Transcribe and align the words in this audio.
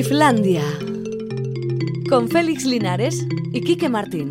Islandia. 0.00 0.62
Con 2.08 2.30
Félix 2.30 2.64
Linares 2.64 3.26
y 3.52 3.60
Quique 3.60 3.90
Martín. 3.90 4.30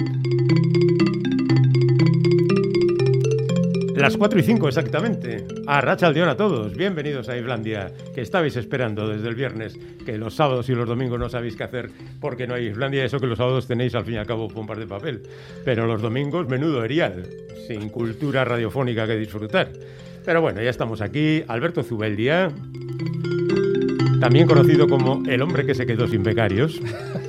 Las 3.95 4.17
4 4.17 4.39
y 4.39 4.41
5 4.41 4.67
exactamente. 4.67 5.45
A 5.67 5.79
Racha 5.79 6.07
Aldeón 6.07 6.27
a 6.27 6.35
todos. 6.35 6.75
Bienvenidos 6.75 7.29
a 7.29 7.37
Islandia, 7.37 7.91
que 8.15 8.21
estabais 8.21 8.55
esperando 8.55 9.07
desde 9.07 9.27
el 9.27 9.35
viernes, 9.35 9.77
que 10.03 10.17
los 10.17 10.33
sábados 10.33 10.67
y 10.69 10.73
los 10.73 10.87
domingos 10.87 11.19
no 11.19 11.29
sabéis 11.29 11.55
qué 11.55 11.65
hacer 11.65 11.91
porque 12.19 12.47
no 12.47 12.55
hay 12.55 12.65
Islandia, 12.65 13.05
eso 13.05 13.19
que 13.19 13.27
los 13.27 13.37
sábados 13.37 13.67
tenéis 13.67 13.93
al 13.93 14.05
fin 14.05 14.15
y 14.15 14.17
al 14.17 14.25
cabo 14.25 14.47
pompas 14.47 14.79
de 14.79 14.87
papel. 14.87 15.21
Pero 15.63 15.85
los 15.85 16.01
domingos, 16.01 16.49
menudo 16.49 16.83
erial, 16.83 17.27
sin 17.67 17.89
cultura 17.89 18.43
radiofónica 18.43 19.05
que 19.05 19.17
disfrutar. 19.17 19.71
Pero 20.25 20.41
bueno, 20.41 20.63
ya 20.63 20.71
estamos 20.71 21.01
aquí. 21.01 21.43
Alberto 21.47 21.83
Zubeldia, 21.83 22.51
también 24.19 24.47
conocido 24.47 24.87
como 24.87 25.23
el 25.27 25.41
hombre 25.41 25.65
que 25.65 25.73
se 25.75 25.85
quedó 25.85 26.07
sin 26.07 26.23
becarios. 26.23 26.79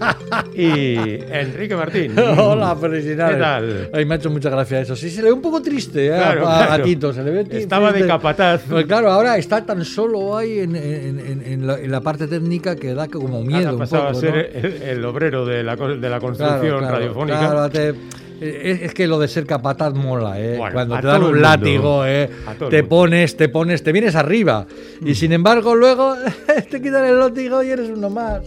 y 0.54 0.96
Enrique 1.30 1.76
Martín. 1.76 2.14
Hola, 2.18 2.74
felicidades. 2.76 3.36
¿Qué 3.36 3.40
tal? 3.42 3.90
Ay, 3.92 4.04
me 4.04 4.14
ha 4.14 4.16
hecho 4.18 4.30
mucha 4.30 4.50
gracia 4.50 4.80
eso. 4.80 4.96
Sí, 4.96 5.10
se 5.10 5.22
le 5.22 5.28
ve 5.28 5.32
un 5.32 5.42
poco 5.42 5.60
triste 5.62 6.06
¿eh? 6.06 6.10
Claro, 6.16 6.46
a, 6.48 6.62
a 6.62 6.66
claro. 6.66 6.84
Tito. 6.84 7.12
Se 7.12 7.22
le 7.22 7.30
ve 7.30 7.46
Estaba 7.50 7.86
de 7.88 7.92
triste. 7.94 8.08
capataz. 8.08 8.62
Pues 8.68 8.86
claro, 8.86 9.10
ahora 9.10 9.36
está 9.38 9.64
tan 9.64 9.84
solo 9.84 10.36
ahí 10.36 10.60
en, 10.60 10.76
en- 10.76 11.66
la, 11.66 11.78
en 11.78 11.90
la 11.90 12.00
parte 12.00 12.26
técnica 12.26 12.76
que 12.76 12.94
da 12.94 13.08
como 13.08 13.36
Ahora 13.36 13.46
miedo. 13.46 13.72
un 13.72 13.78
pasaba 13.78 14.06
poco, 14.12 14.18
a 14.18 14.20
ser 14.20 14.50
¿no? 14.54 14.68
el, 14.68 14.82
el 14.82 15.04
obrero 15.04 15.44
de 15.44 15.62
la, 15.62 15.76
de 15.76 16.08
la 16.08 16.20
construcción 16.20 16.78
claro, 16.78 16.94
radiofónica. 16.96 17.38
claro, 17.38 17.70
te- 17.70 17.94
es, 18.40 18.82
es 18.82 18.94
que 18.94 19.06
lo 19.06 19.18
de 19.18 19.28
ser 19.28 19.46
capataz 19.46 19.94
mola, 19.94 20.40
¿eh? 20.40 20.56
Bueno, 20.56 20.72
Cuando 20.72 21.00
te 21.00 21.06
dan 21.06 21.22
el 21.22 21.28
un 21.30 21.42
látigo, 21.42 22.06
¿eh? 22.06 22.28
El 22.60 22.68
Te 22.68 22.84
pones, 22.84 23.36
te 23.36 23.48
pones, 23.48 23.82
te 23.82 23.92
vienes 23.92 24.14
arriba. 24.16 24.66
Y 25.04 25.14
sin 25.14 25.32
embargo, 25.32 25.74
luego 25.74 26.14
te 26.70 26.80
quitan 26.82 27.04
el 27.04 27.18
látigo 27.18 27.62
y 27.62 27.70
eres 27.70 27.88
uno 27.90 28.10
más. 28.10 28.40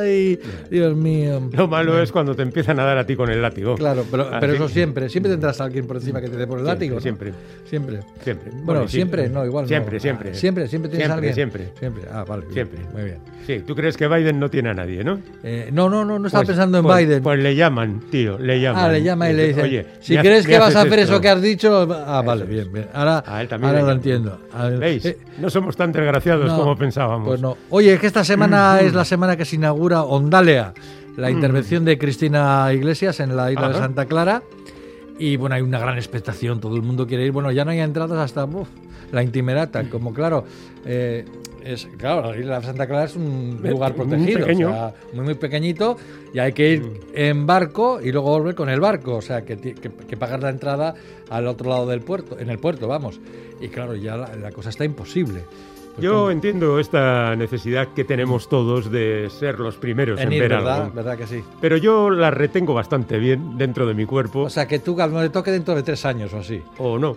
Ay, 0.00 0.38
Dios 0.70 0.96
mío. 0.96 1.48
Lo 1.52 1.68
malo 1.68 2.00
es 2.02 2.12
cuando 2.12 2.34
te 2.34 2.42
empiezan 2.42 2.78
a 2.80 2.84
dar 2.84 2.98
a 2.98 3.06
ti 3.06 3.16
con 3.16 3.30
el 3.30 3.40
látigo. 3.42 3.74
Claro, 3.76 4.04
pero, 4.10 4.28
pero 4.40 4.52
eso 4.52 4.68
siempre. 4.68 5.08
Siempre 5.08 5.30
tendrás 5.32 5.60
a 5.60 5.64
alguien 5.64 5.86
por 5.86 5.96
encima 5.96 6.20
que 6.20 6.28
te 6.28 6.36
dé 6.36 6.46
por 6.46 6.58
el 6.58 6.64
Siempre, 6.66 6.74
látigo. 6.74 6.94
¿no? 6.96 7.00
siempre. 7.00 7.32
Siempre. 7.68 8.00
Siempre. 8.22 8.50
Bueno, 8.64 8.82
sí, 8.88 8.96
siempre, 8.96 9.28
no, 9.28 9.44
igual. 9.44 9.64
no. 9.64 9.68
Siempre, 9.68 9.96
Ah, 9.96 10.00
siempre. 10.00 10.34
Siempre, 10.34 10.68
siempre 10.68 10.90
tienes 10.90 11.06
Siempre, 11.06 11.12
a 11.12 11.14
alguien. 11.14 11.34
siempre. 11.34 11.68
Siempre. 11.78 12.02
Ah, 12.12 12.24
vale. 12.26 12.42
bien, 12.42 12.54
Siempre. 12.54 12.78
Muy 12.92 13.02
bien. 13.04 13.18
Sí, 13.46 13.62
tú 13.64 13.76
crees 13.76 13.96
que 13.96 14.08
Biden 14.08 14.40
no 14.40 14.50
tiene 14.50 14.70
a 14.70 14.74
nadie, 14.74 15.04
¿no? 15.04 15.20
Eh, 15.44 15.68
no, 15.72 15.88
no, 15.88 16.04
no, 16.04 16.18
no 16.18 16.26
estaba 16.26 16.42
Pues- 16.42 16.48
pensando 16.56 16.78
en 16.78 16.84
pues- 16.84 16.98
Biden. 17.06 17.22
Pues 17.22 17.38
le 17.38 17.54
llaman, 17.54 18.00
tío, 18.10 18.38
le 18.38 18.60
llaman. 18.60 18.84
Ah, 18.84 18.88
le 18.92 19.02
llama 19.02 19.30
y 19.30 19.34
le 19.36 19.48
dice, 19.48 19.62
Oye, 19.62 19.86
si 20.00 20.16
crees 20.16 20.46
que 20.46 20.58
vas 20.58 20.74
a 20.74 20.80
hacer 20.82 20.98
esto. 20.98 21.12
eso 21.14 21.20
que 21.20 21.28
has 21.28 21.40
dicho, 21.42 21.88
ah, 22.06 22.22
vale, 22.24 22.44
bien, 22.44 22.72
bien. 22.72 22.88
Ahora, 22.94 23.22
A 23.26 23.40
él 23.42 23.48
también 23.48 23.68
ahora 23.70 23.80
le 23.82 23.86
lo 23.86 23.92
entiendo. 23.92 24.38
¿Veis? 24.78 25.04
eh, 25.04 25.18
no 25.38 25.50
somos 25.50 25.76
tan 25.76 25.92
desgraciados 25.92 26.46
no, 26.48 26.58
como 26.58 26.76
pensábamos. 26.76 27.28
Pues 27.28 27.40
no. 27.40 27.56
Oye, 27.70 27.92
es 27.94 28.00
que 28.00 28.06
esta 28.06 28.24
semana 28.24 28.80
es 28.80 28.94
la 28.94 29.04
semana 29.04 29.36
que 29.36 29.44
se 29.44 29.56
inaugura 29.56 30.02
Ondalea, 30.02 30.72
la 31.16 31.30
intervención 31.30 31.84
de 31.84 31.96
Cristina 31.98 32.68
Iglesias 32.72 33.20
en 33.20 33.36
la 33.36 33.50
isla 33.52 33.68
de. 33.68 33.74
Santa 33.74 34.06
Clara. 34.06 34.42
Y 35.18 35.36
bueno, 35.36 35.54
hay 35.54 35.62
una 35.62 35.78
gran 35.78 35.96
expectación, 35.96 36.60
todo 36.60 36.76
el 36.76 36.82
mundo 36.82 37.06
quiere 37.06 37.24
ir. 37.24 37.32
Bueno, 37.32 37.50
ya 37.50 37.64
no 37.64 37.70
hay 37.70 37.80
entradas 37.80 38.18
hasta 38.18 38.44
uf, 38.44 38.68
la 39.12 39.22
Intimerata, 39.22 39.88
como 39.88 40.12
claro. 40.12 40.44
eh, 40.84 41.24
es, 41.66 41.86
claro, 41.98 42.30
la 42.32 42.38
isla 42.38 42.60
de 42.60 42.66
Santa 42.66 42.86
Clara 42.86 43.04
es 43.04 43.16
un 43.16 43.60
lugar 43.62 43.96
muy 43.96 44.06
protegido, 44.06 44.40
pequeño. 44.46 44.68
o 44.68 44.72
sea, 44.72 44.94
muy, 45.12 45.24
muy 45.24 45.34
pequeñito, 45.34 45.96
y 46.32 46.38
hay 46.38 46.52
que 46.52 46.70
ir 46.72 47.00
en 47.14 47.46
barco 47.46 48.00
y 48.02 48.12
luego 48.12 48.30
volver 48.30 48.54
con 48.54 48.68
el 48.68 48.80
barco, 48.80 49.16
o 49.16 49.22
sea, 49.22 49.44
que, 49.44 49.56
que, 49.58 49.74
que 49.74 50.16
pagar 50.16 50.42
la 50.42 50.50
entrada 50.50 50.94
al 51.30 51.46
otro 51.46 51.70
lado 51.70 51.86
del 51.86 52.00
puerto, 52.00 52.38
en 52.38 52.50
el 52.50 52.58
puerto, 52.58 52.88
vamos. 52.88 53.20
Y 53.60 53.68
claro, 53.68 53.94
ya 53.94 54.16
la, 54.16 54.34
la 54.36 54.52
cosa 54.52 54.70
está 54.70 54.84
imposible. 54.84 55.42
Pues 55.94 56.04
Yo 56.04 56.30
entiendo 56.30 56.78
esta 56.78 57.34
necesidad 57.36 57.88
que 57.94 58.04
tenemos 58.04 58.50
todos 58.50 58.90
de 58.90 59.30
ser 59.30 59.58
los 59.58 59.76
primeros 59.76 60.20
en, 60.20 60.26
en 60.26 60.32
ir, 60.34 60.40
ver 60.42 60.50
¿verdad? 60.50 60.82
algo. 60.82 60.94
¿Verdad 60.94 61.16
que 61.16 61.26
sí? 61.26 61.42
Pero 61.58 61.78
yo 61.78 62.10
la 62.10 62.30
retengo 62.30 62.74
bastante 62.74 63.18
bien 63.18 63.56
dentro 63.56 63.86
de 63.86 63.94
mi 63.94 64.04
cuerpo, 64.04 64.42
O 64.42 64.50
sea, 64.50 64.68
que 64.68 64.78
tú 64.78 64.94
cuando 64.94 65.20
te 65.22 65.30
toque 65.30 65.50
dentro 65.50 65.74
de 65.74 65.82
tres 65.82 66.04
años 66.04 66.34
o 66.34 66.40
así, 66.40 66.62
o 66.76 66.98
no. 66.98 67.16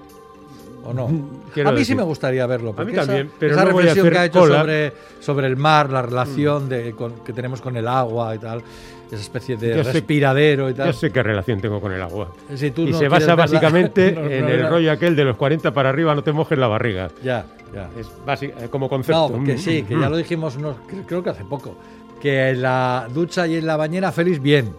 ¿O 0.84 0.94
no? 0.94 1.10
Quiero 1.54 1.70
a 1.70 1.72
mí 1.72 1.80
decir- 1.80 1.94
sí 1.94 1.96
me 1.96 2.04
gustaría 2.04 2.46
verlo. 2.46 2.74
porque 2.74 2.92
esa- 2.94 3.06
también, 3.06 3.32
pero 3.40 3.54
esa 3.54 3.66
no 3.66 3.72
voy 3.72 3.84
a 3.84 3.86
reflexión 3.94 4.06
hacer 4.08 4.14
que 4.14 4.20
ha 4.20 4.26
hecho 4.26 4.40
cola. 4.40 4.56
Mm. 4.58 4.60
sobre, 4.62 4.94
sobre 5.20 5.48
el 5.48 5.58
mar, 5.58 5.90
la 5.90 6.02
relación 6.02 6.70
de, 6.70 6.92
con- 6.94 7.24
que 7.24 7.34
tenemos 7.34 7.62
con 7.62 7.76
el 7.78 7.88
agua 7.88 8.36
y 8.36 8.40
tal, 8.40 8.62
esa 9.12 9.22
especie 9.22 9.58
de 9.58 9.76
Yo 9.78 9.84
sé- 9.84 9.92
respiradero 9.94 10.70
y 10.70 10.74
tal. 10.74 10.88
Yo 10.88 10.94
sé 10.94 11.12
qué 11.12 11.24
relación 11.24 11.60
tengo 11.62 11.82
con 11.82 11.92
el 11.92 12.02
agua. 12.02 12.32
Si 12.56 12.70
tú 12.72 12.84
y 12.84 12.92
no 12.92 13.00
se 13.00 13.08
basa 13.08 13.34
básicamente 13.36 14.12
no, 14.16 14.26
en 14.26 14.48
el 14.48 14.70
rollo 14.70 14.92
aquel 14.92 15.16
de 15.16 15.24
los 15.26 15.36
40 15.36 15.74
para 15.74 15.90
arriba, 15.90 16.14
no 16.16 16.24
te 16.24 16.32
mojes 16.32 16.58
la 16.58 16.68
barriga. 16.68 17.10
Ya, 17.24 17.46
ya. 17.74 17.90
Es 18.00 18.08
básico, 18.26 18.54
eh, 18.60 18.68
como 18.70 18.88
concepto. 18.88 19.30
No, 19.38 19.44
que 19.44 19.58
sí, 19.58 19.84
que 19.84 20.00
ya 20.00 20.10
lo 20.10 20.18
dijimos, 20.18 20.56
unos- 20.58 20.78
creo 21.08 21.24
que 21.24 21.32
hace 21.32 21.44
poco, 21.44 21.76
que 22.22 22.50
en 22.50 22.62
la 22.62 23.08
ducha 23.14 23.48
y 23.48 23.56
en 23.56 23.66
la 23.66 23.78
bañera 23.78 24.12
feliz 24.12 24.40
bien, 24.42 24.74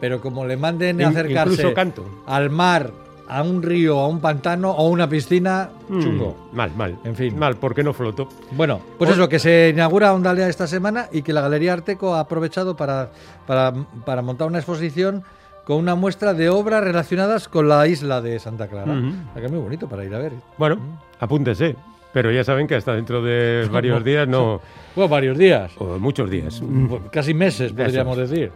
pero 0.00 0.20
como 0.20 0.44
le 0.44 0.56
manden 0.58 1.00
a 1.02 1.08
acercarse 1.08 1.72
canto. 1.72 2.04
al 2.26 2.50
mar, 2.50 2.90
a 3.30 3.42
un 3.42 3.62
río, 3.62 3.98
a 4.00 4.08
un 4.08 4.20
pantano 4.20 4.70
o 4.72 4.86
a 4.86 4.90
una 4.90 5.08
piscina, 5.08 5.70
Mm, 5.88 6.00
chungo. 6.02 6.36
Mal, 6.52 6.72
mal. 6.76 6.98
En 7.04 7.14
fin. 7.14 7.38
Mal, 7.38 7.56
porque 7.56 7.82
no 7.84 7.92
floto. 7.92 8.28
Bueno, 8.52 8.80
pues 8.98 9.10
O- 9.10 9.14
eso, 9.14 9.28
que 9.28 9.38
se 9.38 9.70
inaugura 9.72 10.12
Ondalea 10.12 10.48
esta 10.48 10.66
semana 10.66 11.06
y 11.12 11.22
que 11.22 11.32
la 11.32 11.40
Galería 11.40 11.72
Arteco 11.72 12.14
ha 12.14 12.20
aprovechado 12.20 12.76
para, 12.76 13.10
para, 13.46 13.72
para 14.04 14.22
montar 14.22 14.48
una 14.48 14.58
exposición 14.58 15.22
con 15.64 15.76
una 15.76 15.94
muestra 15.94 16.34
de 16.34 16.48
obras 16.48 16.82
relacionadas 16.82 17.46
con 17.48 17.68
la 17.68 17.86
isla 17.86 18.20
de 18.20 18.38
Santa 18.40 18.66
Clara. 18.66 18.92
Ujú. 18.92 19.08
O 19.08 19.32
sea 19.32 19.40
que 19.40 19.46
es 19.46 19.52
muy 19.52 19.60
bonito 19.60 19.88
para 19.88 20.04
ir 20.04 20.14
a 20.14 20.18
ver. 20.18 20.32
Bueno, 20.58 20.76
Mm. 20.76 20.98
apúntese. 21.20 21.76
Pero 22.12 22.32
ya 22.32 22.42
saben 22.42 22.66
que 22.66 22.74
hasta 22.74 22.92
dentro 22.94 23.22
de 23.22 23.68
varios 23.72 24.02
días 24.02 24.26
no. 24.26 24.60
Bueno, 24.96 25.08
varios 25.08 25.38
días, 25.38 25.70
O 25.78 25.96
muchos 26.00 26.28
días. 26.28 26.60
pues 26.88 27.02
casi 27.12 27.34
meses 27.34 27.72
podríamos 27.72 28.16
decir. 28.16 28.50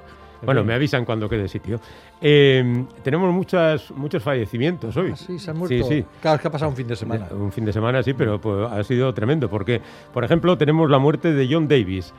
En 0.44 0.46
Bueno, 0.46 0.64
me 0.64 0.74
avisan 0.74 1.04
cuando 1.04 1.28
quede 1.28 1.48
sitio. 1.48 1.80
Eh, 2.20 2.84
tenemos 3.02 3.32
muchas, 3.32 3.90
muchos 3.92 4.22
fallecimientos 4.22 4.96
hoy. 4.96 5.12
Ah, 5.12 5.16
sí, 5.16 5.38
se 5.38 5.50
han 5.50 5.58
muerto. 5.58 5.74
Sí, 5.74 5.82
sí. 5.82 6.04
Claro, 6.20 6.36
es 6.36 6.42
que 6.42 6.48
ha 6.48 6.50
pasado 6.50 6.70
un 6.70 6.76
fin 6.76 6.86
de 6.86 6.96
semana. 6.96 7.28
Un 7.32 7.50
fin 7.50 7.64
de 7.64 7.72
semana, 7.72 8.02
sí, 8.02 8.12
pero 8.12 8.40
pues, 8.40 8.70
ha 8.70 8.84
sido 8.84 9.12
tremendo. 9.14 9.48
Porque, 9.48 9.80
por 10.12 10.22
ejemplo, 10.22 10.58
tenemos 10.58 10.90
la 10.90 10.98
muerte 10.98 11.32
de 11.32 11.48
John 11.50 11.66
Davis, 11.66 12.12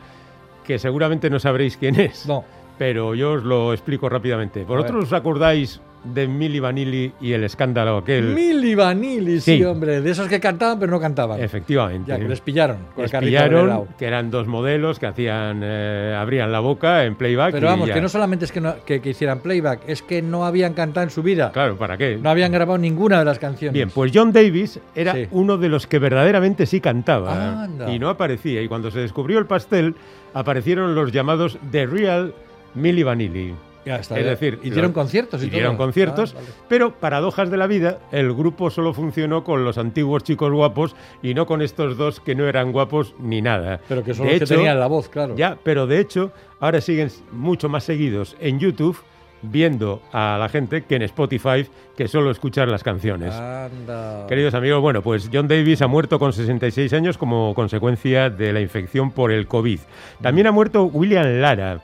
que 0.64 0.80
seguramente 0.80 1.30
no 1.30 1.40
sabréis 1.40 1.78
quién 1.78 2.00
es. 2.00 2.26
No, 2.26 2.44
Pero 2.78 3.16
yo 3.16 3.34
os 3.34 3.44
lo 3.44 3.74
explico 3.74 4.10
rápidamente. 4.10 4.64
¿Vosotros 4.64 5.06
os 5.06 5.14
acordáis 5.14 5.82
de 6.04 6.28
Milli 6.28 6.60
Vanilli 6.60 7.14
y 7.20 7.32
el 7.32 7.44
escándalo 7.46 7.98
aquel? 7.98 8.26
Milli 8.36 8.76
Vanilli, 8.76 9.40
sí. 9.40 9.58
Sí. 9.58 9.64
hombre, 9.64 10.02
de 10.02 10.12
esos 10.12 10.28
que 10.28 10.40
cantaban 10.40 10.78
pero 10.78 10.92
no 10.92 11.00
cantaban. 11.00 11.42
Efectivamente. 11.42 12.12
Ya, 12.12 12.20
que 12.20 12.28
les 12.28 12.42
pillaron 12.42 12.78
con 12.94 13.04
Les 13.04 13.14
el 13.14 13.20
pillaron, 13.22 13.88
que 13.98 14.06
eran 14.06 14.30
dos 14.30 14.46
modelos 14.46 15.00
que 15.00 15.08
hacían, 15.08 15.62
eh, 15.64 16.16
abrían 16.16 16.52
la 16.52 16.60
boca 16.60 17.06
en 17.06 17.16
playback. 17.16 17.54
Pero 17.54 17.68
y 17.68 17.70
vamos, 17.70 17.88
ya. 17.88 17.94
que 17.96 18.02
no 18.02 18.10
solamente 18.10 18.46
es 18.46 18.52
que, 18.52 18.62
no- 18.62 18.76
que, 18.86 19.02
que 19.02 19.10
hicieran 19.12 19.40
playback, 19.40 19.80
es 19.88 20.02
que 20.04 20.22
no 20.22 20.46
habían 20.46 20.74
cantado 20.74 21.06
en 21.06 21.10
su 21.10 21.24
vida. 21.24 21.52
Claro, 21.54 21.78
¿para 21.78 21.98
qué? 21.98 22.20
No 22.22 22.30
habían 22.30 22.52
grabado 22.52 22.78
ninguna 22.78 23.18
de 23.20 23.26
las 23.26 23.40
canciones. 23.40 23.74
Bien, 23.74 23.90
pues 23.90 24.12
John 24.14 24.32
Davis 24.34 24.80
era 24.94 25.14
Sí. 25.14 25.28
uno 25.32 25.58
de 25.58 25.70
los 25.70 25.88
que 25.88 25.98
verdaderamente 25.98 26.66
sí 26.68 26.82
cantaba 26.82 27.64
Anda. 27.64 27.92
y 27.92 27.98
no 27.98 28.10
aparecía. 28.10 28.62
Y 28.62 28.68
cuando 28.68 28.92
se 28.92 29.00
descubrió 29.00 29.40
el 29.40 29.48
pastel, 29.48 29.96
aparecieron 30.36 30.94
los 30.94 31.12
llamados 31.12 31.58
The 31.72 31.86
Real 31.88 32.34
Milli 32.76 33.04
Vanilli. 33.04 33.54
Ya 33.86 33.98
está, 33.98 34.18
es 34.20 34.26
decir, 34.26 34.58
hicieron 34.64 34.92
lo- 34.92 34.94
conciertos 34.94 35.44
y 35.44 35.46
hicieron 35.46 35.76
todo. 35.78 35.86
conciertos, 35.86 36.32
Ah, 36.34 36.40
vale. 36.40 36.48
pero 36.68 36.96
paradojas 36.96 37.52
de 37.52 37.58
la 37.58 37.68
vida, 37.68 38.00
el 38.12 38.34
grupo 38.34 38.72
solo 38.72 38.96
funcionó 38.96 39.44
con 39.44 39.64
los 39.64 39.78
antiguos 39.78 40.24
chicos 40.24 40.52
guapos 40.52 40.96
y 41.22 41.36
no 41.36 41.46
con 41.46 41.62
estos 41.62 41.96
dos 41.96 42.20
que 42.20 42.34
no 42.34 42.48
eran 42.48 42.72
guapos 42.72 43.14
ni 43.20 43.44
nada. 43.44 43.80
Pero 43.88 44.04
que 44.04 44.16
son 44.16 44.26
De 44.26 44.32
los 44.32 44.40
que 44.40 44.46
hecho, 44.46 44.56
tenían 44.56 44.80
la 44.80 44.88
voz, 44.88 45.08
claro. 45.08 45.36
Ya, 45.36 45.56
pero 45.64 45.86
de 45.86 46.00
hecho, 46.00 46.32
ahora 46.60 46.82
siguen 46.82 47.10
mucho 47.32 47.70
más 47.70 47.84
seguidos 47.84 48.36
en 48.40 48.58
YouTube 48.60 48.98
viendo 49.44 50.02
a 50.12 50.38
la 50.40 50.50
gente 50.50 50.84
que 50.86 50.96
en 50.96 51.04
Spotify 51.04 51.68
que 51.96 52.08
solo 52.08 52.32
escuchar 52.32 52.68
las 52.68 52.82
canciones. 52.84 53.36
Anda. 53.36 54.26
Queridos 54.28 54.56
amigos, 54.56 54.82
bueno, 54.82 55.04
pues 55.04 55.30
John 55.32 55.48
Davis 55.48 55.84
ha 55.84 55.88
muerto 55.88 56.18
con 56.18 56.34
66 56.34 56.92
años 56.94 57.20
como 57.20 57.54
consecuencia 57.54 58.32
de 58.32 58.52
la 58.52 58.62
infección 58.62 59.12
por 59.12 59.32
el 59.32 59.46
COVID. 59.46 59.80
También 60.24 60.48
ha 60.48 60.52
muerto 60.52 60.86
William 60.86 61.40
Lara. 61.40 61.82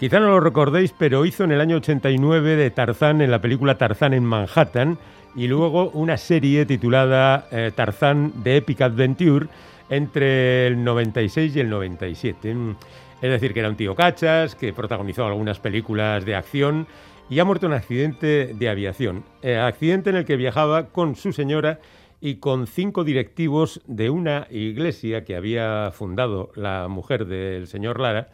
Quizá 0.00 0.18
no 0.18 0.28
lo 0.28 0.40
recordéis, 0.40 0.94
pero 0.96 1.26
hizo 1.26 1.44
en 1.44 1.52
el 1.52 1.60
año 1.60 1.76
89 1.76 2.56
de 2.56 2.70
Tarzán 2.70 3.20
en 3.20 3.30
la 3.30 3.42
película 3.42 3.76
Tarzán 3.76 4.14
en 4.14 4.24
Manhattan 4.24 4.96
y 5.36 5.46
luego 5.46 5.90
una 5.90 6.16
serie 6.16 6.64
titulada 6.64 7.46
eh, 7.50 7.70
Tarzán 7.74 8.32
de 8.42 8.56
Epic 8.56 8.80
Adventure 8.80 9.48
entre 9.90 10.68
el 10.68 10.82
96 10.82 11.54
y 11.54 11.60
el 11.60 11.68
97. 11.68 12.54
Mm, 12.54 12.76
Es 13.20 13.30
decir, 13.30 13.52
que 13.52 13.60
era 13.60 13.68
un 13.68 13.76
tío 13.76 13.94
cachas, 13.94 14.54
que 14.54 14.72
protagonizó 14.72 15.26
algunas 15.26 15.58
películas 15.58 16.24
de 16.24 16.34
acción 16.34 16.86
y 17.28 17.38
ha 17.38 17.44
muerto 17.44 17.66
en 17.66 17.72
un 17.72 17.78
accidente 17.78 18.54
de 18.54 18.68
aviación. 18.70 19.24
Eh, 19.42 19.58
accidente 19.58 20.08
en 20.08 20.16
el 20.16 20.24
que 20.24 20.36
viajaba 20.36 20.86
con 20.86 21.14
su 21.14 21.34
señora 21.34 21.78
y 22.22 22.36
con 22.36 22.66
cinco 22.66 23.04
directivos 23.04 23.82
de 23.86 24.08
una 24.08 24.46
iglesia 24.48 25.26
que 25.26 25.36
había 25.36 25.90
fundado 25.92 26.52
la 26.54 26.88
mujer 26.88 27.26
del 27.26 27.66
señor 27.66 28.00
Lara 28.00 28.28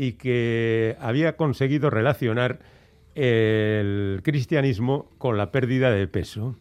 y 0.00 0.12
que 0.12 0.96
había 0.98 1.36
conseguido 1.36 1.90
relacionar 1.90 2.60
el 3.14 4.20
cristianismo 4.24 5.10
con 5.18 5.36
la 5.36 5.52
pérdida 5.52 5.90
de 5.90 6.08
peso. 6.08 6.56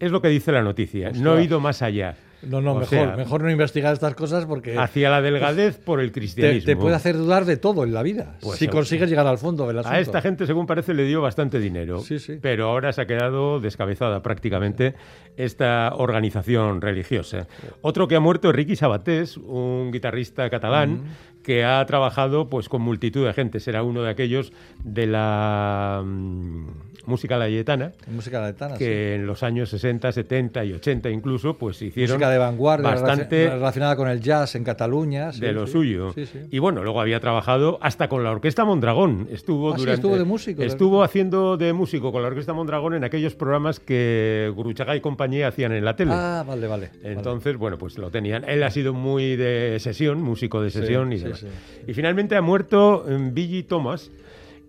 Es 0.00 0.10
lo 0.10 0.20
que 0.20 0.26
dice 0.26 0.50
la 0.50 0.64
noticia. 0.64 1.12
No 1.12 1.38
he 1.38 1.44
ido 1.44 1.60
más 1.60 1.82
allá. 1.82 2.16
No, 2.42 2.60
no, 2.60 2.72
O 2.72 2.80
mejor, 2.80 2.88
sea, 2.88 3.16
mejor 3.16 3.42
no 3.42 3.50
investigar 3.50 3.92
estas 3.92 4.14
cosas 4.14 4.46
porque 4.46 4.76
Hacia 4.78 5.10
la 5.10 5.20
delgadez 5.20 5.78
por 5.78 6.00
el 6.00 6.10
cristianismo. 6.10 6.66
te 6.66 6.76
puede 6.76 6.94
hacer 6.96 7.16
dudar 7.16 7.44
de 7.44 7.56
todo 7.56 7.84
en 7.84 7.92
la 7.94 8.02
vida. 8.02 8.36
Pues 8.40 8.58
si 8.58 8.64
seguro. 8.64 8.78
consigues 8.78 9.08
llegar 9.08 9.26
al 9.28 9.38
fondo 9.38 9.66
del 9.68 9.78
asunto. 9.78 9.96
A 9.96 10.00
esta 10.00 10.20
gente, 10.20 10.46
según 10.46 10.66
parece, 10.66 10.94
le 10.94 11.04
dio 11.04 11.20
bastante 11.20 11.60
dinero. 11.60 12.00
Sí, 12.00 12.18
sí. 12.18 12.38
Pero 12.40 12.70
ahora 12.70 12.92
se 12.92 13.02
ha 13.02 13.06
quedado 13.06 13.60
descabezada 13.60 14.22
prácticamente 14.22 14.94
esta 15.36 15.92
organización 15.96 16.80
religiosa. 16.80 17.46
Otro 17.82 18.06
que 18.08 18.16
ha 18.16 18.20
muerto 18.20 18.50
es 18.50 18.56
Ricky 18.56 18.76
Sabatés, 18.76 19.36
un 19.36 19.90
guitarrista 19.92 20.48
catalán 20.48 21.02
que 21.48 21.64
ha 21.64 21.82
trabajado 21.86 22.50
pues 22.50 22.68
con 22.68 22.82
multitud 22.82 23.24
de 23.26 23.32
gente. 23.32 23.58
Será 23.58 23.82
uno 23.82 24.02
de 24.02 24.10
aquellos 24.10 24.52
de 24.84 25.06
la 25.06 26.02
mm, 26.04 26.66
música 27.06 27.38
layetana 27.38 27.92
Música 28.06 28.38
latana, 28.38 28.76
sí. 28.76 28.84
que 28.84 29.14
en 29.14 29.26
los 29.26 29.42
años 29.42 29.70
60, 29.70 30.12
70 30.12 30.62
y 30.66 30.74
80 30.74 31.08
incluso 31.08 31.56
pues 31.56 31.80
hicieron 31.80 32.16
Música 32.16 32.28
de 32.28 32.36
vanguardia 32.36 32.90
bastante 32.90 33.46
relaci- 33.48 33.52
relacionada 33.54 33.96
con 33.96 34.08
el 34.10 34.20
jazz 34.20 34.56
en 34.56 34.64
Cataluña. 34.64 35.32
sí, 35.32 35.40
de 35.40 35.52
lo 35.54 35.66
sí. 35.66 35.72
suyo. 35.72 36.12
Sí, 36.14 36.26
sí. 36.26 36.38
Y 36.50 36.58
bueno, 36.58 36.82
luego 36.82 37.00
había 37.00 37.18
trabajado 37.18 37.78
hasta 37.80 38.10
con 38.10 38.24
la 38.24 38.30
Orquesta 38.30 38.66
Mondragón. 38.66 39.26
Estuvo 39.32 39.72
Ah, 39.72 39.76
durante, 39.78 39.94
estuvo 39.94 40.18
de 40.18 40.24
músico, 40.24 40.62
Estuvo 40.62 41.02
haciendo 41.02 41.56
de 41.56 41.72
músico 41.72 42.12
con 42.12 42.20
la 42.20 42.28
Orquesta 42.28 42.52
Mondragón 42.52 42.92
en 42.92 43.04
aquellos 43.04 43.34
programas 43.34 43.80
que 43.80 44.52
Guruchaga 44.54 44.94
y 44.94 45.00
compañía 45.00 45.48
hacían 45.48 45.72
en 45.72 45.86
la 45.86 45.96
tele. 45.96 46.10
Ah, 46.12 46.44
vale, 46.46 46.66
vale. 46.66 46.90
vale. 47.02 47.12
Entonces, 47.14 47.56
bueno, 47.56 47.78
pues 47.78 47.96
lo 47.96 48.10
tenían. 48.10 48.44
Él 48.46 48.62
ha 48.62 48.70
sido 48.70 48.92
muy 48.92 49.34
de 49.36 49.78
sesión, 49.80 50.20
músico 50.20 50.60
de 50.60 50.68
sesión 50.70 51.10
y 51.14 51.18
demás. 51.20 51.37
Sí. 51.40 51.46
Y 51.86 51.94
finalmente 51.94 52.36
ha 52.36 52.42
muerto 52.42 53.04
mm, 53.08 53.34
Billy 53.34 53.62
Thomas, 53.62 54.10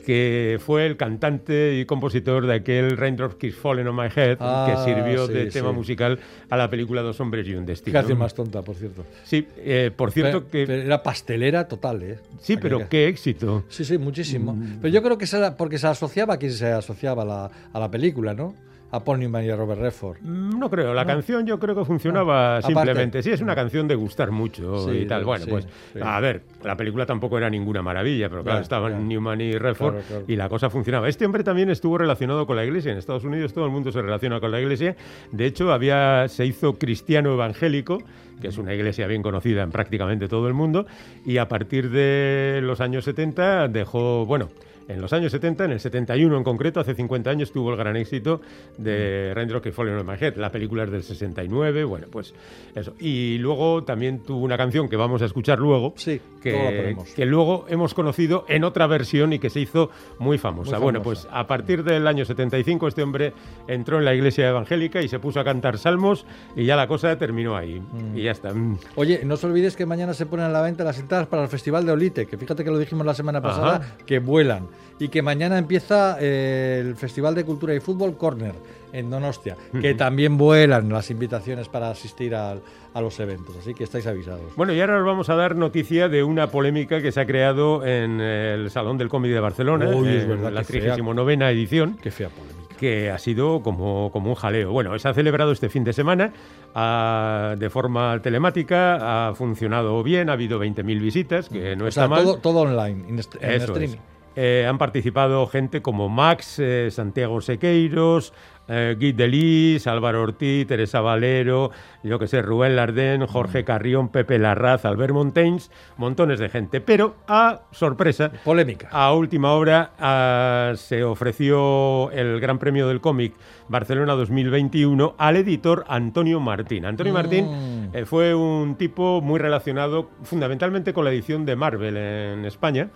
que 0.06 0.58
fue 0.66 0.86
el 0.86 0.96
cantante 0.96 1.78
y 1.78 1.86
compositor 1.86 2.48
de 2.48 2.56
aquel 2.56 2.96
Raindrops 2.98 3.36
Keep 3.36 3.54
Falling 3.54 3.86
on 3.86 3.96
My 3.96 4.08
Head, 4.16 4.38
Ah, 4.40 4.66
que 4.86 4.92
sirvió 4.94 5.28
sí, 5.28 5.34
de 5.34 5.44
sí. 5.52 5.60
tema 5.60 5.72
musical 5.74 6.18
a 6.50 6.56
la 6.58 6.70
película 6.70 7.02
Dos 7.02 7.20
hombres 7.20 7.46
y 7.48 7.54
un 7.54 7.66
destino. 7.66 7.94
canción 8.00 8.18
más 8.18 8.34
tonta, 8.34 8.62
por 8.62 8.76
cierto. 8.76 9.06
Sí, 9.24 9.46
eh, 9.58 9.92
por 9.96 10.12
cierto 10.12 10.46
Pero- 10.46 10.52
que... 10.52 10.66
pero 10.66 10.84
era 10.84 11.04
pastelera 11.04 11.68
total, 11.68 12.02
¿eh? 12.04 12.18
sí, 12.40 12.56
pero 12.58 12.88
qué 12.88 13.08
éxito. 13.10 13.66
Sí, 13.68 13.84
sí, 13.84 13.98
muchísimo. 13.98 14.54
Mm. 14.54 14.78
Pero 14.82 14.94
yo 14.94 15.04
creo 15.04 15.18
que 15.18 15.26
era 15.32 15.58
porque 15.58 15.78
se 15.78 15.88
asociaba 15.88 16.36
a 16.36 16.38
quien 16.38 16.54
se 16.54 16.68
asociaba 16.72 17.24
a 17.24 17.26
la, 17.26 17.52
a 17.74 17.80
la 17.80 17.92
película, 17.92 18.34
¿no? 18.34 18.56
A 18.92 19.04
Paul 19.04 19.20
Newman 19.20 19.46
y 19.46 19.50
a 19.50 19.56
Robert 19.56 19.80
Redford. 19.82 20.18
Mm, 20.22 20.58
No 20.60 20.70
creo, 20.70 20.94
la 20.94 21.06
canción 21.06 21.46
yo 21.46 21.60
creo 21.60 21.76
que 21.76 21.86
funcionaba 21.86 22.62
simplemente. 22.62 23.22
Sí, 23.22 23.32
es 23.32 23.42
una 23.42 23.56
canción 23.56 23.88
de 23.88 23.96
gustar 23.96 24.32
mucho 24.32 24.90
Sí, 24.90 25.00
y 25.00 25.06
tal. 25.06 25.26
Bueno, 25.26 25.46
sí, 25.46 25.52
pues 25.52 25.68
sí. 25.94 26.00
a 26.02 26.20
ver, 26.20 26.42
la 26.64 26.76
película 26.76 27.06
tampoco 27.06 27.38
era 27.38 27.50
ninguna 27.50 27.82
maravilla, 27.82 28.30
pero 28.30 28.44
claro, 28.44 28.62
estaban. 28.62 29.08
Newman 29.08 29.42
y 29.42 29.52
Redford 29.54 30.02
claro. 30.08 30.24
y 30.28 30.36
la 30.36 30.50
cosa 30.50 30.70
funcionaba. 30.70 31.08
Este 31.08 31.26
hombre 31.26 31.44
también 31.44 31.70
estuvo 31.70 31.98
relacionado 31.98 32.46
con 32.48 32.56
la 32.56 32.66
iglesia. 32.66 32.92
En 32.92 32.98
Estados 32.98 33.24
Unidos 33.24 33.54
todo 33.54 33.66
el 33.66 33.72
mundo 33.72 33.92
se 33.92 34.02
relaciona 34.02 34.40
con 34.40 34.52
la 34.52 34.60
iglesia. 34.60 34.96
De 35.32 35.46
hecho, 35.46 35.72
había 35.72 36.28
se 36.28 36.46
hizo 36.46 36.74
cristiano 36.74 37.34
evangélico 37.34 38.00
que 38.42 38.48
es 38.48 38.58
una 38.58 38.74
iglesia 38.74 39.06
bien 39.06 39.22
conocida 39.22 39.64
en 39.64 39.70
prácticamente 39.72 40.28
todo 40.30 40.48
el 40.48 40.54
mundo, 40.54 40.86
y 41.26 41.38
a 41.38 41.50
partir 41.50 41.90
de 41.90 42.62
los 42.64 42.80
años 42.80 43.04
70 43.04 43.68
dejó, 43.68 44.26
bueno, 44.26 44.48
en 44.90 45.00
los 45.00 45.14
años 45.14 45.32
70, 45.32 45.66
en 45.66 45.72
el 45.72 45.80
71 45.80 46.36
en 46.36 46.44
concreto, 46.44 46.80
hace 46.80 46.96
50 46.96 47.30
años, 47.30 47.52
tuvo 47.52 47.70
el 47.72 47.78
gran 47.78 47.96
éxito 47.96 48.42
de 48.78 49.32
Raindrop 49.36 49.64
que 49.64 49.72
Fallen 49.72 49.96
on 49.96 50.06
My 50.06 50.16
Head. 50.20 50.36
La 50.38 50.52
película 50.52 50.84
es 50.84 50.92
del 50.92 51.04
69, 51.04 51.84
bueno, 51.84 52.08
pues 52.12 52.34
eso. 52.76 52.94
Y 53.00 53.38
luego 53.38 53.84
también 53.84 54.20
tuvo 54.24 54.44
una 54.44 54.58
canción 54.58 54.90
que 54.90 54.96
vamos 54.96 55.22
a 55.22 55.26
escuchar 55.26 55.60
luego, 55.60 55.94
Sí, 55.96 56.20
que, 56.42 57.26
luego 57.26 57.66
hemos 57.70 57.94
conocido 57.94 58.46
en 58.48 58.64
otra 58.64 58.88
versión 58.88 59.32
y 59.32 59.40
que 59.40 59.50
se 59.52 59.60
hizo 59.60 59.92
muy 60.18 60.38
famosa. 60.40 60.78
Muy 60.78 60.84
Bueno, 60.86 61.04
famosa. 61.04 61.28
pues 61.28 61.34
a 61.40 61.46
partir 61.46 61.84
del 61.84 62.08
año 62.08 62.26
75 62.26 62.88
este 62.88 63.04
hombre 63.04 63.34
entró 63.68 64.00
en 64.00 64.06
la 64.06 64.16
iglesia 64.16 64.50
evangélica 64.50 65.02
y 65.02 65.08
se 65.08 65.20
puso 65.20 65.40
a 65.40 65.44
cantar 65.44 65.78
salmos 65.78 66.26
y 66.56 66.66
ya 66.66 66.76
la 66.76 66.88
cosa 66.88 67.16
terminó 67.18 67.56
ahí. 67.56 67.82
Y 68.16 68.24
ya 68.24 68.32
está. 68.32 68.54
Mm. 68.54 68.80
Oye, 68.96 69.22
no 69.24 69.36
os 69.36 69.44
olvidéis 69.44 69.76
que 69.76 69.86
mañana 69.86 70.16
se 70.16 70.26
ponen 70.26 70.48
a 70.48 70.50
la 70.50 70.62
venta 70.62 70.84
las 70.84 70.98
entradas 71.00 71.28
para 71.28 71.44
el 71.44 71.50
Festival 71.50 71.86
de 71.86 71.92
Olite, 71.92 72.26
que 72.26 72.38
fíjate 72.38 72.64
que 72.64 72.72
lo 72.72 72.80
dijimos 72.80 73.06
la 73.06 73.14
semana 73.14 73.40
pasada, 73.42 73.76
Ajá. 73.76 73.98
que 74.06 74.20
vuelan. 74.20 74.68
Y 75.00 75.08
que 75.08 75.22
mañana 75.22 75.58
empieza 75.58 76.18
eh, 76.20 76.84
el 76.86 76.96
Festival 76.96 77.34
de 77.34 77.46
Cultura 77.46 77.74
y 77.74 77.80
Fútbol 77.80 78.18
Corner 78.18 78.54
en 78.92 79.10
Donostia, 79.10 79.56
que 79.80 79.94
también 79.94 80.38
vuelan 80.38 80.90
las 80.90 81.10
invitaciones 81.12 81.70
para 81.70 81.90
asistir 81.90 82.36
a 82.36 82.58
los 82.96 83.20
eventos. 83.20 83.56
Así 83.56 83.74
que 83.74 83.84
estáis 83.86 84.06
avisados. 84.08 84.56
Bueno, 84.56 84.74
y 84.74 84.82
ahora 84.82 85.00
os 85.00 85.06
vamos 85.06 85.30
a 85.30 85.36
dar 85.36 85.56
noticia 85.56 86.10
de 86.10 86.24
una 86.24 86.48
polémica 86.48 87.02
que 87.02 87.12
se 87.12 87.22
ha 87.22 87.26
creado 87.26 87.86
en 87.86 88.20
el 88.20 88.70
Salón 88.72 88.98
del 88.98 89.08
Cómic 89.10 89.32
de 89.32 89.40
Barcelona, 89.40 89.88
Uy, 89.90 90.10
es 90.10 90.24
en 90.24 90.30
verdad, 90.30 90.52
la 90.52 90.64
qué 90.64 90.74
fea. 90.82 90.96
39 90.96 91.52
edición. 91.52 91.98
Qué 92.02 92.12
fea 92.12 92.30
polémica. 92.30 92.76
que 92.80 93.10
ha 93.12 93.18
sido 93.20 93.62
como, 93.62 94.10
como 94.12 94.30
un 94.30 94.36
jaleo. 94.36 94.72
Bueno, 94.72 94.98
se 95.00 95.08
ha 95.08 95.14
celebrado 95.14 95.52
este 95.52 95.70
fin 95.70 95.84
de 95.84 95.94
semana 95.94 96.34
ah, 96.76 97.56
de 97.58 97.70
forma 97.70 98.20
telemática, 98.22 99.30
ha 99.30 99.36
funcionado 99.36 100.02
bien, 100.04 100.30
ha 100.30 100.34
habido 100.34 100.60
20.000 100.60 101.00
visitas, 101.00 101.48
que 101.50 101.76
no 101.76 101.86
o 101.86 101.88
está 101.88 102.02
sea, 102.02 102.08
mal. 102.08 102.24
todo, 102.24 102.38
todo 102.38 102.60
online, 102.62 103.08
en, 103.08 103.20
en 103.42 103.84
es. 103.84 103.98
Eh, 104.42 104.66
han 104.66 104.78
participado 104.78 105.46
gente 105.48 105.82
como 105.82 106.08
Max, 106.08 106.60
eh, 106.60 106.92
Santiago 106.92 107.42
Sequeiros, 107.42 108.34
eh, 108.70 108.96
Guy 108.98 109.12
Delis, 109.12 109.88
Álvaro 109.88 110.22
Ortiz, 110.22 110.68
Teresa 110.68 111.02
Valero, 111.02 111.72
yo 112.04 112.20
que 112.20 112.28
sé, 112.28 112.42
Rubén 112.42 112.76
Lardén, 112.76 113.26
Jorge 113.28 113.64
Carrión, 113.64 114.10
Pepe 114.10 114.40
Larraz, 114.40 114.86
Albert 114.86 115.14
Montaigne, 115.14 115.60
montones 115.98 116.40
de 116.40 116.50
gente. 116.50 116.80
Pero, 116.80 117.16
a 117.28 117.62
sorpresa, 117.72 118.32
Polémica. 118.44 118.88
a 118.92 119.14
última 119.14 119.54
hora 119.54 119.92
ah, 120.00 120.74
se 120.76 121.04
ofreció 121.04 122.12
el 122.12 122.40
Gran 122.40 122.60
Premio 122.60 122.88
del 122.88 123.02
Cómic 123.02 123.34
Barcelona 123.68 124.14
2021 124.14 125.16
al 125.18 125.36
editor 125.38 125.86
Antonio 125.88 126.40
Martín. 126.40 126.86
Antonio 126.86 127.14
Mm. 127.14 127.16
Martín 127.16 127.90
eh, 127.94 128.06
fue 128.06 128.34
un 128.36 128.76
tipo 128.76 129.22
muy 129.22 129.40
relacionado 129.40 130.10
fundamentalmente 130.24 130.94
con 130.94 131.06
la 131.06 131.12
edición 131.12 131.46
de 131.46 131.56
Marvel 131.56 131.98
en 131.98 132.46
España, 132.46 132.90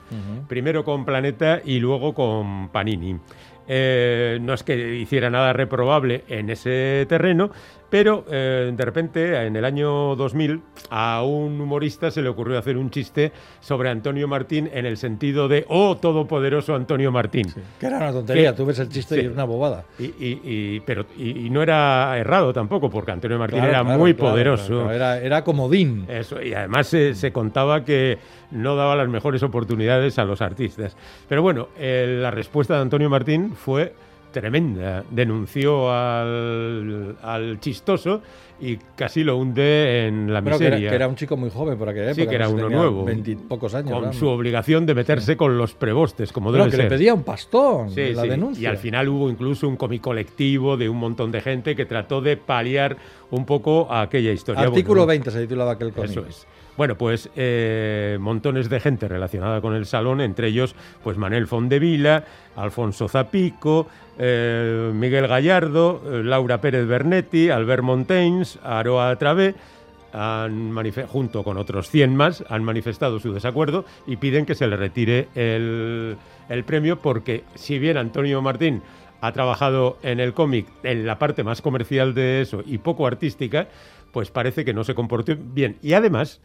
primero 0.47 0.83
con 0.83 1.05
Planeta 1.05 1.61
y 1.63 1.79
luego 1.79 2.13
con 2.13 2.69
Panini. 2.69 3.19
Eh, 3.67 4.39
no 4.41 4.53
es 4.53 4.63
que 4.63 4.95
hiciera 4.95 5.29
nada 5.29 5.53
reprobable 5.53 6.23
en 6.27 6.49
ese 6.49 7.05
terreno, 7.07 7.51
pero 7.93 8.25
eh, 8.31 8.73
de 8.75 8.85
repente 8.85 9.45
en 9.45 9.55
el 9.55 9.63
año 9.63 10.15
2000 10.15 10.59
a 10.89 11.21
un 11.21 11.61
humorista 11.61 12.09
se 12.09 12.23
le 12.23 12.29
ocurrió 12.29 12.57
hacer 12.57 12.75
un 12.75 12.89
chiste 12.89 13.31
sobre 13.59 13.91
Antonio 13.91 14.27
Martín 14.27 14.67
en 14.73 14.87
el 14.87 14.97
sentido 14.97 15.47
de 15.47 15.63
¡Oh, 15.69 15.95
todopoderoso 15.97 16.73
Antonio 16.73 17.11
Martín! 17.11 17.53
Que 17.79 17.85
era 17.85 17.97
una 17.97 18.11
tontería, 18.11 18.55
tú 18.55 18.65
ves 18.65 18.79
el 18.79 18.89
chiste 18.89 19.13
Sí. 19.13 19.21
y 19.21 19.25
es 19.25 19.31
una 19.31 19.43
bobada. 19.43 19.85
Y, 19.99 20.05
y- 20.05 20.41
y- 20.43 20.79
pero, 20.79 21.05
y, 21.15 21.45
y 21.45 21.49
no 21.51 21.61
era 21.61 22.17
errado 22.17 22.51
tampoco, 22.51 22.89
porque 22.89 23.11
Antonio 23.11 23.37
Martín 23.37 23.59
Claro, 23.59 23.71
era 23.71 23.83
claro, 23.83 23.99
muy 23.99 24.15
claro, 24.15 24.31
poderoso. 24.31 24.89
Era, 24.91 25.19
era 25.19 25.43
comodín. 25.43 26.05
Eso, 26.09 26.41
y 26.41 26.51
además 26.55 26.87
se, 26.87 27.13
se 27.13 27.31
contaba 27.31 27.85
que 27.85 28.17
no 28.49 28.75
daba 28.75 28.95
las 28.95 29.07
mejores 29.07 29.43
oportunidades 29.43 30.17
a 30.17 30.25
los 30.25 30.41
artistas. 30.41 30.97
Pero 31.29 31.43
bueno, 31.43 31.67
eh, 31.77 32.17
la 32.19 32.31
respuesta 32.31 32.73
de 32.73 32.81
Antonio 32.81 33.07
Martín 33.11 33.53
fue 33.53 33.93
tremenda. 34.33 35.05
Denunció 35.09 35.89
al, 35.89 37.15
al 37.21 37.59
chistoso 37.61 38.21
y 38.59 38.77
casi 38.95 39.23
lo 39.23 39.37
hunde 39.37 40.07
en 40.07 40.31
la 40.33 40.41
Bueno, 40.41 40.57
que 40.57 40.65
era, 40.65 40.75
miseria. 40.75 40.89
que 40.89 40.95
era 40.95 41.07
un 41.07 41.15
chico 41.15 41.35
muy 41.37 41.49
joven 41.49 41.77
por 41.77 41.89
aquella 41.89 42.11
época. 42.11 42.21
Sí, 42.23 42.27
que 42.27 42.35
era 42.35 42.45
no 42.47 42.53
uno 42.53 42.69
nuevo. 42.69 43.05
Veintipocos 43.05 43.73
años. 43.75 43.91
con 43.91 44.01
vamos. 44.01 44.15
su 44.17 44.27
obligación 44.27 44.85
de 44.85 44.95
meterse 44.95 45.35
con 45.37 45.57
los 45.57 45.73
prebostes, 45.73 46.31
como 46.31 46.51
debe 46.51 46.65
que 46.65 46.71
ser. 46.71 46.83
le 46.83 46.89
pedía 46.89 47.13
un 47.13 47.23
pastón 47.23 47.89
Sí, 47.91 48.13
la 48.13 48.23
sí. 48.23 48.29
denuncia. 48.29 48.61
Y 48.63 48.65
al 48.65 48.77
final 48.77 49.07
hubo 49.09 49.29
incluso 49.29 49.67
un 49.67 49.75
cómic 49.77 50.01
colectivo 50.01 50.77
de 50.77 50.89
un 50.89 50.97
montón 50.97 51.31
de 51.31 51.41
gente 51.41 51.75
que 51.75 51.85
trató 51.85 52.21
de 52.21 52.37
paliar 52.37 52.97
un 53.31 53.45
poco 53.45 53.87
a 53.91 54.01
aquella 54.01 54.31
historia. 54.31 54.63
Artículo 54.63 55.01
Bueno, 55.01 55.07
20 55.07 55.31
se 55.31 55.41
titulaba 55.41 55.71
aquel 55.73 55.91
cómic. 55.91 56.11
Eso 56.11 56.25
es. 56.27 56.47
Bueno, 56.75 56.97
pues 56.97 57.29
eh, 57.35 58.17
montones 58.19 58.69
de 58.69 58.79
gente 58.79 59.07
relacionada 59.07 59.61
con 59.61 59.75
el 59.75 59.85
salón, 59.85 60.21
entre 60.21 60.47
ellos 60.47 60.75
pues 61.03 61.17
Manel 61.17 61.45
Fondevila, 61.45 62.25
Alfonso 62.55 63.07
Zapico, 63.07 63.87
eh, 64.17 64.91
Miguel 64.93 65.27
Gallardo, 65.27 66.01
eh, 66.05 66.23
Laura 66.23 66.61
Pérez 66.61 66.87
Bernetti, 66.87 67.49
Albert 67.49 67.83
Montaigne, 67.83 68.43
Aroa 68.63 69.15
Travé, 69.17 69.53
han 70.13 70.75
junto 71.07 71.43
con 71.43 71.57
otros 71.57 71.89
100 71.89 72.15
más, 72.15 72.43
han 72.49 72.63
manifestado 72.63 73.19
su 73.19 73.33
desacuerdo 73.33 73.85
y 74.05 74.17
piden 74.17 74.45
que 74.45 74.53
se 74.55 74.67
le 74.67 74.77
retire 74.77 75.27
el, 75.33 76.17
el 76.49 76.63
premio 76.63 76.99
porque 76.99 77.43
si 77.55 77.79
bien 77.79 77.97
Antonio 77.97 78.41
Martín 78.41 78.81
ha 79.21 79.31
trabajado 79.31 79.97
en 80.03 80.19
el 80.19 80.33
cómic 80.33 80.67
en 80.83 81.05
la 81.05 81.17
parte 81.17 81.43
más 81.43 81.61
comercial 81.61 82.13
de 82.13 82.41
eso 82.41 82.61
y 82.65 82.77
poco 82.79 83.07
artística, 83.07 83.67
pues 84.11 84.29
parece 84.29 84.65
que 84.65 84.73
no 84.73 84.83
se 84.83 84.93
comportó 84.93 85.35
bien. 85.35 85.77
Y 85.81 85.93
además, 85.93 86.41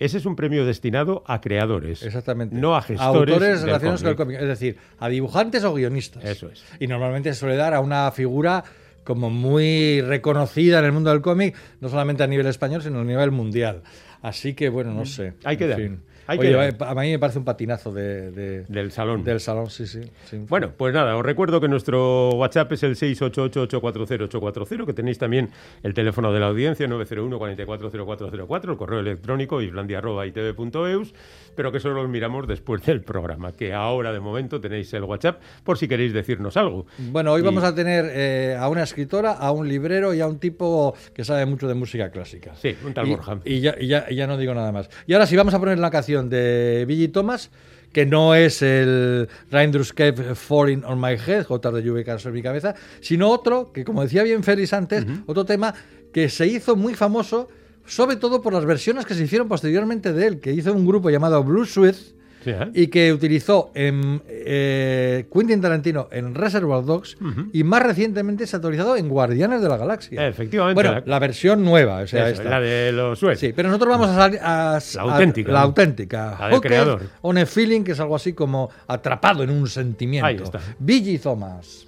ese 0.00 0.18
es 0.18 0.26
un 0.26 0.34
premio 0.34 0.64
destinado 0.66 1.22
a 1.26 1.40
creadores. 1.40 2.02
Exactamente. 2.02 2.56
No 2.56 2.74
a 2.74 2.82
gestores. 2.82 3.34
Autores 3.34 3.58
del 3.60 3.66
relacionados 3.66 4.00
con 4.02 4.10
el 4.10 4.16
cómic. 4.16 4.36
cómic. 4.38 4.42
Es 4.50 4.58
decir, 4.58 4.76
a 4.98 5.08
dibujantes 5.08 5.62
o 5.62 5.74
guionistas. 5.74 6.24
Eso 6.24 6.48
es. 6.50 6.64
Y 6.80 6.88
normalmente 6.88 7.32
se 7.32 7.38
suele 7.38 7.54
dar 7.56 7.74
a 7.74 7.80
una 7.80 8.10
figura 8.10 8.64
como 9.04 9.30
muy 9.30 10.00
reconocida 10.02 10.78
en 10.80 10.86
el 10.86 10.92
mundo 10.92 11.10
del 11.10 11.20
cómic, 11.20 11.54
no 11.80 11.88
solamente 11.88 12.22
a 12.22 12.26
nivel 12.26 12.46
español, 12.46 12.82
sino 12.82 13.00
a 13.00 13.04
nivel 13.04 13.30
mundial. 13.30 13.82
Así 14.22 14.54
que, 14.54 14.68
bueno, 14.68 14.92
no 14.92 15.06
sé. 15.06 15.34
Hay 15.44 15.56
que 15.56 15.64
En 15.64 15.70
dar. 15.70 15.78
fin. 15.78 16.02
Oye, 16.38 16.74
a 16.78 16.94
mí 16.94 17.10
me 17.10 17.18
parece 17.18 17.38
un 17.38 17.44
patinazo 17.44 17.92
de, 17.92 18.30
de- 18.30 18.64
Del 18.64 18.92
salón. 18.92 19.24
del 19.24 19.40
salón, 19.40 19.70
sí, 19.70 19.86
sí. 19.86 20.00
sí. 20.24 20.38
Bueno, 20.48 20.72
pues 20.76 20.94
nada, 20.94 21.16
os 21.16 21.24
recuerdo 21.24 21.60
que 21.60 21.68
nuestro 21.68 22.30
WhatsApp 22.34 22.72
es 22.72 22.82
el 22.82 22.96
688-840-840, 22.96 24.86
que 24.86 24.92
tenéis 24.92 25.18
también 25.18 25.50
el 25.82 25.94
teléfono 25.94 26.32
de 26.32 26.40
la 26.40 26.46
audiencia, 26.48 26.86
901-440404, 26.88 28.70
el 28.70 28.76
correo 28.76 29.00
electrónico 29.00 29.60
islandia.itv.eus, 29.62 31.14
pero 31.54 31.72
que 31.72 31.80
solo 31.80 32.02
os 32.02 32.08
miramos 32.08 32.46
después 32.46 32.84
del 32.84 33.02
programa, 33.02 33.52
que 33.52 33.72
ahora 33.72 34.12
de 34.12 34.20
momento 34.20 34.60
tenéis 34.60 34.92
el 34.94 35.04
WhatsApp 35.04 35.40
por 35.64 35.78
si 35.78 35.88
queréis 35.88 36.12
decirnos 36.12 36.56
algo. 36.56 36.86
Bueno, 36.98 37.32
hoy 37.32 37.40
Y- 37.42 37.44
vamos 37.44 37.64
a 37.64 37.74
tener 37.74 38.06
eh, 38.12 38.56
a 38.58 38.68
una 38.68 38.82
escritora, 38.82 39.32
a 39.32 39.50
un 39.52 39.68
librero 39.68 40.14
y 40.14 40.20
a 40.20 40.26
un 40.26 40.38
tipo 40.38 40.94
que 41.14 41.24
sabe 41.24 41.46
mucho 41.46 41.66
de 41.68 41.74
música 41.74 42.10
clásica. 42.10 42.54
Sí, 42.56 42.76
un 42.84 42.94
tal 42.94 43.06
y, 43.08 43.10
Borja. 43.10 43.38
Y 43.44 43.60
ya, 43.60 43.74
y 43.78 43.86
ya- 43.88 44.06
y 44.08 44.14
ya 44.16 44.26
no 44.26 44.36
digo 44.36 44.54
nada 44.54 44.72
más. 44.72 44.88
Y 45.06 45.12
ahora 45.14 45.26
sí, 45.26 45.36
vamos 45.36 45.54
a 45.54 45.58
poner 45.58 45.78
la 45.78 45.90
canción 45.90 46.19
de 46.28 46.84
Billy 46.86 47.08
Thomas, 47.08 47.50
que 47.92 48.06
no 48.06 48.34
es 48.34 48.62
el 48.62 49.28
Raindrops 49.50 49.92
Kept 49.92 50.34
Falling 50.34 50.84
on 50.84 51.00
My 51.00 51.14
Head, 51.14 51.46
gotas 51.46 51.74
de 51.74 51.82
lluvia 51.82 52.04
caen 52.04 52.18
sobre 52.18 52.34
mi 52.34 52.42
cabeza, 52.42 52.74
sino 53.00 53.28
otro, 53.30 53.72
que 53.72 53.84
como 53.84 54.02
decía 54.02 54.22
bien 54.22 54.42
Félix 54.42 54.72
antes, 54.72 55.04
otro 55.26 55.44
tema 55.44 55.74
que 56.12 56.28
se 56.28 56.46
hizo 56.46 56.76
muy 56.76 56.94
famoso, 56.94 57.48
sobre 57.86 58.16
todo 58.16 58.42
por 58.42 58.52
las 58.52 58.64
versiones 58.64 59.06
que 59.06 59.14
se 59.14 59.24
hicieron 59.24 59.48
posteriormente 59.48 60.12
de 60.12 60.26
él, 60.26 60.40
que 60.40 60.52
hizo 60.52 60.72
un 60.72 60.86
grupo 60.86 61.10
llamado 61.10 61.42
Blue 61.42 61.64
Sweat, 61.64 61.96
Sí, 62.42 62.50
¿eh? 62.50 62.70
y 62.74 62.86
que 62.86 63.12
utilizó 63.12 63.70
en 63.74 64.22
eh, 64.28 65.26
Quentin 65.32 65.60
Tarantino 65.60 66.08
en 66.10 66.34
Reservoir 66.34 66.84
Dogs 66.84 67.18
y 67.52 67.64
más 67.64 67.82
recientemente 67.82 68.46
se 68.46 68.56
ha 68.56 68.58
actualizado 68.58 68.96
en 68.96 69.08
Guardianes 69.10 69.60
de 69.60 69.68
la 69.68 69.76
Galaxia. 69.76 70.26
Efectivamente, 70.26 70.74
Bueno, 70.74 70.92
la- 71.00 71.02
la, 71.04 71.18
versión 71.18 71.62
nueva, 71.64 71.98
o 71.98 72.06
sea, 72.06 72.28
Eso, 72.30 72.40
esta. 72.42 72.50
la 72.50 72.60
de 72.60 72.92
los 72.92 73.18
suecos. 73.18 73.40
Sí, 73.40 73.52
pero 73.54 73.68
nosotros 73.68 73.90
vamos 73.90 74.08
a 74.08 74.14
salir 74.16 74.38
a, 74.42 74.78
La 74.94 75.00
a- 75.02 75.04
auténtica, 75.12 75.52
la 75.52 75.58
¿no? 75.60 75.64
auténtica. 75.66 76.36
La 76.40 76.48
del 76.48 76.60
creador. 76.60 77.02
On 77.22 77.36
a 77.36 77.44
feeling, 77.46 77.82
que 77.82 77.92
es 77.92 78.00
algo 78.00 78.16
así 78.16 78.32
como 78.32 78.70
atrapado 78.86 79.42
en 79.42 79.50
un 79.50 79.66
sentimiento. 79.68 80.26
Ahí 80.26 80.36
está. 80.36 80.60
Billy 80.78 81.18
Thomas. 81.18 81.86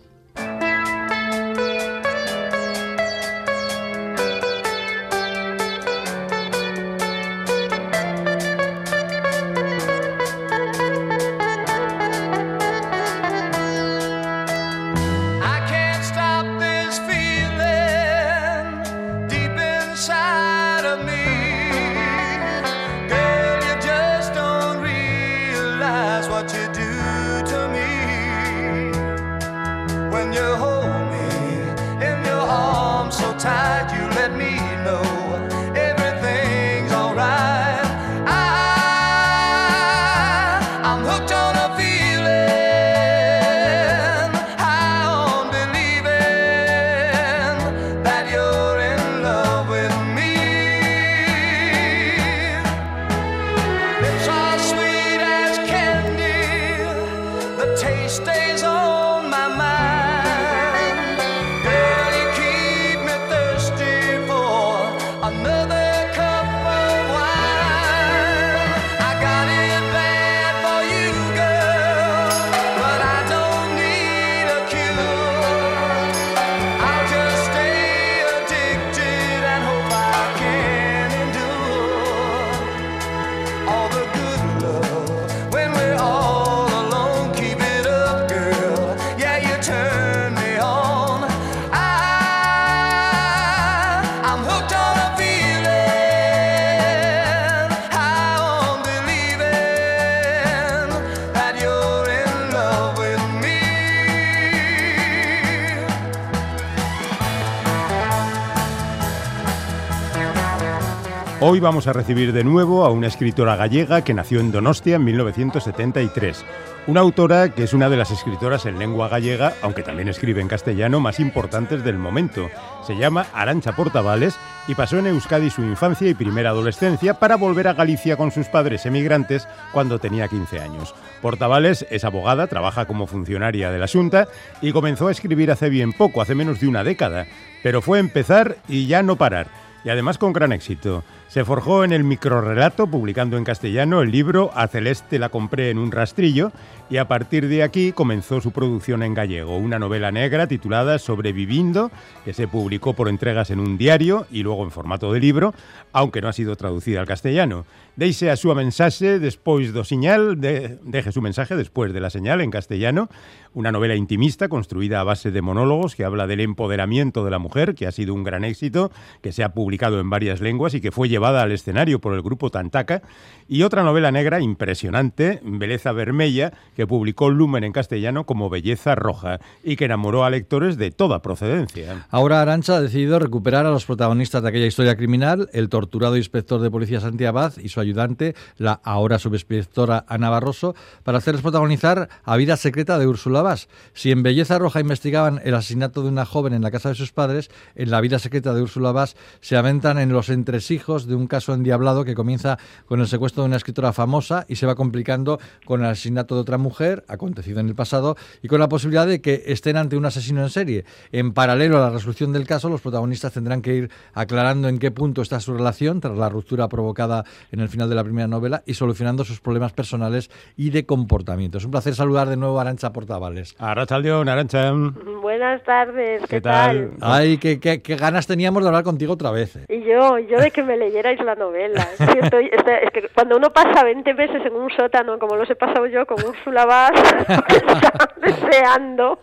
Hoy 111.53 111.61
vamos 111.61 111.87
a 111.87 111.93
recibir 111.93 112.33
de 112.33 112.45
nuevo 112.45 112.83
a 112.83 112.91
una 112.91 113.09
escritora 113.09 113.57
gallega 113.57 114.01
que 114.01 114.15
nació 114.15 114.41
en 114.41 114.53
Donostia 114.53 114.97
en 114.97 115.05
1973. 115.05 116.47
Una 116.87 117.01
autora 117.01 117.51
que 117.51 117.65
es 117.65 117.75
una 117.75 117.91
de 117.91 117.99
las 117.99 118.11
escritoras 118.11 118.65
en 118.65 118.79
lengua 118.79 119.11
gallega, 119.11 119.53
aunque 119.61 119.83
también 119.83 120.09
escribe 120.09 120.41
en 120.41 120.49
castellano, 120.49 120.99
más 120.99 121.21
importantes 121.21 121.85
del 121.85 121.99
momento. 121.99 122.49
Se 122.87 122.97
llama 122.97 123.27
Arancha 123.35 123.77
Portavales 123.77 124.35
y 124.67 124.75
pasó 124.75 124.99
en 124.99 125.09
Euskadi 125.09 125.51
su 125.51 125.61
infancia 125.61 126.09
y 126.09 126.15
primera 126.15 126.49
adolescencia 126.49 127.19
para 127.19 127.37
volver 127.37 127.69
a 127.69 127.75
Galicia 127.75 128.17
con 128.17 128.31
sus 128.31 128.47
padres 128.47 128.87
emigrantes 128.87 129.47
cuando 129.75 129.99
tenía 129.99 130.29
15 130.29 130.59
años. 130.59 130.95
Portavales 131.21 131.87
es 131.91 132.07
abogada, 132.07 132.47
trabaja 132.47 132.87
como 132.87 133.07
funcionaria 133.07 133.71
de 133.71 133.79
la 133.79 133.89
Junta 133.89 134.27
y 134.63 134.73
comenzó 134.73 135.09
a 135.09 135.13
escribir 135.13 135.51
hace 135.51 135.69
bien 135.69 135.93
poco, 135.93 136.23
hace 136.23 136.35
menos 136.35 136.61
de 136.61 136.69
una 136.69 136.83
década. 136.83 137.27
Pero 137.63 137.83
fue 137.83 137.99
empezar 137.99 138.57
y 138.69 138.87
ya 138.87 139.03
no 139.03 139.17
parar 139.17 139.49
y 139.85 139.91
además 139.91 140.19
con 140.19 140.33
gran 140.33 140.53
éxito. 140.53 141.05
Se 141.33 141.47
forjó 141.47 141.83
en 141.83 141.95
el 141.95 142.05
microrrelato, 142.05 142.87
publicando 142.89 143.39
en 143.39 143.45
castellano 143.45 144.03
el 144.03 144.11
libro 144.11 144.51
A 144.55 144.69
Celeste 144.69 145.19
la 145.19 145.31
compré 145.31 145.71
en 145.71 145.79
un 145.79 145.91
rastrillo, 145.91 146.53
y 146.91 146.99
a 146.99 147.09
partir 147.09 147.49
de 147.49 147.63
aquí 147.63 147.93
comenzó 147.93 148.43
su 148.43 148.51
producción 148.51 149.03
en 149.03 149.15
gallego, 149.15 149.57
una 149.57 149.79
novela 149.79 150.13
negra 150.13 150.47
titulada 150.47 150.99
Sobrevivindo, 150.99 151.91
que 152.27 152.35
se 152.35 152.49
publicó 152.49 152.93
por 152.93 153.09
entregas 153.09 153.49
en 153.49 153.61
un 153.61 153.79
diario 153.79 154.27
y 154.31 154.43
luego 154.43 154.63
en 154.63 154.71
formato 154.71 155.11
de 155.11 155.21
libro, 155.21 155.55
aunque 155.95 156.21
no 156.21 156.29
ha 156.29 156.35
sido 156.35 156.55
traducida 156.55 157.01
al 157.01 157.07
castellano. 157.07 157.65
Deixe 157.97 158.33
a 158.33 158.41
súa 158.41 158.57
mensaxe 158.57 159.21
despois 159.21 159.73
do 159.73 159.85
señal, 159.85 160.41
de, 160.41 160.81
deje 160.81 161.13
su 161.13 161.21
mensaje 161.21 161.57
después 161.57 161.93
de 161.93 162.01
la 162.01 162.09
señal 162.09 162.41
en 162.41 162.49
castellano, 162.49 163.09
una 163.53 163.71
novela 163.73 163.95
intimista 163.97 164.49
construida 164.49 165.01
a 165.01 165.05
base 165.05 165.31
de 165.31 165.45
monólogos 165.45 165.95
que 165.95 166.05
habla 166.05 166.27
del 166.27 166.41
empoderamiento 166.41 167.23
de 167.25 167.31
la 167.31 167.39
mujer, 167.39 167.75
que 167.75 167.87
ha 167.87 167.93
sido 167.93 168.15
un 168.15 168.25
gran 168.25 168.45
éxito, 168.45 168.91
que 169.21 169.33
se 169.33 169.45
ha 169.45 169.53
publicado 169.53 170.01
en 170.01 170.09
varias 170.09 170.41
lenguas 170.41 170.73
y 170.73 170.81
que 170.81 170.91
fue 170.91 171.11
llevada 171.11 171.22
al 171.25 171.53
escenario 171.53 172.01
por 172.01 172.15
el 172.15 172.23
grupo 172.23 172.51
Tantaca, 172.51 173.03
y 173.49 173.65
otra 173.65 173.83
novela 173.83 174.11
negra 174.11 174.41
impresionante, 174.41 175.41
Beleza 175.43 175.93
Vermella, 175.93 176.53
que 176.75 176.87
publicó 176.87 177.29
Lumen 177.29 177.65
en 177.65 177.73
castellano 177.73 178.25
como 178.25 178.49
Belleza 178.49 178.95
Roja 178.95 179.41
y 179.63 179.77
que 179.77 179.85
enamoró 179.85 180.25
a 180.25 180.31
lectores 180.31 180.79
de 180.79 180.91
toda 180.91 181.23
procedencia. 181.23 182.07
Ahora 182.11 182.41
Arancha 182.41 182.77
ha 182.77 182.81
decidido 182.81 183.19
recuperar 183.19 183.67
a 183.67 183.71
los 183.71 183.85
protagonistas 183.85 184.43
de 184.43 184.49
aquella 184.49 184.67
historia 184.67 184.97
criminal, 184.97 185.51
el 185.53 185.69
torturado 185.69 186.17
inspector 186.17 186.61
de 186.61 186.71
policía 186.71 187.01
Santi 187.01 187.25
Abad 187.25 187.55
y 187.59 187.69
su 187.69 187.81
ayudante, 187.81 188.35
la 188.57 188.81
ahora 188.85 189.19
subinspectora 189.19 190.05
Ana 190.09 190.31
Barroso, 190.31 190.75
para 191.03 191.19
hacerles 191.19 191.43
protagonizar 191.43 192.09
a 192.25 192.37
Vida 192.37 192.57
Secreta 192.57 192.99
de 192.99 193.07
Úrsula 193.07 193.43
Vaz. 193.43 193.69
Si 193.93 194.11
en 194.11 194.23
Belleza 194.23 194.59
Roja 194.59 194.81
investigaban 194.81 195.41
el 195.45 195.55
asesinato 195.55 196.03
de 196.03 196.09
una 196.09 196.25
joven 196.25 196.55
en 196.55 196.63
la 196.63 196.71
casa 196.71 196.89
de 196.89 196.95
sus 196.95 197.13
padres, 197.13 197.51
en 197.75 197.91
La 197.91 198.01
Vida 198.01 198.19
Secreta 198.19 198.55
de 198.55 198.63
Úrsula 198.63 198.93
Vaz 198.93 199.15
se 199.41 199.57
aventan 199.57 199.99
en 199.99 200.11
los 200.11 200.29
entresijos 200.29 201.07
de 201.07 201.12
un 201.17 201.27
caso 201.27 201.55
endiablado 201.55 202.05
que 202.05 202.15
comienza 202.15 202.59
con 202.87 203.01
el 203.01 203.07
secuestro 203.07 203.43
de 203.43 203.49
una 203.49 203.57
escritora 203.57 203.93
famosa 203.93 204.45
y 204.49 204.57
se 204.57 204.67
va 204.67 204.75
complicando 204.75 205.39
con 205.65 205.81
el 205.81 205.87
asesinato 205.91 206.35
de 206.35 206.41
otra 206.43 206.59
mujer, 206.59 207.05
acontecido 207.09 207.61
en 207.61 207.69
el 207.69 207.75
pasado, 207.75 208.17
y 208.43 208.49
con 208.49 208.61
la 208.61 208.69
posibilidad 208.69 209.07
de 209.07 209.21
que 209.21 209.43
estén 209.47 209.77
ante 209.77 209.97
un 209.97 210.05
asesino 210.07 210.43
en 210.43 210.51
serie. 210.51 210.85
En 211.13 211.33
paralelo 211.33 211.77
a 211.79 211.81
la 211.81 211.91
resolución 211.91 212.33
del 212.33 212.47
caso, 212.47 212.69
los 212.69 212.81
protagonistas 212.81 213.33
tendrán 213.33 213.63
que 213.63 213.75
ir 213.75 213.91
aclarando 214.15 214.69
en 214.69 214.79
qué 214.79 214.91
punto 214.91 215.23
está 215.23 215.41
su 215.41 215.55
relación 215.55 216.01
tras 216.01 216.17
la 216.17 216.29
ruptura 216.29 216.69
provocada 216.69 217.25
en 217.51 217.61
el 217.61 217.69
final 217.69 217.89
de 217.89 217.95
la 217.95 218.05
primera 218.05 218.29
novela 218.29 218.63
y 218.67 218.75
solucionando 218.75 219.25
sus 219.25 219.41
problemas 219.41 219.73
personales 219.73 220.31
y 220.57 220.71
de 220.71 220.87
comportamiento. 220.87 221.59
Es 221.59 221.65
un 221.65 221.71
placer 221.71 221.95
saludar 221.95 222.29
de 222.29 222.37
nuevo 222.37 222.59
a 222.59 222.63
Arancha 222.63 222.93
Portavales. 222.93 223.55
Arrachaldeón, 223.59 224.29
Arancha. 224.29 224.73
Buenas 225.21 225.63
tardes, 225.65 226.23
¿qué, 226.23 226.29
¿Qué 226.29 226.41
tal? 226.41 226.91
Ay, 227.01 227.39
qué, 227.39 227.59
qué- 227.61 227.83
qué 227.83 227.97
ganas 227.97 228.27
teníamos 228.27 228.63
de 228.63 228.69
hablar 228.69 228.85
contigo 228.85 229.13
otra 229.15 229.31
vez. 229.31 229.53
parece? 229.53 229.73
Y 229.75 229.85
yo, 229.89 230.19
yo 230.19 230.39
de 230.41 230.51
que 230.51 230.63
me 230.63 230.77
leyerais 231.03 231.21
la 231.25 231.35
novela. 231.35 231.83
Es 231.99 232.07
que, 232.11 232.19
estoy- 232.21 232.51
es 232.53 232.91
que 232.93 233.09
cuando 233.15 233.37
uno 233.37 233.53
pasa 233.53 233.85
20 233.85 234.15
meses 234.15 234.45
en 234.47 234.55
un 234.55 234.71
sótano, 234.71 235.19
como 235.19 235.37
los 235.37 235.49
he 235.51 235.55
pasado 235.57 235.87
yo 235.87 236.07
con 236.07 236.25
Úrsula 236.25 236.65
Vaz, 236.65 236.93
está 237.49 238.09
deseando, 238.21 239.19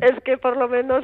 es 0.00 0.20
que 0.24 0.38
por 0.38 0.56
lo 0.56 0.68
menos 0.68 1.02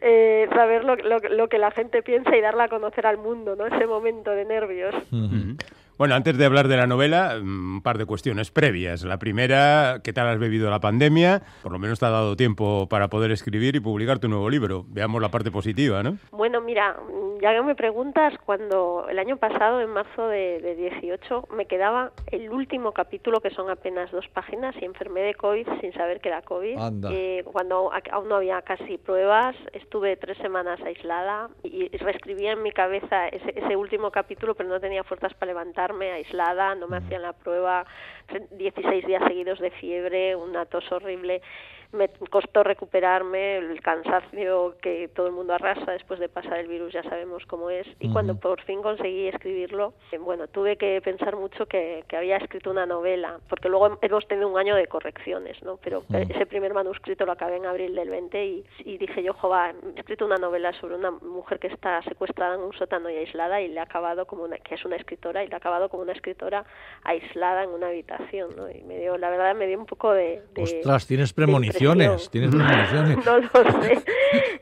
eh, 0.00 0.48
saber 0.54 0.84
lo, 0.84 0.96
lo- 0.96 1.18
lo 1.18 1.48
que 1.48 1.58
la 1.58 1.70
gente 1.70 2.02
piensa 2.02 2.36
y 2.36 2.40
darla 2.40 2.64
a 2.64 2.68
conocer 2.68 3.06
al 3.06 3.18
mundo, 3.18 3.54
¿no? 3.56 3.66
Ese 3.66 3.86
momento 3.86 4.30
de 4.32 4.44
nervios. 4.44 4.94
Bueno, 6.02 6.16
antes 6.16 6.36
de 6.36 6.44
hablar 6.44 6.66
de 6.66 6.76
la 6.76 6.88
novela, 6.88 7.38
mm, 7.40 7.74
un 7.76 7.80
par 7.80 7.96
de 7.96 8.06
cuestiones 8.06 8.50
previas. 8.50 9.04
La 9.04 9.20
primera, 9.20 10.00
¿qué 10.02 10.12
tal 10.12 10.26
has 10.26 10.40
bebido 10.40 10.68
la 10.68 10.80
pandemia? 10.80 11.42
Por 11.62 11.70
lo 11.70 11.78
menos 11.78 12.00
te 12.00 12.06
ha 12.06 12.10
dado 12.10 12.34
tiempo 12.34 12.88
para 12.88 13.06
poder 13.06 13.30
escribir 13.30 13.76
y 13.76 13.78
publicar 13.78 14.18
tu 14.18 14.26
nuevo 14.26 14.50
libro. 14.50 14.84
Veamos 14.88 15.22
la 15.22 15.28
parte 15.28 15.52
positiva, 15.52 16.02
¿no? 16.02 16.18
Bueno, 16.32 16.60
mira, 16.60 16.96
ya 17.40 17.52
que 17.54 17.62
me 17.62 17.76
preguntas, 17.76 18.34
cuando 18.44 19.06
el 19.08 19.16
año 19.20 19.36
pasado, 19.36 19.80
en 19.80 19.90
marzo 19.90 20.26
de, 20.26 20.58
de 20.60 20.74
18, 20.74 21.46
me 21.56 21.66
quedaba 21.66 22.10
el 22.32 22.50
último 22.50 22.90
capítulo, 22.90 23.40
que 23.40 23.50
son 23.50 23.70
apenas 23.70 24.10
dos 24.10 24.26
páginas, 24.26 24.74
y 24.82 24.84
enfermé 24.84 25.20
de 25.20 25.34
COVID 25.34 25.68
sin 25.80 25.92
saber 25.92 26.20
que 26.20 26.30
era 26.30 26.42
COVID. 26.42 26.78
Anda. 26.78 27.10
Eh, 27.12 27.44
cuando 27.44 27.92
a- 27.92 28.02
aún 28.10 28.28
no 28.28 28.34
había 28.34 28.60
casi 28.62 28.98
pruebas, 28.98 29.54
estuve 29.72 30.16
tres 30.16 30.36
semanas 30.38 30.80
aislada 30.84 31.48
y, 31.62 31.84
y 31.94 31.96
reescribía 31.98 32.54
en 32.54 32.62
mi 32.64 32.72
cabeza 32.72 33.28
ese, 33.28 33.54
ese 33.56 33.76
último 33.76 34.10
capítulo, 34.10 34.56
pero 34.56 34.68
no 34.68 34.80
tenía 34.80 35.04
fuerzas 35.04 35.32
para 35.34 35.52
levantarme, 35.52 35.91
aislada, 36.00 36.74
no 36.74 36.88
me 36.88 36.98
hacían 36.98 37.22
la 37.22 37.32
prueba, 37.32 37.84
16 38.50 39.06
días 39.06 39.22
seguidos 39.26 39.58
de 39.60 39.70
fiebre, 39.70 40.36
una 40.36 40.66
tos 40.66 40.90
horrible. 40.90 41.42
Me 41.92 42.08
costó 42.30 42.62
recuperarme, 42.62 43.58
el 43.58 43.80
cansancio 43.82 44.76
que 44.80 45.08
todo 45.14 45.26
el 45.26 45.32
mundo 45.32 45.54
arrasa 45.54 45.92
después 45.92 46.18
de 46.20 46.28
pasar 46.28 46.58
el 46.58 46.66
virus, 46.66 46.92
ya 46.92 47.02
sabemos 47.02 47.44
cómo 47.46 47.70
es. 47.70 47.86
Y 48.00 48.10
cuando 48.10 48.34
por 48.34 48.62
fin 48.62 48.82
conseguí 48.82 49.28
escribirlo, 49.28 49.92
eh, 50.10 50.18
bueno, 50.18 50.46
tuve 50.48 50.76
que 50.76 51.00
pensar 51.02 51.36
mucho 51.36 51.66
que, 51.66 52.04
que 52.08 52.16
había 52.16 52.38
escrito 52.38 52.70
una 52.70 52.86
novela, 52.86 53.40
porque 53.48 53.68
luego 53.68 53.98
hemos 54.00 54.26
tenido 54.26 54.48
un 54.48 54.58
año 54.58 54.74
de 54.74 54.86
correcciones, 54.86 55.62
¿no? 55.62 55.78
Pero 55.82 56.04
ese 56.12 56.46
primer 56.46 56.72
manuscrito 56.72 57.26
lo 57.26 57.32
acabé 57.32 57.56
en 57.56 57.66
abril 57.66 57.94
del 57.94 58.08
20 58.08 58.46
y, 58.46 58.64
y 58.84 58.98
dije 58.98 59.22
yo, 59.22 59.34
jova, 59.34 59.70
he 59.70 60.00
escrito 60.00 60.24
una 60.24 60.36
novela 60.36 60.72
sobre 60.80 60.96
una 60.96 61.10
mujer 61.10 61.58
que 61.58 61.68
está 61.68 62.02
secuestrada 62.02 62.54
en 62.54 62.62
un 62.62 62.72
sótano 62.72 63.10
y 63.10 63.16
aislada 63.16 63.60
y 63.60 63.68
le 63.68 63.80
ha 63.80 63.84
acabado 63.84 64.26
como 64.26 64.44
una, 64.44 64.56
que 64.58 64.74
es 64.74 64.84
una 64.84 64.96
escritora, 64.96 65.44
y 65.44 65.48
le 65.48 65.54
ha 65.54 65.58
acabado 65.58 65.88
como 65.88 66.02
una 66.02 66.12
escritora 66.12 66.64
aislada 67.04 67.64
en 67.64 67.70
una 67.70 67.88
habitación, 67.88 68.56
¿no? 68.56 68.70
Y 68.70 68.82
me 68.82 68.98
dio, 68.98 69.18
la 69.18 69.30
verdad, 69.30 69.54
me 69.54 69.66
dio 69.66 69.78
un 69.78 69.86
poco 69.86 70.12
de... 70.12 70.42
de 70.54 70.62
Ostras, 70.62 71.06
tienes 71.06 71.34
de 71.34 71.81
No 73.26 73.38
lo 73.38 73.82
sé. 73.82 74.02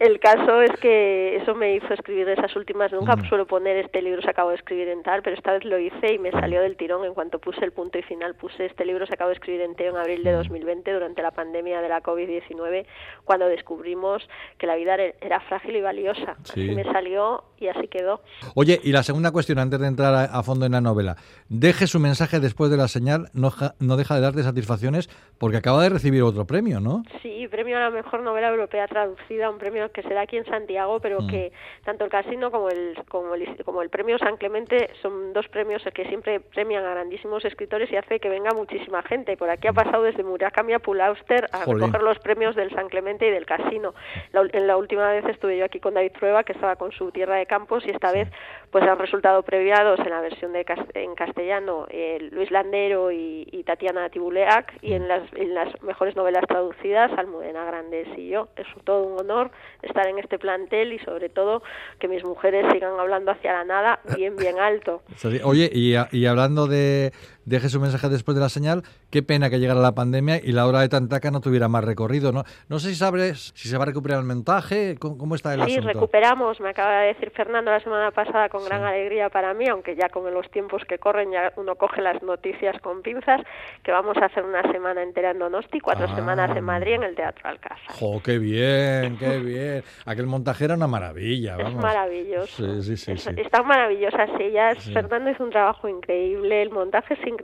El 0.00 0.18
caso 0.18 0.62
es 0.62 0.70
que 0.80 1.36
eso 1.36 1.54
me 1.54 1.74
hizo 1.76 1.92
escribir 1.92 2.28
esas 2.28 2.54
últimas. 2.56 2.90
Nunca 2.92 3.16
suelo 3.28 3.46
poner 3.46 3.76
este 3.76 4.02
libro 4.02 4.22
se 4.22 4.30
acabó 4.30 4.50
de 4.50 4.56
escribir 4.56 4.88
en 4.88 5.02
tal, 5.02 5.22
pero 5.22 5.36
esta 5.36 5.52
vez 5.52 5.64
lo 5.64 5.78
hice 5.78 6.14
y 6.14 6.18
me 6.18 6.30
salió 6.32 6.62
del 6.62 6.76
tirón. 6.76 7.04
En 7.04 7.14
cuanto 7.14 7.38
puse 7.38 7.64
el 7.64 7.72
punto 7.72 7.98
y 7.98 8.02
final, 8.02 8.34
puse 8.34 8.66
este 8.66 8.84
libro 8.84 9.06
se 9.06 9.14
acabó 9.14 9.28
de 9.28 9.34
escribir 9.34 9.60
entero 9.60 9.90
en 9.90 9.96
abril 9.98 10.24
de 10.24 10.32
2020, 10.32 10.92
durante 10.92 11.22
la 11.22 11.30
pandemia 11.30 11.80
de 11.82 11.88
la 11.88 12.02
COVID-19, 12.02 12.86
cuando 13.24 13.46
descubrimos 13.46 14.26
que 14.58 14.66
la 14.66 14.76
vida 14.76 14.94
era- 15.20 15.40
frágil 15.40 15.76
y 15.76 15.80
valiosa. 15.80 16.36
Sí. 16.44 16.62
Así 16.64 16.74
me 16.74 16.84
salió 16.84 17.44
y 17.58 17.68
así 17.68 17.88
quedó. 17.88 18.20
Oye, 18.54 18.80
y 18.82 18.92
la 18.92 19.02
segunda 19.02 19.30
cuestión, 19.32 19.58
antes 19.58 19.80
de 19.80 19.86
entrar 19.86 20.14
a, 20.14 20.24
a 20.24 20.42
fondo 20.42 20.66
en 20.66 20.72
la 20.72 20.80
novela. 20.80 21.16
Deje 21.48 21.86
su 21.86 21.98
mensaje 21.98 22.40
después 22.40 22.70
de 22.70 22.76
la 22.76 22.88
señal, 22.88 23.28
no, 23.34 23.50
no 23.80 23.96
deja 23.96 24.14
de 24.14 24.20
darte 24.20 24.42
satisfacciones 24.42 25.08
porque 25.38 25.56
acaba 25.56 25.82
de 25.82 25.88
recibir 25.88 26.22
otro 26.22 26.46
premio, 26.46 26.80
¿no? 26.80 27.02
Sí, 27.22 27.48
premio 27.48 27.76
a 27.76 27.80
la 27.80 27.90
mejor 27.90 28.20
novela 28.20 28.48
europea 28.48 28.86
traducida, 28.86 29.50
un 29.50 29.58
premio 29.58 29.90
que 29.92 30.02
será 30.02 30.22
aquí 30.22 30.36
en 30.36 30.44
Santiago, 30.46 31.00
pero 31.00 31.18
que 31.28 31.52
tanto 31.84 32.04
el 32.04 32.10
Casino 32.10 32.50
como 32.50 32.68
el, 32.68 32.96
como 33.08 33.34
el 33.34 33.62
como 33.64 33.82
el 33.82 33.90
premio 33.90 34.18
San 34.18 34.36
Clemente 34.36 34.90
son 35.02 35.32
dos 35.32 35.48
premios 35.48 35.82
que 35.92 36.04
siempre 36.06 36.40
premian 36.40 36.84
a 36.84 36.90
grandísimos 36.90 37.44
escritores 37.44 37.90
y 37.92 37.96
hace 37.96 38.20
que 38.20 38.28
venga 38.28 38.52
muchísima 38.52 39.02
gente. 39.02 39.36
Por 39.36 39.50
aquí 39.50 39.68
ha 39.68 39.72
pasado 39.72 40.04
desde 40.04 40.22
Murakami 40.22 40.72
a 40.72 40.78
Pulauster 40.78 41.48
a 41.52 41.64
Jolín. 41.64 41.80
recoger 41.80 42.02
los 42.02 42.18
premios 42.20 42.54
del 42.56 42.70
San 42.70 42.88
Clemente 42.88 43.26
y 43.26 43.30
del 43.30 43.46
Casino. 43.46 43.94
La, 44.32 44.42
en 44.52 44.66
la 44.66 44.76
última 44.76 45.10
vez 45.10 45.24
estuve 45.26 45.58
yo 45.58 45.64
aquí 45.64 45.80
con 45.80 45.94
David 45.94 46.12
Prueba, 46.12 46.44
que 46.44 46.52
estaba 46.52 46.76
con 46.76 46.92
su 46.92 47.10
Tierra 47.10 47.36
de 47.36 47.46
Campos, 47.46 47.84
y 47.86 47.90
esta 47.90 48.12
vez 48.12 48.28
pues 48.70 48.84
han 48.84 48.98
resultado 48.98 49.42
premiados 49.42 49.98
en 50.00 50.10
la 50.10 50.20
versión 50.20 50.52
de 50.52 50.64
cas- 50.64 50.86
en 50.94 51.14
castellano 51.14 51.86
eh, 51.90 52.28
Luis 52.30 52.50
Landero 52.50 53.10
y, 53.10 53.48
y 53.50 53.64
Tatiana 53.64 54.08
Tibuleac, 54.10 54.75
y 54.82 54.92
en 54.92 55.08
las, 55.08 55.23
en 55.34 55.54
las 55.54 55.82
mejores 55.82 56.14
novelas 56.16 56.45
traducidas 56.47 57.10
Almudena 57.18 57.64
Grandes 57.64 58.06
y 58.16 58.28
yo. 58.28 58.49
Es 58.56 58.66
todo 58.84 59.02
un 59.04 59.18
honor 59.21 59.50
estar 59.82 60.06
en 60.06 60.18
este 60.18 60.38
plantel 60.38 60.92
y 60.92 60.99
sobre 61.00 61.28
todo 61.28 61.62
que 61.99 62.08
mis 62.08 62.23
mujeres 62.25 62.64
sigan 62.73 62.99
hablando 63.00 63.30
hacia 63.32 63.52
la 63.52 63.64
nada 63.64 64.00
bien, 64.16 64.36
bien 64.36 64.58
alto. 64.60 65.02
Oye, 65.45 65.68
y, 65.73 65.95
a- 65.97 66.08
y 66.12 66.26
hablando 66.26 66.66
de 66.66 67.12
deje 67.50 67.69
su 67.69 67.80
mensaje 67.80 68.08
después 68.08 68.34
de 68.34 68.41
la 68.41 68.49
señal, 68.49 68.82
qué 69.10 69.23
pena 69.23 69.50
que 69.50 69.58
llegara 69.60 69.80
la 69.80 69.93
pandemia 69.95 70.39
y 70.43 70.52
la 70.52 70.67
hora 70.67 70.80
de 70.80 70.89
Tantaca 70.89 71.30
no 71.30 71.41
tuviera 71.41 71.69
más 71.69 71.84
recorrido, 71.84 72.32
¿no? 72.32 72.45
No 72.69 72.78
sé 72.78 72.89
si 72.91 72.95
sabes 72.95 73.52
si 73.54 73.69
se 73.69 73.76
va 73.76 73.82
a 73.82 73.86
recuperar 73.86 74.21
el 74.21 74.25
montaje, 74.26 74.97
¿cómo, 74.99 75.19
cómo 75.19 75.34
está 75.34 75.52
el 75.54 75.65
Sí, 75.67 75.73
asunto? 75.73 75.89
recuperamos, 75.93 76.60
me 76.60 76.71
acaba 76.71 77.00
de 77.00 77.08
decir 77.08 77.30
Fernando 77.30 77.71
la 77.71 77.80
semana 77.80 78.10
pasada 78.13 78.49
con 78.49 78.65
gran 78.65 78.82
alegría 78.84 79.28
para 79.28 79.52
mí, 79.54 79.67
aunque 79.69 79.97
ya 79.97 80.08
con 80.08 80.32
los 80.32 80.50
tiempos 80.50 80.82
que 80.89 80.99
corren 80.99 81.30
ya 81.32 81.52
uno 81.56 81.75
coge 81.76 82.00
las 82.00 82.23
noticias 82.23 82.80
con 82.80 83.02
pinzas, 83.02 83.41
que 83.82 83.93
vamos 83.93 84.17
a 84.19 84.26
hacer 84.26 84.45
una 84.45 84.63
semana 84.73 85.02
entera 85.02 85.32
en 85.32 85.39
Donosti, 85.41 85.80
cuatro 85.80 86.06
Ah. 86.08 86.15
semanas 86.15 86.56
en 86.56 86.65
Madrid 86.65 86.95
en 86.95 87.02
el 87.02 87.15
Teatro 87.17 87.49
Alcázar. 87.49 87.78
¡Jo, 87.89 88.21
qué 88.25 88.39
bien, 88.39 89.17
qué 89.19 89.39
bien! 89.41 89.84
Aquel 90.06 90.26
montaje 90.26 90.65
era 90.65 90.75
una 90.75 90.86
maravilla, 90.86 91.56
Es 91.58 91.75
maravilloso. 91.75 92.47
Sí, 92.80 92.82
sí, 92.82 92.97
sí, 92.97 93.13
Es- 93.13 93.23
sí. 93.25 93.30
Están 93.36 93.67
maravillosas 93.67 94.30
ellas. 94.39 94.84
Fernando 94.93 95.30
hizo 95.30 95.43
un 95.45 95.50
trabajo 95.50 95.89
increíble, 95.89 96.63
el 96.63 96.71
montaje 96.71 97.15
es 97.15 97.21
increíble, 97.21 97.39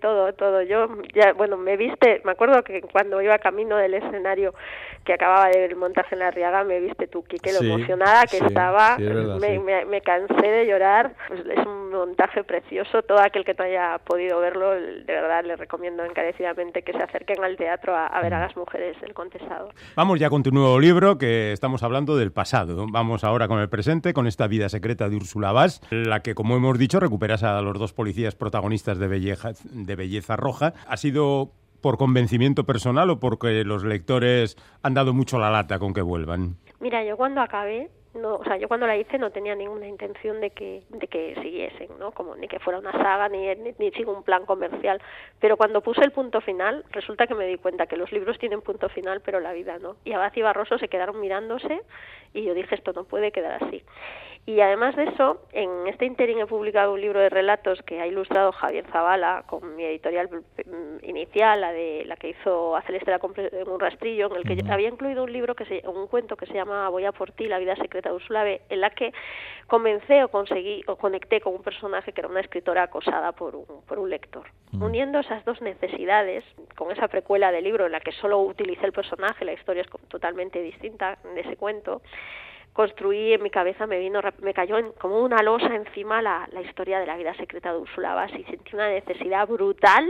todo, 0.00 0.32
todo. 0.34 0.62
Yo, 0.62 0.88
ya, 1.14 1.32
bueno, 1.32 1.56
me 1.56 1.76
viste, 1.76 2.20
me 2.24 2.32
acuerdo 2.32 2.62
que 2.62 2.80
cuando 2.82 3.20
iba 3.22 3.38
camino 3.38 3.76
del 3.76 3.94
escenario 3.94 4.54
que 5.04 5.14
acababa 5.14 5.48
de 5.48 5.58
ver 5.60 5.70
el 5.70 5.76
montaje 5.76 6.14
en 6.14 6.18
la 6.20 6.30
Riaga, 6.30 6.64
me 6.64 6.80
viste 6.80 7.06
tú, 7.06 7.24
Quique, 7.24 7.52
lo 7.52 7.60
Sí, 7.60 7.66
emocionada 7.70 8.22
que 8.22 8.38
sí, 8.38 8.44
estaba. 8.46 8.96
sí, 8.96 9.04
es 9.06 9.14
verdad, 9.14 9.36
me, 9.38 9.52
sí. 9.54 9.58
me- 9.60 9.84
me 9.86 10.00
cansé 10.02 10.46
de 10.46 10.66
llorar. 10.66 11.14
Pues 11.28 11.40
es 11.46 11.66
un 11.66 11.90
montaje 11.90 12.44
precioso. 12.44 13.02
Todo 13.02 13.18
aquel 13.20 13.44
que 13.44 13.54
no 13.54 13.64
haya 13.64 13.98
podido 14.04 14.40
verlo, 14.40 14.70
de 14.72 15.04
verdad, 15.06 15.44
le 15.44 15.56
recomiendo 15.56 16.04
encarecidamente 16.04 16.82
que 16.82 16.92
se 16.92 17.02
acerquen 17.02 17.42
al 17.44 17.56
teatro 17.56 17.94
a, 17.94 18.06
a 18.06 18.20
ver 18.22 18.32
Mm. 18.32 18.36
a 18.36 18.40
las 18.40 18.56
mujeres 18.56 19.00
del 19.00 19.14
contestado. 19.14 19.70
Vamos 19.96 20.18
ya 20.20 20.28
con 20.30 20.42
tu 20.42 20.50
nuevo 20.50 20.78
libro, 20.78 21.18
que 21.18 21.52
estamos 21.52 21.82
hablando 21.82 22.16
del 22.16 22.32
pasado. 22.32 22.86
Vamos 22.90 23.24
ahora 23.24 23.48
con 23.48 23.58
el 23.60 23.68
presente, 23.68 24.12
con 24.12 24.26
esta 24.26 24.46
vida 24.46 24.68
secreta 24.68 25.08
de 25.08 25.16
Úrsula 25.16 25.52
Vaz, 25.52 25.80
la 25.90 26.20
que, 26.20 26.34
como 26.34 26.56
hemos 26.56 26.78
dicho, 26.78 27.00
recuperas 27.00 27.42
a 27.42 27.60
los 27.62 27.78
dos 27.78 27.92
policías 27.92 28.34
protagonistas 28.34 28.98
de 28.98 29.08
Belleza, 29.10 29.50
de 29.64 29.96
Belleza 29.96 30.36
Roja. 30.36 30.72
¿Ha 30.88 30.96
sido 30.96 31.52
por 31.80 31.98
convencimiento 31.98 32.64
personal 32.64 33.10
o 33.10 33.20
porque 33.20 33.64
los 33.64 33.84
lectores 33.84 34.56
han 34.82 34.94
dado 34.94 35.12
mucho 35.12 35.38
la 35.38 35.50
lata 35.50 35.78
con 35.78 35.92
que 35.92 36.02
vuelvan? 36.02 36.56
Mira, 36.80 37.04
yo 37.04 37.16
cuando 37.16 37.40
acabé, 37.40 37.90
no, 38.14 38.36
o 38.36 38.44
sea, 38.44 38.56
yo 38.56 38.68
cuando 38.68 38.86
la 38.86 38.96
hice 38.96 39.18
no 39.18 39.30
tenía 39.30 39.54
ninguna 39.54 39.86
intención 39.86 40.40
de 40.40 40.50
que, 40.50 40.82
de 40.88 41.06
que 41.06 41.34
siguiesen, 41.42 41.88
¿no? 41.98 42.10
Como 42.12 42.34
ni 42.36 42.48
que 42.48 42.58
fuera 42.58 42.78
una 42.78 42.92
saga 42.92 43.28
ni, 43.28 43.46
ni, 43.56 43.74
ni 43.78 44.04
un 44.04 44.22
plan 44.22 44.46
comercial. 44.46 45.00
Pero 45.40 45.56
cuando 45.56 45.80
puse 45.80 46.02
el 46.02 46.10
punto 46.10 46.40
final, 46.40 46.84
resulta 46.90 47.26
que 47.26 47.34
me 47.34 47.46
di 47.46 47.56
cuenta 47.56 47.86
que 47.86 47.96
los 47.96 48.10
libros 48.12 48.38
tienen 48.38 48.62
punto 48.62 48.88
final, 48.88 49.20
pero 49.20 49.40
la 49.40 49.52
vida 49.52 49.78
no. 49.78 49.96
Y 50.04 50.12
Abad 50.12 50.32
y 50.34 50.42
Barroso 50.42 50.78
se 50.78 50.88
quedaron 50.88 51.20
mirándose 51.20 51.82
y 52.34 52.44
yo 52.44 52.54
dije, 52.54 52.74
esto 52.74 52.92
no 52.92 53.04
puede 53.04 53.32
quedar 53.32 53.62
así. 53.62 53.82
Y 54.46 54.60
además 54.60 54.96
de 54.96 55.04
eso, 55.04 55.42
en 55.52 55.86
este 55.86 56.06
interín 56.06 56.40
he 56.40 56.46
publicado 56.46 56.94
un 56.94 57.00
libro 57.00 57.20
de 57.20 57.28
relatos 57.28 57.82
que 57.82 58.00
ha 58.00 58.06
ilustrado 58.06 58.52
Javier 58.52 58.84
Zavala 58.90 59.44
con 59.46 59.76
mi 59.76 59.84
editorial 59.84 60.28
mm, 60.28 61.04
inicial, 61.04 61.60
la 61.60 61.72
de 61.72 62.04
la 62.06 62.16
que 62.16 62.30
hizo 62.30 62.74
a 62.74 62.82
Celeste 62.82 63.10
la 63.10 63.20
en 63.34 63.68
un 63.68 63.78
rastrillo, 63.78 64.30
en 64.30 64.36
el 64.36 64.44
que 64.44 64.72
había 64.72 64.88
incluido 64.88 65.24
un 65.24 65.32
libro 65.32 65.54
que 65.54 65.66
se, 65.66 65.86
un 65.86 66.06
cuento 66.08 66.36
que 66.36 66.46
se 66.46 66.54
llama 66.54 66.88
Voy 66.88 67.04
a 67.04 67.12
por 67.12 67.32
ti, 67.32 67.48
la 67.48 67.58
vida 67.58 67.76
secreta 67.76 68.08
de 68.08 68.16
Úrsula 68.16 68.42
B, 68.42 68.62
en 68.70 68.80
la 68.80 68.90
que 68.90 69.12
comencé 69.66 70.24
o 70.24 70.28
conseguí 70.28 70.82
o 70.86 70.96
conecté 70.96 71.40
con 71.40 71.54
un 71.54 71.62
personaje 71.62 72.12
que 72.12 72.22
era 72.22 72.28
una 72.28 72.40
escritora 72.40 72.84
acosada 72.84 73.32
por 73.32 73.54
un, 73.54 73.66
por 73.86 73.98
un 73.98 74.08
lector. 74.08 74.46
Uniendo 74.72 75.20
esas 75.20 75.44
dos 75.44 75.60
necesidades, 75.60 76.44
con 76.76 76.90
esa 76.90 77.08
precuela 77.08 77.52
del 77.52 77.64
libro 77.64 77.86
en 77.86 77.92
la 77.92 78.00
que 78.00 78.12
solo 78.12 78.40
utilicé 78.40 78.86
el 78.86 78.92
personaje, 78.92 79.44
la 79.44 79.52
historia 79.52 79.82
es 79.82 79.88
totalmente 80.08 80.62
distinta 80.62 81.18
de 81.34 81.40
ese 81.40 81.56
cuento, 81.56 82.02
construí 82.72 83.32
en 83.34 83.42
mi 83.42 83.50
cabeza, 83.50 83.86
me 83.86 83.98
vino, 83.98 84.20
me 84.40 84.54
cayó 84.54 84.78
en- 84.78 84.92
como 84.92 85.20
una 85.20 85.42
losa 85.42 85.74
encima 85.74 86.22
la, 86.22 86.48
la 86.52 86.62
historia 86.62 86.98
de 87.00 87.06
la 87.06 87.16
vida 87.16 87.34
secreta 87.34 87.72
de 87.72 87.78
Úrsula 87.78 88.14
Bass 88.14 88.30
y 88.38 88.44
sentí 88.44 88.74
una 88.74 88.88
necesidad 88.88 89.46
brutal, 89.48 90.08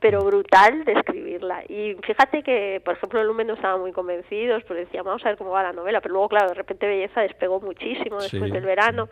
pero 0.00 0.20
brutal 0.24 0.84
de 0.84 0.92
escribirla. 0.92 1.62
Y 1.68 1.94
fíjate 2.02 2.42
que, 2.42 2.82
por 2.84 2.94
ejemplo, 2.94 3.20
el 3.20 3.26
Lumen 3.28 3.46
no 3.46 3.54
estaba 3.54 3.76
muy 3.78 3.92
convencidos, 3.92 4.62
porque 4.64 4.84
decían, 4.86 5.04
vamos 5.04 5.24
a 5.24 5.28
ver 5.28 5.38
cómo 5.38 5.50
va 5.50 5.62
la 5.62 5.72
novela, 5.72 6.00
pero 6.00 6.12
luego, 6.14 6.28
claro, 6.28 6.48
de 6.48 6.54
repente 6.54 6.86
Belleza 6.86 7.20
despegó 7.22 7.60
muchísimo 7.60 8.16
después 8.20 8.44
Sí. 8.44 8.50
del 8.50 8.64
verano 8.64 9.08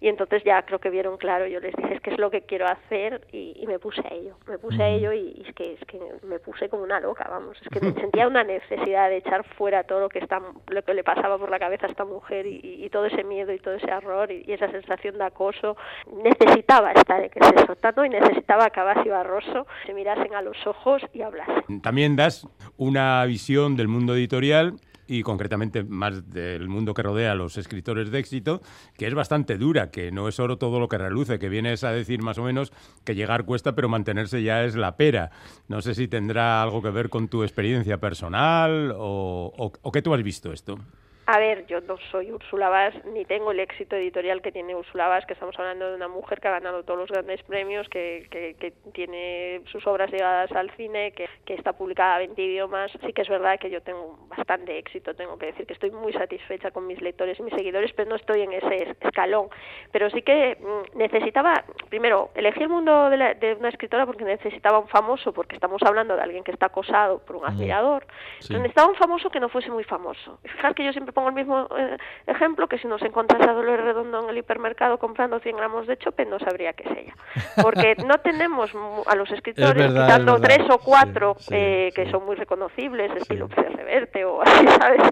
y 0.00 0.08
entonces 0.08 0.42
ya 0.42 0.62
creo 0.62 0.78
que 0.78 0.88
vieron 0.90 1.18
claro, 1.18 1.46
yo 1.46 1.60
les 1.60 1.74
dije, 1.76 1.94
es 1.94 2.00
que 2.00 2.10
es 2.10 2.18
lo 2.18 2.30
que 2.30 2.42
quiero 2.42 2.66
hacer 2.66 3.20
y, 3.32 3.52
y 3.56 3.66
me 3.66 3.78
puse 3.78 4.00
a 4.00 4.14
ello, 4.14 4.36
me 4.46 4.56
puse 4.58 4.82
a 4.82 4.88
ello 4.88 5.12
y, 5.12 5.34
y 5.36 5.44
es, 5.46 5.54
que, 5.54 5.74
es 5.74 5.80
que 5.86 6.00
me 6.22 6.38
puse 6.38 6.68
como 6.70 6.82
una 6.84 7.00
loca, 7.00 7.26
vamos, 7.28 7.60
es 7.60 7.68
que 7.68 7.80
me 7.80 7.92
sentía 8.00 8.26
una 8.26 8.42
necesidad 8.44 9.10
de 9.10 9.18
echar 9.18 9.44
fuera 9.56 9.84
todo 9.84 10.00
lo 10.00 10.08
que, 10.08 10.20
está, 10.20 10.40
lo 10.68 10.82
que 10.82 10.94
le 10.94 11.04
pasaba 11.04 11.36
por 11.36 11.50
la 11.50 11.58
cabeza 11.58 11.86
a 11.86 11.90
esta 11.90 12.04
mujer 12.04 12.29
y, 12.32 12.88
todo 12.90 13.06
ese 13.06 13.24
miedo 13.24 13.52
y 13.52 13.58
todo 13.58 13.74
ese 13.74 13.92
horror 13.92 14.30
y, 14.30 14.44
esa 14.52 14.70
sensación 14.70 15.18
de 15.18 15.24
acoso. 15.24 15.76
Necesitaba 16.22 16.92
estar 16.92 17.22
en 17.22 17.30
ese 17.34 17.66
sótano 17.66 18.04
y 18.04 18.08
necesitaba 18.08 18.70
que 18.70 18.80
Abbas 18.80 19.04
y 19.04 19.08
Barroso 19.08 19.66
se 19.86 19.94
mirasen 19.94 20.34
a 20.34 20.42
los 20.42 20.56
ojos 20.66 21.02
y 21.12 21.22
hablasen. 21.22 21.80
También 21.80 22.16
das 22.16 22.46
una 22.76 23.24
visión 23.24 23.76
del 23.76 23.88
mundo 23.88 24.14
editorial 24.14 24.74
y 25.10 25.24
concretamente 25.24 25.82
más 25.82 26.30
del 26.30 26.68
mundo 26.68 26.94
que 26.94 27.02
rodea 27.02 27.32
a 27.32 27.34
los 27.34 27.58
escritores 27.58 28.12
de 28.12 28.20
éxito, 28.20 28.60
que 28.96 29.08
es 29.08 29.14
bastante 29.14 29.58
dura, 29.58 29.90
que 29.90 30.12
no 30.12 30.28
es 30.28 30.38
oro 30.38 30.56
todo 30.56 30.78
lo 30.78 30.88
que 30.88 30.98
reluce, 30.98 31.40
que 31.40 31.48
vienes 31.48 31.82
a 31.82 31.90
decir 31.90 32.22
más 32.22 32.38
o 32.38 32.44
menos 32.44 32.72
que 33.04 33.16
llegar 33.16 33.44
cuesta, 33.44 33.74
pero 33.74 33.88
mantenerse 33.88 34.44
ya 34.44 34.62
es 34.62 34.76
la 34.76 34.96
pera. 34.96 35.32
No 35.66 35.82
sé 35.82 35.96
si 35.96 36.06
tendrá 36.06 36.62
algo 36.62 36.80
que 36.80 36.90
ver 36.90 37.10
con 37.10 37.26
tu 37.26 37.42
experiencia 37.42 37.98
personal 37.98 38.94
o, 38.96 39.72
o 39.82 39.92
qué 39.92 40.00
tú 40.00 40.14
has 40.14 40.22
visto 40.22 40.52
esto. 40.52 40.78
A 41.32 41.38
ver, 41.38 41.64
yo 41.68 41.80
no 41.82 41.96
soy 42.10 42.32
Úrsula 42.32 42.68
Vaz, 42.68 42.92
ni 43.04 43.24
tengo 43.24 43.52
el 43.52 43.60
éxito 43.60 43.94
editorial 43.94 44.42
que 44.42 44.50
tiene 44.50 44.74
Úrsula 44.74 45.06
Vaz, 45.06 45.24
que 45.26 45.34
estamos 45.34 45.56
hablando 45.60 45.88
de 45.88 45.94
una 45.94 46.08
mujer 46.08 46.40
que 46.40 46.48
ha 46.48 46.50
ganado 46.50 46.82
todos 46.82 46.98
los 46.98 47.08
grandes 47.08 47.40
premios, 47.44 47.88
que, 47.88 48.26
que, 48.32 48.54
que 48.58 48.72
tiene 48.92 49.62
sus 49.70 49.86
obras 49.86 50.10
llegadas 50.10 50.50
al 50.50 50.72
cine, 50.72 51.12
que, 51.12 51.28
que 51.44 51.54
está 51.54 51.72
publicada 51.74 52.16
a 52.16 52.18
20 52.18 52.42
idiomas. 52.42 52.90
Sí 53.06 53.12
que 53.12 53.22
es 53.22 53.28
verdad 53.28 53.60
que 53.60 53.70
yo 53.70 53.80
tengo 53.80 54.18
bastante 54.26 54.76
éxito, 54.76 55.14
tengo 55.14 55.38
que 55.38 55.46
decir 55.46 55.66
que 55.66 55.74
estoy 55.74 55.92
muy 55.92 56.12
satisfecha 56.14 56.72
con 56.72 56.88
mis 56.88 57.00
lectores 57.00 57.38
y 57.38 57.44
mis 57.44 57.54
seguidores, 57.54 57.92
pero 57.92 58.10
no 58.10 58.16
estoy 58.16 58.40
en 58.40 58.52
ese 58.52 58.74
es- 58.82 58.96
escalón. 59.00 59.50
Pero 59.92 60.10
sí 60.10 60.22
que 60.22 60.56
mm, 60.58 60.98
necesitaba, 60.98 61.62
primero, 61.90 62.30
elegí 62.34 62.64
el 62.64 62.70
mundo 62.70 63.08
de, 63.08 63.16
la- 63.16 63.34
de 63.34 63.54
una 63.54 63.68
escritora 63.68 64.04
porque 64.04 64.24
necesitaba 64.24 64.80
un 64.80 64.88
famoso, 64.88 65.32
porque 65.32 65.54
estamos 65.54 65.80
hablando 65.84 66.16
de 66.16 66.22
alguien 66.22 66.42
que 66.42 66.50
está 66.50 66.66
acosado 66.66 67.20
por 67.24 67.36
un 67.36 67.46
admirador. 67.46 68.04
Sí. 68.40 68.48
Pero 68.48 68.60
necesitaba 68.62 68.88
un 68.88 68.96
famoso 68.96 69.30
que 69.30 69.38
no 69.38 69.48
fuese 69.48 69.70
muy 69.70 69.84
famoso. 69.84 70.40
Fijaos 70.42 70.74
que 70.74 70.84
yo 70.84 70.92
siempre 70.92 71.12
pongo 71.20 71.28
el 71.28 71.34
mismo 71.34 71.68
eh, 71.76 71.98
ejemplo, 72.26 72.66
que 72.66 72.78
si 72.78 72.88
nos 72.88 73.02
encontrase 73.02 73.44
a 73.48 73.52
Dolores 73.52 73.84
Redondo 73.84 74.22
en 74.24 74.30
el 74.30 74.38
hipermercado 74.38 74.98
comprando 74.98 75.38
100 75.38 75.56
gramos 75.56 75.86
de 75.86 75.98
chope, 75.98 76.24
no 76.24 76.38
sabría 76.38 76.72
qué 76.72 76.88
es 76.88 76.98
ella. 76.98 77.14
Porque 77.62 77.94
no 78.06 78.18
tenemos 78.18 78.70
a 79.06 79.14
los 79.16 79.30
escritores, 79.30 79.92
verdad, 79.92 80.06
quitando 80.06 80.36
es 80.36 80.40
verdad. 80.40 80.56
tres 80.56 80.70
o 80.70 80.78
cuatro 80.78 81.36
Sí, 81.38 81.44
sí, 81.48 81.54
eh, 81.54 81.92
que 81.94 82.06
sí. 82.06 82.10
son 82.10 82.24
muy 82.24 82.36
reconocibles, 82.36 83.14
estilo 83.16 83.48
Pérez 83.48 83.74
Reverte 83.74 84.24
o 84.24 84.40
así, 84.42 84.66
¿sabes? 84.66 85.02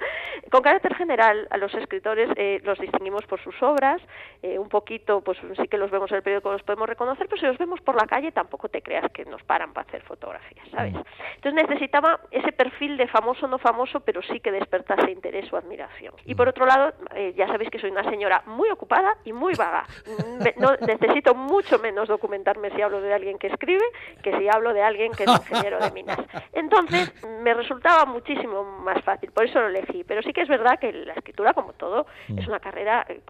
Con 0.51 0.63
carácter 0.63 0.95
general, 0.95 1.47
a 1.51 1.59
los 1.59 1.75
escritores 1.75 2.31
eh, 2.37 2.61
los 2.65 2.79
distinguimos 2.79 3.27
por 3.27 3.39
sus 3.43 3.63
obras, 3.63 4.01
eh, 4.43 4.59
un 4.59 4.71
poquito, 4.71 5.21
pues 5.21 5.37
sí 5.61 5.69
que 5.69 5.77
los 5.77 5.91
vemos 5.91 6.11
en 6.11 6.17
el 6.19 6.23
periódico, 6.23 6.53
los 6.53 6.63
podemos 6.63 6.89
reconocer, 6.89 7.27
pero 7.29 7.39
si 7.39 7.47
los 7.47 7.59
vemos 7.59 7.81
por 7.83 7.97
la 7.97 8.07
calle 8.07 8.33
tampoco 8.33 8.71
te 8.71 8.81
creas 8.81 9.11
que 9.13 9.27
nos 9.27 9.43
paran 9.43 9.75
para 9.75 9.87
hacer 9.87 10.01
fotografías, 10.03 10.67
¿sabes? 10.71 10.95
Entonces 11.35 11.69
necesitaba 11.69 12.21
ese 12.31 12.53
perfil 12.53 12.97
de 12.97 13.09
famoso 13.09 13.47
no 13.47 13.59
famoso, 13.59 14.01
pero 14.01 14.23
sí 14.23 14.41
que 14.41 14.51
despertase 14.51 15.11
interés 15.11 15.53
o 15.53 15.57
admiración. 15.59 15.98
Y 16.25 16.35
por 16.35 16.49
otro 16.49 16.67
lado, 16.67 16.93
eh, 17.15 17.33
ya 17.37 17.47
sabéis 17.47 17.71
que 17.71 17.79
soy 17.79 17.91
una 17.91 18.05
señora 18.09 18.43
muy 18.47 18.69
ocupada 18.71 19.15
y 19.25 19.33
muy 19.33 19.55
vaga. 19.55 19.85
Me- 20.43 20.55
No, 20.57 20.75
necesito 20.87 21.35
mucho 21.35 21.79
menos 21.79 22.09
documentarme 22.09 22.71
si 22.71 22.83
hablo 22.83 23.01
de 23.01 23.13
alguien 23.15 23.39
que 23.39 23.47
escribe 23.49 23.85
que 24.23 24.37
si 24.39 24.49
hablo 24.49 24.73
de 24.75 24.83
alguien 24.83 25.13
que 25.13 25.25
es 25.25 25.31
ingeniero 25.31 25.79
de 25.79 25.91
minas. 25.93 26.19
Entonces, 26.53 27.13
me 27.43 27.55
resultaba 27.55 28.05
muchísimo 28.05 28.63
más 28.65 29.03
fácil, 29.05 29.31
por 29.33 29.45
eso 29.45 29.61
lo 29.61 29.69
elegí. 29.69 30.05
Pero 30.05 30.23
sí 30.23 30.33
que 30.33 30.43
es 30.43 30.49
verdad 30.49 30.79
que 30.79 30.93
la 30.93 31.15
escritura, 31.15 31.53
como 31.55 31.73
todo, 31.75 32.07
es 32.37 32.47
una 32.47 32.61
carrera 32.61 33.05
eh, 33.09 33.21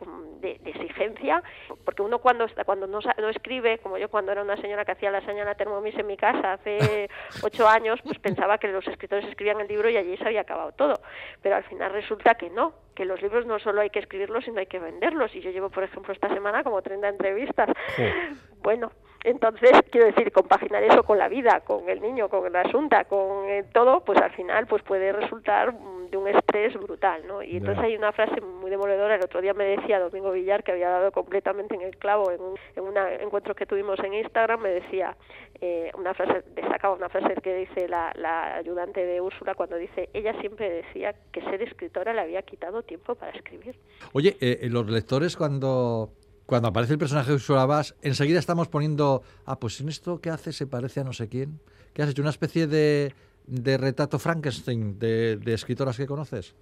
de, 0.40 0.59
de 0.61 0.70
exigencia, 0.70 1.42
porque 1.85 2.02
uno 2.02 2.18
cuando 2.18 2.44
está, 2.44 2.64
cuando 2.64 2.87
no, 2.87 3.00
no 3.18 3.28
escribe, 3.28 3.78
como 3.78 3.98
yo 3.98 4.09
cuando 4.09 4.33
era 4.33 4.42
una 4.42 4.57
señora 4.57 4.85
que 4.85 4.92
hacía 4.92 5.11
la 5.11 5.20
Thermomix 5.54 5.96
en 5.98 6.07
mi 6.07 6.16
casa 6.16 6.54
hace 6.54 7.09
ocho 7.42 7.68
años, 7.68 8.00
pues 8.02 8.18
pensaba 8.18 8.59
que 8.59 8.68
los 8.68 8.87
escritores 8.87 9.26
escribían 9.28 9.61
el 9.61 9.68
libro 9.68 9.88
y 9.90 9.96
allí 9.96 10.16
se 10.16 10.24
había 10.26 10.40
acabado 10.42 10.72
todo. 10.72 10.94
Pero 11.42 11.57
al 11.57 11.64
final 11.64 11.92
resulta 11.92 12.35
que 12.35 12.50
no, 12.50 12.57
que 12.94 13.04
los 13.04 13.22
libros 13.22 13.46
no 13.46 13.58
solo 13.58 13.80
hay 13.80 13.90
que 13.90 14.00
escribirlos, 14.00 14.44
sino 14.44 14.58
hay 14.58 14.66
que 14.66 14.78
venderlos. 14.78 15.34
Y 15.34 15.40
yo 15.40 15.50
llevo, 15.50 15.70
por 15.70 15.84
ejemplo, 15.84 16.12
esta 16.12 16.28
semana 16.28 16.64
como 16.64 16.82
30 16.82 17.08
entrevistas. 17.08 17.70
Bueno, 18.60 18.90
entonces, 19.24 19.70
quiero 19.90 20.08
decir, 20.08 20.30
compaginar 20.32 20.82
eso 20.82 21.02
con 21.04 21.16
la 21.16 21.28
vida, 21.28 21.60
con 21.60 21.88
el 21.88 22.02
niño, 22.02 22.28
con 22.28 22.52
la 22.52 22.62
asunta, 22.62 23.04
con 23.04 23.48
eh, 23.48 23.64
todo, 23.72 24.04
pues 24.04 24.20
al 24.20 24.32
final 24.32 24.66
pues 24.66 24.82
puede 24.82 25.12
resultar 25.12 25.72
mm, 25.72 25.97
de 26.10 26.16
un 26.16 26.28
estrés 26.28 26.74
brutal, 26.74 27.26
¿no? 27.26 27.42
Y 27.42 27.56
entonces 27.56 27.82
hay 27.84 27.96
una 27.96 28.12
frase 28.12 28.40
muy 28.40 28.70
demoledora, 28.70 29.16
el 29.16 29.24
otro 29.24 29.40
día 29.40 29.54
me 29.54 29.64
decía 29.64 29.98
Domingo 30.00 30.32
Villar, 30.32 30.62
que 30.64 30.72
había 30.72 30.90
dado 30.90 31.12
completamente 31.12 31.74
en 31.74 31.82
el 31.82 31.96
clavo 31.96 32.30
en 32.30 32.40
un, 32.40 32.54
en 32.76 32.84
un 32.84 32.96
encuentro 33.20 33.54
que 33.54 33.66
tuvimos 33.66 33.98
en 34.00 34.14
Instagram, 34.14 34.60
me 34.60 34.70
decía 34.70 35.16
eh, 35.60 35.90
una 35.98 36.14
frase, 36.14 36.44
destacaba 36.54 36.94
una 36.94 37.08
frase 37.08 37.34
que 37.42 37.54
dice 37.54 37.88
la, 37.88 38.12
la 38.16 38.56
ayudante 38.56 39.04
de 39.04 39.20
Úrsula 39.20 39.54
cuando 39.54 39.76
dice, 39.76 40.08
ella 40.12 40.38
siempre 40.40 40.70
decía 40.70 41.14
que 41.32 41.42
ser 41.42 41.62
escritora 41.62 42.12
le 42.12 42.20
había 42.20 42.42
quitado 42.42 42.82
tiempo 42.82 43.14
para 43.14 43.32
escribir. 43.32 43.76
Oye, 44.12 44.36
eh, 44.40 44.60
eh, 44.62 44.68
los 44.70 44.88
lectores 44.88 45.36
cuando, 45.36 46.10
cuando 46.46 46.68
aparece 46.68 46.92
el 46.92 46.98
personaje 46.98 47.30
de 47.30 47.34
Ursula 47.34 47.66
Bass, 47.66 47.96
enseguida 48.02 48.38
estamos 48.38 48.68
poniendo, 48.68 49.22
ah, 49.46 49.58
pues 49.58 49.80
en 49.80 49.88
esto 49.88 50.20
que 50.20 50.30
hace 50.30 50.52
se 50.52 50.66
parece 50.66 51.00
a 51.00 51.04
no 51.04 51.12
sé 51.12 51.28
quién. 51.28 51.60
¿Qué 51.92 52.02
has 52.02 52.10
hecho? 52.10 52.22
¿Una 52.22 52.30
especie 52.30 52.66
de, 52.66 53.12
de 53.48 53.78
retrato 53.78 54.18
Frankenstein 54.18 54.98
de, 54.98 55.37
de 55.37 55.54
escritoras 55.54 55.96
que 55.96 56.06
conoces? 56.06 56.54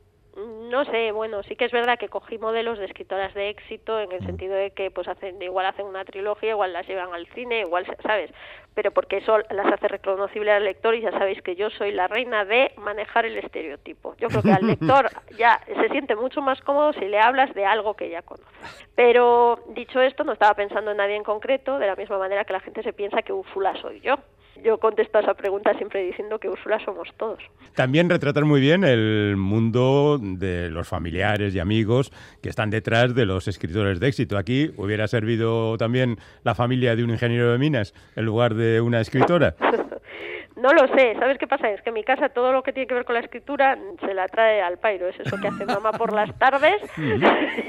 No 0.71 0.85
sé, 0.85 1.13
bueno, 1.13 1.43
sí 1.45 1.55
que 1.57 1.65
es 1.65 1.73
verdad 1.73 1.97
que 1.97 2.09
cogí 2.09 2.39
modelos 2.39 2.79
de 2.79 2.85
escritoras 2.87 3.33
de 3.35 3.49
éxito 3.51 3.99
en 4.01 4.11
el 4.13 4.21
Mm. 4.21 4.27
sentido 4.27 4.55
de 4.55 4.73
que 4.73 4.91
pues 4.91 5.07
hacen 5.09 5.41
igual 5.41 5.65
hacen 5.65 5.87
una 5.87 6.05
trilogía, 6.05 6.51
igual 6.51 6.73
las 6.73 6.87
llevan 6.87 7.15
al 7.15 7.27
cine, 7.29 7.61
igual, 7.61 7.87
¿sabes? 8.03 8.31
Pero 8.75 8.91
porque 8.91 9.19
eso 9.19 9.39
las 9.39 9.73
hace 9.73 9.89
reconocible 9.89 10.51
al 10.51 10.65
lector 10.65 10.95
y 10.95 11.01
ya 11.03 11.13
sabéis 11.13 11.41
que 11.41 11.55
yo 11.55 11.71
soy 11.71 11.93
la 11.93 12.09
reina 12.09 12.45
de 12.45 12.73
manejar 12.77 13.25
el 13.25 13.39
estereotipo. 13.39 14.17
Yo 14.19 14.29
creo 14.29 14.43
que 14.43 14.53
al 14.53 14.67
lector 14.67 15.09
ya 15.39 15.61
se 15.67 15.89
siente 15.89 16.17
mucho 16.17 16.43
más 16.43 16.61
cómodo 16.61 16.93
si 16.93 17.07
le 17.07 17.21
hablas 17.21 17.55
de 17.55 17.65
algo 17.65 17.95
que 17.95 18.11
ya 18.11 18.23
conoce. 18.23 18.45
Pero 18.97 19.61
dicho 19.69 20.01
esto, 20.03 20.25
no 20.25 20.33
estaba 20.33 20.55
pensando 20.55 20.91
en 20.91 20.97
nadie 20.99 21.17
en 21.17 21.25
concreto, 21.25 21.79
de 21.79 21.87
la 21.87 21.97
misma 21.97 22.19
manera 22.19 22.45
que 22.45 22.53
la 22.53 22.61
gente 22.61 22.83
se 22.83 22.93
piensa 22.93 23.23
que 23.23 23.33
Úrsula 23.33 23.75
soy 23.81 24.01
yo. 24.01 24.17
Yo 24.65 24.79
contesto 24.79 25.19
a 25.19 25.21
esa 25.21 25.35
pregunta 25.35 25.75
siempre 25.75 26.05
diciendo 26.05 26.39
que 26.39 26.49
Úrsula 26.49 26.79
somos 26.85 27.09
todos. 27.17 27.39
También 27.75 28.09
retratar 28.09 28.45
muy 28.45 28.61
bien 28.61 28.85
el 28.85 29.37
mundo 29.37 30.19
de 30.21 30.71
los 30.71 30.89
familiares 30.89 31.55
y 31.55 31.59
amigos 31.59 32.13
que 32.43 32.49
están 32.49 32.71
detrás 32.71 33.15
de 33.15 33.27
los 33.27 33.49
escritores 33.49 34.01
de 34.01 34.09
éxito. 34.09 34.39
Aquí 34.39 34.71
hubiera 34.77 35.07
servido 35.09 35.77
también 35.77 36.19
la 36.43 36.55
familia 36.55 36.97
de 36.97 37.05
un 37.05 37.11
ingeniero 37.11 37.53
de 37.53 37.59
minas 37.59 37.95
en 38.17 38.25
lugar 38.25 38.55
de 38.55 38.81
una 38.81 39.01
escritora. 39.01 39.55
No 40.57 40.71
lo 40.73 40.89
sé, 40.97 41.15
¿sabes 41.19 41.37
qué 41.37 41.47
pasa? 41.47 41.69
Es 41.71 41.83
que 41.83 41.91
en 41.91 41.95
mi 41.95 42.03
casa 42.03 42.31
todo 42.31 42.51
lo 42.51 42.63
que 42.63 42.73
tiene 42.73 42.87
que 42.87 42.95
ver 42.95 43.05
con 43.05 43.13
la 43.15 43.21
escritura 43.21 43.77
se 44.01 44.15
la 44.15 44.27
trae 44.27 44.63
al 44.63 44.79
pairo, 44.79 45.07
es 45.07 45.21
eso 45.21 45.37
que 45.41 45.49
hace 45.49 45.67
mamá 45.67 45.93
por 45.93 46.15
las 46.15 46.35
tardes 46.39 46.81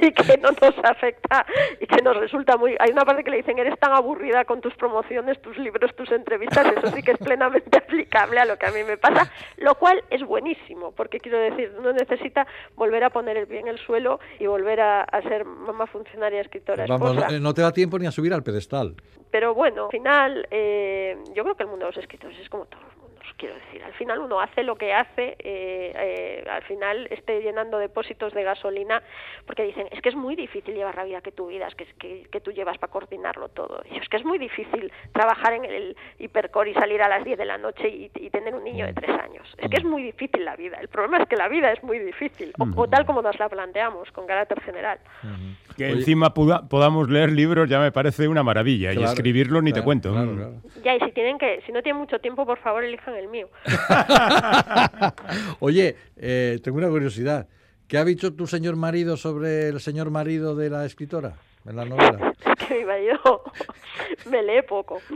y 0.02 0.12
que 0.14 0.38
no 0.38 0.50
nos 0.52 0.78
afecta 0.86 1.46
y 1.82 1.86
que 1.86 2.02
nos 2.02 2.16
resulta 2.16 2.56
muy... 2.56 2.78
Hay 2.80 2.92
una 2.92 3.04
parte 3.04 3.26
que 3.26 3.32
le 3.32 3.38
dicen, 3.38 3.58
eres 3.60 3.78
tan 3.78 3.92
aburrida 3.92 4.46
con 4.46 4.62
tus 4.62 4.74
promociones, 4.76 5.42
tus 5.42 5.58
libros, 5.58 5.94
tus 5.98 6.10
entrevistas, 6.12 6.66
eso 6.78 6.88
sí 6.96 7.04
que 7.04 7.12
es 7.12 7.18
plenamente 7.18 7.78
aplicable 7.84 8.40
a 8.40 8.46
lo 8.46 8.58
que 8.58 8.68
a 8.68 8.72
mí 8.72 8.84
me 8.86 8.96
pasa, 8.98 9.32
lo 9.58 9.76
cual 9.76 10.02
es 10.10 10.24
buenísimo, 10.24 10.94
porque 10.94 11.20
quiero 11.20 11.40
decir, 11.40 11.74
uno 11.78 11.92
necesita 11.92 12.48
volver 12.76 13.04
a 13.04 13.10
poner 13.10 13.36
el 13.36 13.48
pie 13.48 13.60
en 13.60 13.68
el 13.68 13.80
suelo 13.80 14.20
y 14.40 14.48
volver 14.48 14.80
a, 14.80 15.02
a 15.04 15.22
ser 15.24 15.44
mamá 15.44 15.88
funcionaria, 15.88 16.40
escritora, 16.40 16.86
Vamos, 16.88 17.12
esposa. 17.16 17.36
eh, 17.36 17.40
no 17.42 17.54
te 17.54 17.62
da 17.64 17.74
tiempo 17.74 18.00
ni 18.00 18.08
a 18.08 18.12
subir 18.12 18.34
al 18.34 18.44
pedestal. 18.44 18.96
Pero 19.30 19.54
bueno, 19.54 19.86
al 19.86 19.92
final, 19.92 20.48
eh, 20.52 21.18
yo 21.36 21.44
creo 21.44 21.56
que 21.56 21.64
el 21.64 21.70
mundo 21.70 21.86
de 21.86 21.92
los 21.92 21.98
escritores 21.98 22.40
es 22.40 22.50
como 22.50 22.66
quiero 23.38 23.56
decir. 23.56 23.84
Al 23.84 23.94
final 23.94 24.20
uno 24.20 24.40
hace 24.42 24.64
lo 24.64 24.76
que 24.76 24.94
hace, 24.94 25.36
eh, 25.40 25.94
eh, 25.96 26.44
al 26.50 26.64
final 26.64 27.08
esté 27.12 27.42
llenando 27.42 27.78
depósitos 27.78 28.34
de 28.34 28.44
gasolina, 28.44 29.02
porque 29.46 29.64
dicen, 29.64 29.88
es 29.92 30.02
que 30.02 30.10
es 30.10 30.16
muy 30.16 30.36
difícil 30.36 30.74
llevar 30.76 30.96
la 30.96 31.04
vida 31.04 31.22
que 31.22 31.32
tú 31.32 31.48
vidas, 31.48 31.74
que, 31.76 31.86
que, 32.00 32.28
que 32.32 32.42
tú 32.42 32.52
llevas 32.52 32.78
para 32.78 32.92
coordinarlo 32.92 33.50
todo. 33.50 33.82
Y 33.90 33.96
yo, 33.96 34.02
es 34.02 34.10
que 34.10 34.18
es 34.18 34.26
muy 34.26 34.38
difícil 34.40 34.92
trabajar 35.14 35.54
en 35.54 35.66
el 35.66 35.96
hipercore 36.20 36.72
y 36.72 36.74
salir 36.74 37.02
a 37.02 37.08
las 37.10 37.24
10 37.24 37.38
de 37.38 37.46
la 37.46 37.58
noche 37.58 37.88
y, 37.90 38.12
y 38.16 38.30
tener 38.30 38.54
un 38.56 38.64
niño 38.64 38.86
de 38.86 38.94
tres 38.94 39.12
años. 39.12 39.48
Es 39.58 39.70
que 39.70 39.78
es 39.78 39.84
muy 39.86 40.04
difícil 40.04 40.44
la 40.44 40.56
vida. 40.56 40.78
El 40.82 40.88
problema 40.90 41.18
es 41.20 41.28
que 41.30 41.36
la 41.36 41.48
vida 41.48 41.72
es 41.72 41.82
muy 41.84 42.00
difícil, 42.00 42.54
o, 42.60 42.68
o 42.82 42.88
tal 42.88 43.06
como 43.06 43.22
nos 43.22 43.38
la 43.40 43.50
planteamos, 43.50 44.12
con 44.12 44.26
carácter 44.28 44.62
general. 44.62 45.00
Que 45.78 45.86
Oye. 45.86 45.94
encima 45.94 46.34
puda- 46.34 46.68
podamos 46.68 47.10
leer 47.10 47.32
libros 47.32 47.70
ya 47.70 47.80
me 47.80 47.92
parece 47.92 48.28
una 48.28 48.42
maravilla. 48.44 48.92
y 48.92 48.96
Claro, 48.98 49.12
escribirlos 49.14 49.62
ni 49.62 49.70
te 49.72 49.76
claro, 49.76 49.86
cuento. 49.86 50.12
claro, 50.12 50.32
Mm. 50.32 50.36
claro. 50.38 50.54
Ya, 50.84 50.96
y 50.96 51.00
si 51.02 51.12
tienen 51.12 51.38
que, 51.38 51.62
si 51.66 51.72
no 51.72 51.82
tienen 51.84 52.00
mucho 52.02 52.20
tiempo, 52.20 52.46
por 52.46 52.58
favor, 52.60 52.84
elijan 52.84 53.16
el 53.16 53.27
mío. 53.28 53.50
Oye, 55.60 55.96
eh, 56.16 56.60
tengo 56.64 56.78
una 56.78 56.90
curiosidad. 56.90 57.48
¿Qué 57.88 57.98
ha 57.98 58.04
dicho 58.04 58.34
tu 58.34 58.48
señor 58.48 58.76
marido 58.76 59.16
sobre 59.16 59.70
el 59.70 59.80
señor 59.80 60.12
marido 60.12 60.56
de 60.56 60.70
la 60.70 60.86
escritora 60.86 61.36
en 61.66 61.76
la 61.76 61.86
novela? 61.86 62.34
Que 62.68 62.80
mi 62.80 62.86
marido 62.86 63.44
me 64.30 64.44
lee 64.44 64.62
poco. 64.68 65.00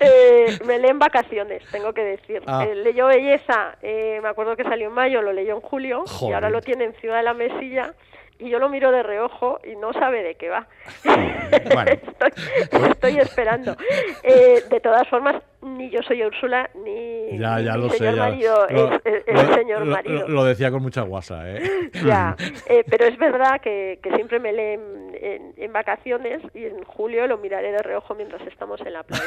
Eh, 0.00 0.58
me 0.66 0.78
lee 0.78 0.88
en 0.88 0.98
vacaciones, 0.98 1.62
tengo 1.72 1.92
que 1.92 2.02
decir. 2.02 2.42
Ah. 2.46 2.64
Eh, 2.64 2.74
leyó 2.76 3.06
Belleza, 3.06 3.76
eh, 3.82 4.20
me 4.22 4.28
acuerdo 4.28 4.56
que 4.56 4.62
salió 4.62 4.88
en 4.88 4.94
mayo, 4.94 5.22
lo 5.22 5.32
leyó 5.32 5.54
en 5.54 5.60
julio 5.60 6.04
y 6.22 6.32
ahora 6.32 6.50
lo 6.50 6.60
tiene 6.60 6.84
en 6.84 6.94
Ciudad 6.94 7.16
de 7.16 7.22
la 7.24 7.34
Mesilla 7.34 7.94
y 8.38 8.50
yo 8.50 8.58
lo 8.58 8.68
miro 8.68 8.90
de 8.92 9.02
reojo 9.02 9.58
y 9.64 9.74
no 9.76 9.92
sabe 9.92 10.22
de 10.22 10.34
qué 10.36 10.48
va. 10.48 10.66
Bueno. 11.74 11.90
estoy, 11.92 12.90
estoy 12.90 13.18
esperando. 13.18 13.74
Eh, 14.22 14.62
de 14.70 14.80
todas 14.80 15.08
formas, 15.08 15.42
ni 15.62 15.88
yo 15.90 16.00
soy 16.02 16.22
Úrsula, 16.22 16.68
ni 16.74 17.30
mi, 17.32 17.38
Ya, 17.38 17.58
ya 17.60 17.74
mi 17.74 17.82
lo 17.84 17.90
sé. 17.90 17.98
señor 17.98 18.14
ya. 18.16 18.22
marido 18.22 18.66
Lo- 18.70 18.92
es, 18.94 19.00
es- 19.04 19.22
es 19.26 19.34
lo- 19.34 19.40
el 19.40 19.54
señor 19.54 19.86
lo- 19.86 19.92
marido. 19.96 20.28
Lo, 20.28 20.34
lo 20.34 20.44
decía 20.44 20.70
con 20.70 20.82
mucha 20.82 21.02
guasa, 21.02 21.48
¿eh? 21.50 21.62
Ya, 22.04 22.36
eh, 22.68 22.84
pero 22.88 23.06
es 23.06 23.16
verdad 23.18 23.60
que, 23.62 23.98
que 24.02 24.14
siempre 24.14 24.38
me 24.40 24.52
leen 24.52 24.80
en, 25.20 25.54
en 25.56 25.72
vacaciones 25.72 26.42
y 26.54 26.64
en 26.66 26.84
julio 26.84 27.26
lo 27.26 27.38
miraré 27.38 27.72
de 27.72 27.82
reojo 27.82 28.14
mientras 28.14 28.42
estamos 28.46 28.80
en 28.82 28.92
la 28.92 29.02
playa. 29.04 29.24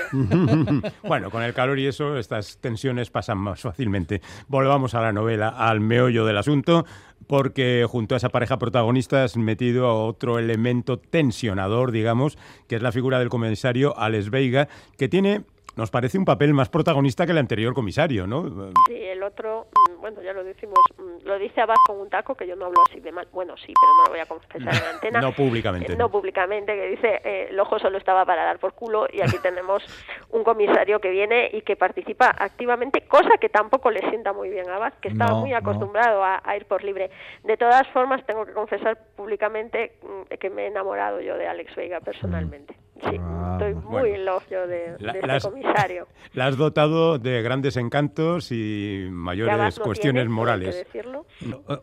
bueno, 1.03 1.29
con 1.31 1.41
el 1.43 1.53
calor 1.53 1.79
y 1.79 1.87
eso, 1.87 2.17
estas 2.17 2.59
tensiones 2.59 3.09
pasan 3.09 3.37
más 3.39 3.61
fácilmente. 3.61 4.21
Volvamos 4.47 4.93
a 4.95 5.01
la 5.01 5.11
novela, 5.11 5.49
al 5.49 5.79
meollo 5.79 6.25
del 6.25 6.37
asunto, 6.37 6.85
porque 7.31 7.85
junto 7.89 8.13
a 8.13 8.17
esa 8.17 8.27
pareja 8.27 8.59
protagonista 8.59 9.23
has 9.23 9.37
metido 9.37 9.87
a 9.87 9.93
otro 9.93 10.37
elemento 10.37 10.99
tensionador, 10.99 11.93
digamos, 11.93 12.37
que 12.67 12.75
es 12.75 12.81
la 12.81 12.91
figura 12.91 13.19
del 13.19 13.29
comisario 13.29 13.97
Alex 13.97 14.29
Veiga, 14.29 14.67
que 14.97 15.07
tiene, 15.07 15.45
nos 15.77 15.91
parece, 15.91 16.17
un 16.17 16.25
papel 16.25 16.53
más 16.53 16.67
protagonista 16.67 17.25
que 17.25 17.31
el 17.31 17.37
anterior 17.37 17.73
comisario, 17.73 18.27
¿no? 18.27 18.73
Sí, 18.85 18.95
el 18.95 19.23
otro, 19.23 19.69
bueno, 20.01 20.21
ya 20.21 20.33
lo 20.33 20.43
decimos, 20.43 20.79
mm, 20.97 21.25
lo 21.27 21.37
dice 21.39 21.61
Abad 21.61 21.75
con 21.87 21.99
un 22.01 22.09
taco, 22.09 22.35
que 22.35 22.45
yo 22.47 22.55
no 22.55 22.65
hablo 22.65 22.81
así 22.89 22.99
de 22.99 23.11
mal. 23.11 23.27
Bueno, 23.31 23.55
sí, 23.57 23.71
pero 23.79 23.93
no 23.97 24.03
lo 24.05 24.09
voy 24.11 24.19
a 24.19 24.25
confesar 24.25 24.61
en 24.83 24.89
antena. 24.95 25.21
No 25.21 25.31
públicamente. 25.31 25.93
Eh, 25.93 25.95
no 25.95 26.09
públicamente, 26.09 26.75
que 26.75 26.87
dice, 26.87 27.21
eh, 27.23 27.47
el 27.49 27.59
ojo 27.59 27.79
solo 27.79 27.97
estaba 27.97 28.25
para 28.25 28.43
dar 28.43 28.59
por 28.59 28.73
culo 28.73 29.07
y 29.11 29.21
aquí 29.21 29.37
tenemos 29.43 29.83
un 30.31 30.43
comisario 30.43 30.99
que 30.99 31.09
viene 31.11 31.49
y 31.53 31.61
que 31.61 31.75
participa 31.75 32.35
activamente, 32.37 33.01
cosa 33.07 33.37
que 33.39 33.49
tampoco 33.49 33.91
le 33.91 34.01
sienta 34.09 34.33
muy 34.33 34.49
bien 34.49 34.69
a 34.69 34.75
Abad, 34.77 34.93
que 34.95 35.09
estaba 35.09 35.31
No, 35.31 35.37
muy 35.41 35.51
no. 35.51 35.57
acostumbrado 35.57 36.23
a, 36.23 36.41
a 36.43 36.55
ir 36.57 36.65
por 36.65 36.83
libre. 36.83 37.11
De 37.43 37.55
todas 37.57 37.87
formas, 37.89 38.25
tengo 38.25 38.45
que 38.45 38.53
confesar 38.53 38.97
públicamente 39.15 39.93
mm, 40.01 40.33
que 40.35 40.49
me 40.49 40.63
he 40.63 40.67
enamorado 40.67 41.21
yo 41.21 41.37
de 41.37 41.47
Alex 41.47 41.75
Veiga 41.75 41.99
personalmente. 41.99 42.75
Sí, 43.09 43.15
Ah, 43.19 43.57
estoy 43.59 43.73
bueno. 43.73 43.89
muy 43.89 44.17
love 44.23 44.43
yo 44.49 44.67
de, 44.67 44.95
La- 44.99 45.13
de 45.13 45.19
este 45.19 45.27
las- 45.27 45.43
comisario. 45.45 46.07
La 46.33 46.47
has 46.47 46.57
dotado 46.57 47.17
de 47.19 47.41
grandes 47.41 47.75
encantos 47.77 48.51
y 48.51 49.07
mayores 49.11 49.79
cuestiones 49.79 49.99
tiene, 49.99 50.19
hay 50.21 50.25
que 50.27 50.29
morales. 50.29 50.85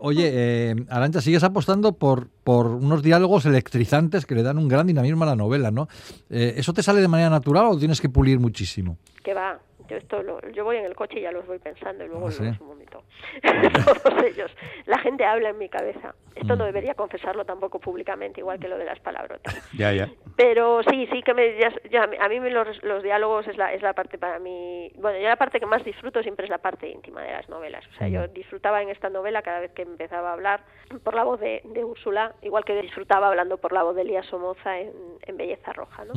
Oye, 0.00 0.30
eh, 0.32 0.74
Arancha, 0.88 1.20
sigues 1.20 1.42
apostando 1.44 1.92
por, 1.92 2.28
por 2.44 2.66
unos 2.68 3.02
diálogos 3.02 3.46
electrizantes 3.46 4.26
que 4.26 4.34
le 4.34 4.42
dan 4.42 4.58
un 4.58 4.68
gran 4.68 4.86
dinamismo 4.86 5.24
a 5.24 5.26
la 5.26 5.36
novela, 5.36 5.70
¿no? 5.70 5.88
Eh, 6.30 6.54
¿Eso 6.56 6.72
te 6.72 6.82
sale 6.82 7.00
de 7.00 7.08
manera 7.08 7.30
natural 7.30 7.66
o 7.66 7.78
tienes 7.78 8.00
que 8.00 8.08
pulir 8.08 8.38
muchísimo? 8.38 8.96
que 9.22 9.34
va 9.34 9.58
yo 9.88 9.96
esto 9.96 10.22
lo, 10.22 10.40
yo 10.50 10.64
voy 10.64 10.76
en 10.76 10.84
el 10.84 10.94
coche 10.94 11.18
y 11.18 11.22
ya 11.22 11.32
los 11.32 11.46
voy 11.46 11.58
pensando 11.58 12.04
y 12.04 12.08
luego 12.08 12.26
Ah, 12.26 12.28
los 12.28 12.36
¿sí? 12.36 12.50
vomito 12.60 13.02
todos 14.02 14.22
ellos 14.24 14.50
la 14.86 14.98
gente 14.98 15.24
habla 15.24 15.50
en 15.50 15.58
mi 15.58 15.68
cabeza 15.68 16.14
esto 16.34 16.54
Mm. 16.54 16.58
no 16.58 16.64
debería 16.66 16.94
confesarlo 16.94 17.44
tampoco 17.44 17.78
públicamente 17.80 18.40
igual 18.40 18.58
que 18.60 18.68
lo 18.68 18.78
de 18.78 18.84
las 18.84 19.00
palabrotas 19.00 19.54
Ya, 19.78 19.92
ya. 19.92 20.08
pero 20.36 20.82
sí 20.84 21.06
sí 21.12 21.22
que 21.22 21.34
me 21.34 21.58
ya, 21.58 21.72
ya 21.90 22.08
a 22.20 22.28
mí 22.28 22.38
los, 22.50 22.82
los 22.82 23.02
diálogos 23.02 23.46
es 23.48 23.56
la 23.56 23.72
es 23.72 23.82
la 23.82 23.92
parte 23.92 24.18
para 24.18 24.38
mí 24.38 24.90
bueno 24.96 25.18
yo 25.18 25.28
la 25.28 25.36
parte 25.36 25.58
que 25.60 25.66
más 25.66 25.84
disfruto 25.84 26.22
siempre 26.22 26.44
es 26.44 26.50
la 26.50 26.58
parte 26.58 26.88
íntima 26.88 27.22
de 27.22 27.32
las 27.32 27.48
novelas 27.48 27.84
o 27.86 27.92
sea 27.98 28.08
Mm. 28.08 28.12
yo 28.12 28.28
disfrutaba 28.28 28.80
en 28.82 28.88
esta 28.90 29.08
novela 29.10 29.42
cada 29.42 29.60
vez 29.60 29.72
que 29.72 29.82
empezaba 29.82 30.30
a 30.30 30.32
hablar 30.34 30.60
por 31.02 31.14
la 31.14 31.24
voz 31.24 31.40
de, 31.40 31.60
de 31.64 31.84
Úrsula 31.84 32.32
igual 32.42 32.64
que 32.64 32.80
disfrutaba 32.80 33.28
hablando 33.28 33.58
por 33.58 33.72
la 33.72 33.82
voz 33.82 33.94
de 33.96 34.02
Elías 34.02 34.26
Somoza 34.26 34.78
en, 34.78 34.92
en 35.26 35.36
Belleza 35.36 35.72
Roja 35.72 36.04
¿no? 36.04 36.14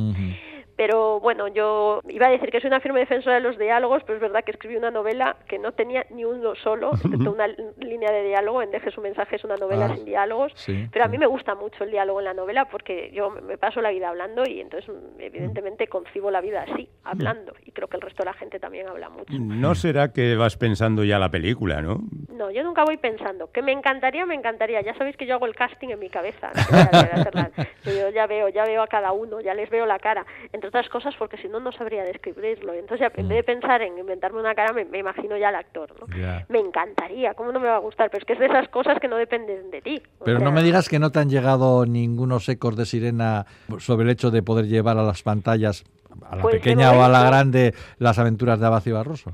Pero 0.76 1.20
bueno, 1.20 1.48
yo 1.48 2.00
iba 2.08 2.26
a 2.28 2.30
decir 2.30 2.50
que 2.50 2.60
soy 2.60 2.68
una 2.68 2.80
firme 2.80 3.00
defensora 3.00 3.34
de 3.36 3.42
los 3.42 3.58
diálogos, 3.62 4.02
pero 4.04 4.16
es 4.16 4.20
verdad 4.22 4.44
que 4.44 4.50
escribí 4.50 4.76
una 4.76 4.90
novela 4.90 5.36
que 5.48 5.58
no 5.58 5.72
tenía 5.72 6.04
ni 6.10 6.24
uno 6.24 6.54
solo, 6.56 6.90
excepto 6.94 7.32
una 7.32 7.46
línea 7.78 8.10
de 8.12 8.24
diálogo. 8.24 8.60
En 8.62 8.70
Deje 8.70 8.90
su 8.90 9.00
mensaje 9.00 9.36
es 9.36 9.44
una 9.44 9.56
novela 9.56 9.86
Ah, 9.90 9.94
sin 9.96 10.04
diálogos. 10.04 10.52
sí, 10.56 10.88
pero 10.92 11.04
a 11.04 11.08
sí. 11.08 11.12
mí 11.12 11.18
me 11.18 11.26
gusta 11.26 11.54
mucho 11.54 11.84
el 11.84 11.90
diálogo 11.90 12.20
en 12.20 12.24
la 12.26 12.34
novela 12.34 12.66
porque 12.66 13.10
yo 13.12 13.30
me- 13.30 13.56
paso 13.58 13.80
la 13.80 13.90
vida 13.90 14.08
hablando 14.08 14.44
y 14.46 14.60
entonces 14.60 14.88
mm, 14.88 15.20
evidentemente 15.20 15.86
concibo 15.88 16.30
la 16.30 16.40
vida 16.40 16.62
así, 16.70 16.88
hablando. 17.04 17.54
Y 17.64 17.72
creo 17.72 17.88
que 17.88 17.96
el 17.96 18.02
resto 18.02 18.22
de 18.22 18.26
la 18.30 18.34
gente 18.34 18.58
también 18.60 18.88
habla 18.88 19.08
mucho. 19.08 19.32
No 19.38 19.74
será 19.74 20.12
que 20.12 20.36
vas 20.36 20.56
pensando 20.56 21.04
ya 21.04 21.18
la 21.18 21.30
película, 21.30 21.80
¿no? 21.82 22.00
No, 22.28 22.50
yo 22.50 22.62
nunca 22.64 22.84
voy 22.84 22.96
pensando. 22.96 23.50
Que 23.52 23.62
me 23.62 23.72
encantaría, 23.72 24.26
me 24.26 24.34
encantaría. 24.34 24.80
Ya 24.82 24.94
sabéis 24.94 25.16
que 25.16 25.26
yo 25.26 25.34
hago 25.34 25.46
el 25.46 25.54
casting 25.54 25.88
en 25.90 25.98
mi 25.98 26.08
cabeza. 26.10 26.50
hacerla. 26.50 27.50
Yo 27.84 28.08
ya 28.10 28.26
veo, 28.26 28.48
ya 28.48 28.64
veo 28.64 28.82
a 28.82 28.86
cada 28.86 29.12
uno, 29.12 29.40
ya 29.40 29.54
les 29.54 29.68
veo 29.70 29.86
la 29.86 29.98
cara. 29.98 30.24
Entre 30.52 30.68
otras 30.68 30.88
cosas 30.88 31.14
porque 31.16 31.36
si 31.38 31.48
no, 31.48 31.60
no 31.60 31.72
sabría 31.72 32.04
describirlo. 32.04 32.72
Entonces, 32.74 33.00
ya, 33.00 33.20
en 33.20 33.28
vez 33.28 33.38
de 33.38 33.42
pensar 33.52 33.82
en 33.82 33.98
inventarme 33.98 34.40
una 34.40 34.54
cara, 34.54 34.72
me, 34.72 34.84
me 34.84 34.98
imagino 34.98 35.36
ya 35.36 35.48
al 35.48 35.56
actor. 35.56 35.90
¿no? 36.00 36.16
Ya. 36.16 36.46
Me 36.48 36.58
encantaría, 36.58 37.34
¿cómo 37.34 37.52
no 37.52 37.60
me 37.60 37.68
va 37.68 37.76
a 37.76 37.80
gustar? 37.80 38.10
Pero 38.10 38.20
es 38.20 38.24
que 38.24 38.32
es 38.34 38.38
de 38.38 38.46
esas 38.46 38.68
cosas 38.68 38.98
que 39.00 39.08
no 39.08 39.16
dependen 39.16 39.70
de 39.70 39.80
ti. 39.82 40.02
Pero 40.24 40.38
no 40.38 40.52
me 40.52 40.62
digas 40.62 40.88
que 40.88 40.98
no 40.98 41.10
te 41.10 41.18
han 41.18 41.30
llegado 41.30 41.86
ningunos 41.86 42.48
ecos 42.48 42.76
de 42.76 42.86
sirena 42.86 43.46
sobre 43.78 44.04
el 44.04 44.10
hecho 44.10 44.30
de 44.30 44.42
poder 44.42 44.66
llevar 44.66 44.98
a 44.98 45.02
las 45.02 45.22
pantallas, 45.22 45.84
a 46.28 46.36
la 46.36 46.42
Pues 46.42 46.56
pequeña 46.56 46.92
o 46.92 47.02
a 47.02 47.08
la 47.08 47.24
grande, 47.24 47.74
las 47.98 48.18
aventuras 48.18 48.60
de 48.60 48.66
Abacio 48.66 48.94
Barroso. 48.94 49.32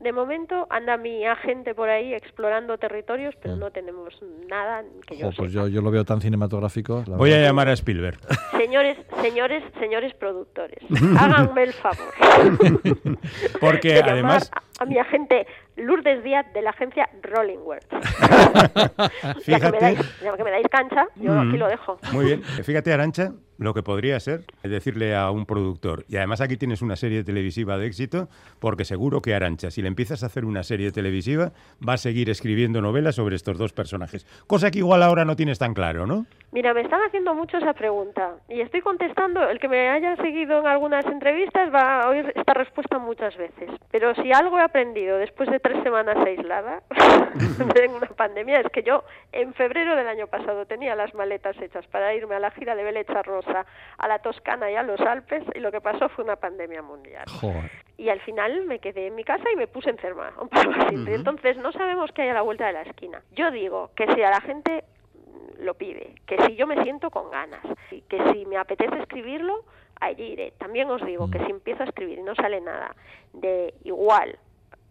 De 0.00 0.12
momento 0.12 0.66
anda 0.70 0.96
mi 0.98 1.24
agente 1.26 1.74
por 1.74 1.88
ahí 1.88 2.12
explorando 2.12 2.76
territorios, 2.76 3.34
pero 3.40 3.56
no 3.56 3.70
tenemos 3.70 4.14
nada 4.48 4.84
que 5.06 5.16
yo 5.16 5.26
pues 5.34 5.36
sepa. 5.36 5.48
yo, 5.48 5.68
yo 5.68 5.80
lo 5.80 5.90
veo 5.90 6.04
tan 6.04 6.20
cinematográfico. 6.20 7.02
la 7.06 7.16
Voy 7.16 7.32
a 7.32 7.40
llamar 7.40 7.68
a 7.68 7.72
Spielberg. 7.72 8.18
Señores, 8.56 8.98
señores, 9.22 9.64
señores 9.80 10.12
productores, 10.14 10.78
háganme 11.18 11.62
el 11.64 11.72
favor. 11.72 12.12
Porque 13.60 13.94
de 13.94 14.00
además, 14.02 14.50
a, 14.52 14.82
a 14.82 14.86
mi 14.86 14.98
agente 14.98 15.46
Lourdes 15.76 16.22
Díaz 16.24 16.46
de 16.54 16.62
la 16.62 16.70
agencia 16.70 17.08
Rollingworth. 17.22 17.84
ya, 17.92 19.00
que 19.00 19.34
me 19.34 19.40
fíjate, 19.40 19.78
dais, 19.80 20.20
ya 20.22 20.36
que 20.36 20.44
me 20.44 20.50
dais 20.50 20.66
cancha, 20.70 21.06
yo 21.16 21.32
Mm. 21.32 21.48
aquí 21.48 21.58
lo 21.58 21.68
dejo. 21.68 21.98
muy 22.12 22.24
bien, 22.24 22.42
fíjate 22.64 22.92
Arancha, 22.92 23.32
lo 23.58 23.72
que 23.74 23.82
podría 23.82 24.20
ser 24.20 24.42
decirle 24.62 25.14
a 25.14 25.30
un 25.30 25.46
productor, 25.46 26.04
y 26.08 26.16
además 26.16 26.40
aquí 26.40 26.56
tienes 26.56 26.82
una 26.82 26.96
serie 26.96 27.24
televisiva 27.24 27.78
de 27.78 27.86
éxito, 27.86 28.28
porque 28.58 28.84
seguro 28.84 29.20
que 29.22 29.34
Arancha, 29.34 29.70
si 29.70 29.80
le 29.82 29.88
empiezas 29.88 30.22
a 30.22 30.26
hacer 30.26 30.44
una 30.44 30.62
serie 30.62 30.92
televisiva, 30.92 31.52
va 31.86 31.94
a 31.94 31.98
seguir 31.98 32.28
escribiendo 32.30 32.80
novelas 32.80 33.14
sobre 33.14 33.36
estos 33.36 33.56
dos 33.58 33.72
personajes, 33.72 34.26
cosa 34.46 34.70
que 34.70 34.78
igual 34.78 35.02
ahora 35.02 35.24
no 35.24 35.36
tienes 35.36 35.58
tan 35.58 35.74
claro, 35.74 36.06
¿no? 36.06 36.26
Mira, 36.52 36.72
me 36.72 36.80
están 36.82 37.00
haciendo 37.06 37.34
mucho 37.34 37.58
esa 37.58 37.72
pregunta 37.74 38.36
y 38.48 38.60
estoy 38.60 38.80
contestando. 38.80 39.46
El 39.48 39.58
que 39.58 39.68
me 39.68 39.90
haya 39.90 40.16
seguido 40.16 40.60
en 40.60 40.66
algunas 40.66 41.04
entrevistas 41.04 41.70
va 41.74 42.00
a 42.02 42.08
oír 42.08 42.32
esta 42.34 42.54
respuesta 42.54 42.98
muchas 42.98 43.36
veces. 43.36 43.68
Pero 43.90 44.14
si 44.14 44.32
algo 44.32 44.58
he 44.58 44.62
aprendido 44.62 45.18
después 45.18 45.50
de 45.50 45.60
tres 45.66 45.82
semanas 45.82 46.16
aislada 46.24 46.82
en 47.82 47.90
una 47.90 48.06
pandemia 48.06 48.60
es 48.60 48.70
que 48.70 48.84
yo 48.84 49.02
en 49.32 49.52
febrero 49.54 49.96
del 49.96 50.06
año 50.06 50.28
pasado 50.28 50.64
tenía 50.66 50.94
las 50.94 51.12
maletas 51.14 51.60
hechas 51.60 51.84
para 51.88 52.14
irme 52.14 52.36
a 52.36 52.40
la 52.40 52.52
gira 52.52 52.76
de 52.76 52.84
Belecha 52.84 53.20
Rosa, 53.22 53.66
a 53.98 54.08
la 54.08 54.20
Toscana 54.20 54.70
y 54.70 54.76
a 54.76 54.84
los 54.84 55.00
Alpes 55.00 55.42
y 55.54 55.58
lo 55.58 55.72
que 55.72 55.80
pasó 55.80 56.08
fue 56.10 56.24
una 56.24 56.36
pandemia 56.36 56.82
mundial. 56.82 57.24
Joder. 57.40 57.68
Y 57.98 58.10
al 58.10 58.20
final 58.20 58.64
me 58.66 58.78
quedé 58.78 59.08
en 59.08 59.16
mi 59.16 59.24
casa 59.24 59.44
y 59.52 59.56
me 59.56 59.66
puse 59.66 59.90
enferma. 59.90 60.32
un 60.40 60.48
poco 60.48 60.70
así. 60.78 60.94
Entonces 61.08 61.56
no 61.56 61.72
sabemos 61.72 62.12
qué 62.12 62.22
hay 62.22 62.28
a 62.28 62.34
la 62.34 62.42
vuelta 62.42 62.66
de 62.66 62.72
la 62.72 62.82
esquina. 62.82 63.22
Yo 63.32 63.50
digo 63.50 63.90
que 63.96 64.06
si 64.14 64.22
a 64.22 64.30
la 64.30 64.40
gente 64.40 64.84
mm, 65.14 65.64
lo 65.64 65.74
pide, 65.74 66.14
que 66.26 66.36
si 66.46 66.54
yo 66.54 66.68
me 66.68 66.80
siento 66.84 67.10
con 67.10 67.30
ganas, 67.30 67.64
y 67.90 68.02
que 68.02 68.22
si 68.32 68.46
me 68.46 68.56
apetece 68.56 68.96
escribirlo, 69.00 69.64
allí 70.00 70.24
iré. 70.24 70.52
También 70.58 70.88
os 70.90 71.04
digo 71.04 71.28
que 71.28 71.44
si 71.44 71.50
empiezo 71.50 71.82
a 71.82 71.86
escribir 71.86 72.18
y 72.18 72.22
no 72.22 72.36
sale 72.36 72.60
nada 72.60 72.94
de 73.32 73.74
igual 73.82 74.38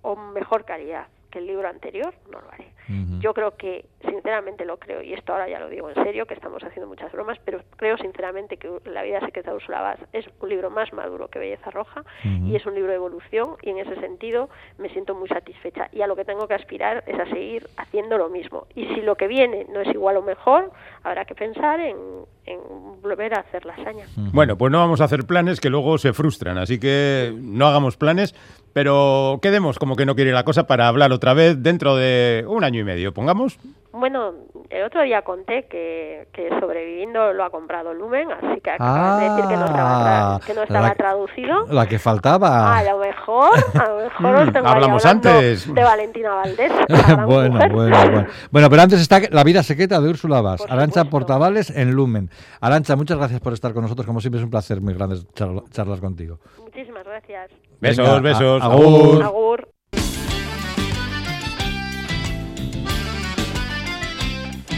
o 0.06 0.16
mejor 0.16 0.66
calidad 0.66 1.08
que 1.32 1.40
el 1.40 1.48
libro 1.48 1.68
anterior, 1.68 2.14
no 2.32 2.40
lo 2.40 2.50
haré. 2.52 2.72
Yo 3.20 3.34
creo 3.34 3.58
que, 3.58 3.86
sinceramente 4.08 4.64
lo 4.64 4.78
creo, 4.78 5.02
y 5.02 5.14
esto 5.14 5.34
ahora 5.34 5.50
ya 5.50 5.60
lo 5.60 5.70
digo 5.70 5.90
en 5.90 5.96
serio, 5.96 6.28
que 6.28 6.36
estamos 6.36 6.64
haciendo 6.64 6.88
muchas 6.88 7.12
bromas, 7.12 7.40
pero 7.44 7.62
creo 7.78 7.98
sinceramente 7.98 8.58
que 8.58 8.70
La 8.86 9.02
vida 9.02 9.20
secreta 9.22 9.50
de 9.50 9.58
Úrsula 9.58 9.82
Vaz 9.82 10.00
es 10.14 10.26
un 10.40 10.50
libro 10.50 10.70
más 10.70 10.94
maduro 10.94 11.28
que 11.28 11.40
Belleza 11.40 11.72
Roja 11.72 12.04
y 12.24 12.56
es 12.56 12.66
un 12.66 12.76
libro 12.76 12.92
de 12.92 12.98
evolución 12.98 13.58
y 13.64 13.72
en 13.72 13.80
ese 13.80 14.00
sentido 14.00 14.50
me 14.78 14.90
siento 14.90 15.16
muy 15.16 15.28
satisfecha. 15.28 15.90
Y 15.92 16.02
a 16.04 16.08
lo 16.08 16.16
que 16.16 16.24
tengo 16.24 16.48
que 16.48 16.54
aspirar 16.54 17.04
es 17.08 17.20
a 17.20 17.26
seguir 17.26 17.68
haciendo 17.78 18.18
lo 18.18 18.30
mismo. 18.30 18.68
Y 18.76 18.86
si 18.94 19.02
lo 19.02 19.16
que 19.16 19.28
viene 19.28 19.66
no 19.70 19.82
es 19.82 19.88
igual 19.88 20.18
o 20.18 20.22
mejor, 20.22 20.72
habrá 21.04 21.26
que 21.26 21.34
pensar 21.34 21.80
en, 21.80 21.98
en 22.46 22.60
volver 23.02 23.34
a 23.34 23.42
hacer 23.42 23.66
la 23.66 23.74
hazaña. 23.74 24.06
Bueno, 24.16 24.58
pues 24.58 24.72
no 24.72 24.80
vamos 24.80 25.02
a 25.02 25.06
hacer 25.06 25.26
planes 25.26 25.60
que 25.60 25.70
luego 25.70 25.98
se 25.98 26.14
frustran, 26.14 26.58
así 26.58 26.80
que 26.80 27.34
no 27.36 27.68
hagamos 27.68 27.98
planes, 27.98 28.36
pero 28.74 29.40
quedemos 29.42 29.80
como 29.80 29.96
que 29.96 30.06
no 30.06 30.16
quiere 30.16 30.32
la 30.32 30.44
cosa 30.44 30.68
para 30.68 30.88
hablar 30.88 31.12
otra 31.12 31.34
vez 31.34 31.62
dentro 31.62 31.96
de 31.96 32.46
un 32.48 32.64
año 32.64 32.82
y 32.82 32.84
medio, 32.84 33.14
pongamos. 33.14 33.58
Bueno, 33.98 34.34
el 34.70 34.84
otro 34.84 35.02
día 35.04 35.22
conté 35.22 35.68
que, 35.68 36.28
que 36.34 36.50
Sobreviviendo 36.60 37.32
lo 37.34 37.44
ha 37.46 37.50
comprado 37.50 37.94
Lumen, 37.94 38.30
así 38.32 38.60
que 38.62 38.72
acabas 38.72 39.20
de 39.22 39.30
decir 39.30 39.46
que 39.48 39.56
no 39.56 39.66
estaba, 39.66 40.36
Ah, 40.36 40.40
tra- 40.40 40.46
que 40.46 40.54
no 40.54 40.64
estaba 40.64 40.88
la- 40.90 40.96
traducido. 40.96 41.66
La 41.70 41.88
que 41.88 41.98
faltaba. 41.98 42.78
A 42.78 42.84
lo 42.84 42.98
mejor, 43.00 43.52
a 43.80 43.88
lo 43.90 43.96
mejor 44.04 44.36
os 44.36 44.54
tengo 44.54 44.68
ahí 44.68 44.74
Hablamos 44.74 45.06
antes. 45.06 45.74
de 45.74 45.84
Valentina 45.84 46.34
Valdés. 46.36 46.72
bueno, 47.26 47.54
mujer. 47.54 47.72
bueno, 47.72 47.98
bueno. 48.12 48.28
Bueno, 48.52 48.70
pero 48.70 48.82
antes 48.82 49.00
está 49.02 49.20
La 49.32 49.44
vida 49.44 49.64
secreta 49.64 50.00
de 50.02 50.10
Úrsula 50.10 50.42
Vaz. 50.42 50.62
Por 50.62 50.72
Arancha 50.72 51.02
supuesto. 51.02 51.10
Portavales 51.12 51.70
en 51.70 51.92
Lumen. 51.92 52.30
Arancha, 52.62 52.96
muchas 52.96 53.18
gracias 53.18 53.40
por 53.40 53.54
estar 53.54 53.74
con 53.74 53.84
nosotros. 53.84 54.06
Como 54.06 54.20
siempre 54.20 54.40
es 54.40 54.44
un 54.44 54.52
placer 54.52 54.82
muy 54.82 54.94
grande 54.94 55.18
charla- 55.34 55.64
charlas 55.72 56.00
contigo. 56.02 56.40
Muchísimas 56.62 57.04
gracias. 57.06 57.50
Besos, 57.80 58.06
Venga, 58.06 58.18
a- 58.18 58.20
besos. 58.20 58.62
agur. 58.64 59.24
Agur. 59.24 59.75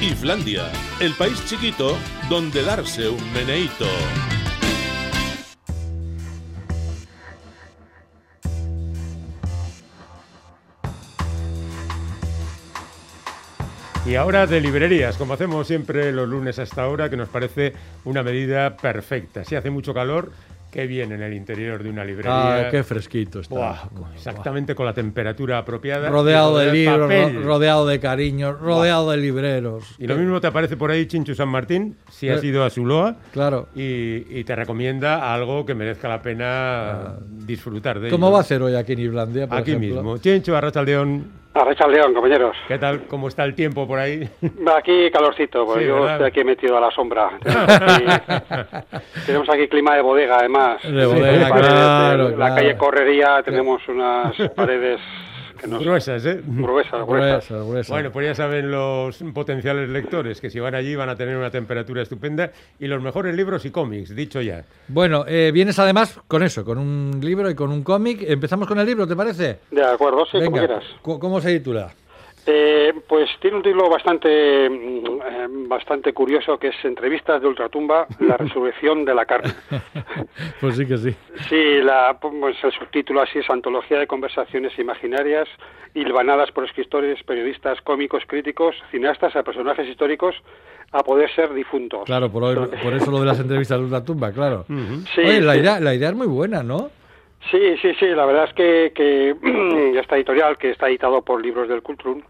Islandia, 0.01 0.71
el 0.99 1.13
país 1.13 1.43
chiquito 1.45 1.97
donde 2.29 2.63
darse 2.63 3.09
un 3.09 3.33
meneíto. 3.33 3.87
Y 14.05 14.15
ahora 14.15 14.47
de 14.47 14.61
librerías, 14.61 15.17
como 15.17 15.33
hacemos 15.33 15.67
siempre 15.67 16.13
los 16.13 16.29
lunes 16.29 16.59
hasta 16.59 16.83
ahora, 16.83 17.09
que 17.09 17.17
nos 17.17 17.27
parece 17.27 17.73
una 18.05 18.23
medida 18.23 18.77
perfecta. 18.77 19.43
Si 19.43 19.55
hace 19.55 19.69
mucho 19.69 19.93
calor, 19.93 20.31
qué 20.77 20.85
bien 20.85 21.11
en 21.11 21.23
el 21.23 21.33
interior 21.33 21.81
de 21.81 21.89
una 21.89 22.05
librería. 22.05 22.67
Ah, 22.67 22.69
qué 22.69 22.83
fresquito 22.83 23.39
está. 23.39 23.55
Buah, 23.55 24.13
exactamente 24.13 24.75
con 24.75 24.85
la 24.85 24.93
temperatura 24.93 25.57
apropiada. 25.57 26.07
Rodeado 26.07 26.55
de 26.59 26.71
libros, 26.71 26.99
papel. 27.09 27.43
rodeado 27.43 27.87
de 27.87 27.99
cariños, 27.99 28.59
rodeado 28.59 29.09
de 29.09 29.17
libreros. 29.17 29.95
Y 29.97 30.05
lo 30.05 30.15
mismo 30.15 30.39
te 30.39 30.45
aparece 30.45 30.77
por 30.77 30.91
ahí 30.91 31.07
Chinchu 31.07 31.33
San 31.33 31.49
Martín, 31.49 31.95
si 32.11 32.29
has 32.29 32.43
Eh, 32.43 32.47
ido 32.49 32.63
a 32.63 32.69
Zuloa, 32.69 33.15
Claro. 33.33 33.69
y, 33.73 34.23
y 34.39 34.43
te 34.43 34.55
recomienda 34.55 35.33
algo 35.33 35.65
que 35.65 35.73
merezca 35.73 36.07
la 36.09 36.21
pena 36.21 37.15
disfrutar 37.27 37.99
de 37.99 38.09
Ah. 38.09 38.11
¿Cómo 38.11 38.27
ello. 38.27 38.35
va 38.35 38.41
a 38.41 38.43
ser 38.43 38.61
hoy 38.61 38.75
aquí 38.75 38.93
en 38.93 38.99
Islandia? 38.99 39.47
por 39.47 39.57
Aquí 39.57 39.71
ejemplo? 39.71 39.95
mismo. 40.03 40.17
Chinchu, 40.19 40.53
Arrachaldeón, 40.53 41.25
A 41.59 41.63
Richard 41.65 41.89
León, 41.89 42.13
compañeros. 42.13 42.55
¿qué 42.67 42.77
tal? 42.77 43.07
¿Cómo 43.07 43.27
está 43.27 43.43
el 43.43 43.55
tiempo 43.55 43.87
por 43.87 43.97
ahí? 43.97 44.29
Aquí 44.77 45.09
calorcito, 45.11 45.65
Sí, 45.75 45.85
yo 45.85 45.95
¿verdad? 46.01 46.11
estoy 46.13 46.27
aquí 46.27 46.43
metido 46.43 46.77
a 46.77 46.81
la 46.81 46.91
sombra. 46.91 47.31
Tenemos 47.43 47.69
aquí, 47.81 48.05
tenemos 49.25 49.49
aquí 49.49 49.67
clima 49.67 49.95
de 49.95 50.01
bodega, 50.01 50.37
además. 50.39 50.81
De 50.83 51.05
bodega, 51.05 51.49
paredes, 51.49 51.69
claro, 51.73 52.29
La 52.29 52.35
claro. 52.35 52.55
calle 52.55 52.77
Correría 52.77 53.41
tenemos 53.43 53.81
unas 53.87 54.35
paredes 54.55 54.99
que 55.57 55.67
nos 55.67 55.83
Gruesas, 55.83 56.25
¿eh? 56.25 56.41
gruesas, 56.45 57.05
gruesas. 57.05 57.49
Gruesa, 57.49 57.57
gruesa. 57.69 57.93
Bueno, 57.93 58.11
pues 58.11 58.25
ya 58.27 58.35
saben 58.35 58.71
los 58.71 59.17
potenciales 59.33 59.89
lectores 59.89 60.39
que 60.41 60.49
si 60.49 60.59
van 60.59 60.75
allí 60.75 60.95
van 60.95 61.09
a 61.09 61.15
tener 61.15 61.35
una 61.37 61.49
temperatura 61.51 62.01
estupenda 62.01 62.51
y 62.79 62.87
los 62.87 63.01
mejores 63.01 63.35
libros 63.35 63.65
y 63.65 63.71
cómics, 63.71 64.15
dicho 64.15 64.41
ya. 64.41 64.63
Bueno, 64.87 65.25
eh, 65.27 65.51
vienes 65.53 65.77
además 65.79 66.19
con 66.27 66.43
eso, 66.43 66.63
con 66.63 66.77
un 66.77 67.19
libro 67.21 67.49
y 67.49 67.55
con 67.55 67.71
un 67.71 67.83
cómic. 67.83 68.23
Empezamos 68.27 68.67
con 68.67 68.79
el 68.79 68.85
libro, 68.85 69.07
¿te 69.07 69.15
parece? 69.15 69.59
De 69.71 69.83
acuerdo, 69.83 70.25
sí, 70.25 70.33
como 70.33 70.41
Venga, 70.51 70.59
quieras. 70.67 70.83
cu- 71.01 71.19
¿cómo 71.19 71.41
se 71.41 71.57
titula? 71.57 71.93
Eh, 72.49 72.93
pues 73.09 73.29
tiene 73.41 73.57
un 73.57 73.63
título 73.63 73.89
bastante 73.89 74.69
mm, 74.69 75.05
eh, 75.05 75.47
bastante 75.67 76.13
curioso 76.13 76.57
que 76.57 76.69
es 76.69 76.75
Entrevistas 76.85 77.41
de 77.41 77.47
Ultratumba, 77.49 78.07
la 78.21 78.37
resurrección 78.37 79.03
de 79.03 79.13
la 79.13 79.25
carne. 79.25 79.51
pues 80.61 80.77
sí 80.77 80.85
que 80.85 80.97
sí. 80.97 81.13
Sí, 81.49 81.81
la, 81.83 82.17
pues 82.19 82.55
el 82.63 82.71
subtítulo 82.71 83.21
así 83.21 83.39
es 83.39 83.49
Antología 83.49 83.99
de 83.99 84.07
conversaciones 84.07 84.77
imaginarias 84.79 85.47
hilvanadas 85.93 86.51
por 86.51 86.63
escritores, 86.63 87.21
periodistas, 87.23 87.81
cómicos, 87.81 88.23
críticos, 88.25 88.75
cineastas 88.91 89.35
a 89.35 89.43
personajes 89.43 89.87
históricos 89.89 90.33
a 90.93 91.03
poder 91.03 91.29
ser 91.35 91.53
difuntos. 91.53 92.05
Claro, 92.05 92.31
por, 92.31 92.43
hoy- 92.45 92.69
por 92.81 92.93
eso 92.93 93.11
lo 93.11 93.19
de 93.19 93.25
las 93.25 93.39
entrevistas 93.41 93.81
de 93.81 93.89
la 93.89 94.05
tumba, 94.05 94.31
claro. 94.31 94.63
Sí, 94.69 95.19
Oye, 95.21 95.41
la 95.41 95.53
sí. 95.55 95.59
idea, 95.59 95.79
la 95.81 95.93
idea 95.93 96.09
es 96.09 96.15
muy 96.15 96.27
buena, 96.27 96.63
¿no? 96.63 96.89
Sí, 97.51 97.77
sí, 97.81 97.93
sí, 97.99 98.07
la 98.07 98.25
verdad 98.25 98.45
es 98.45 98.53
que, 98.53 98.91
que 98.93 99.95
esta 99.99 100.17
editorial, 100.17 100.57
que 100.57 100.71
está 100.71 100.89
editado 100.89 101.21
por 101.21 101.41
Libros 101.41 101.69
del 101.69 101.81
Cultrum, 101.81 102.21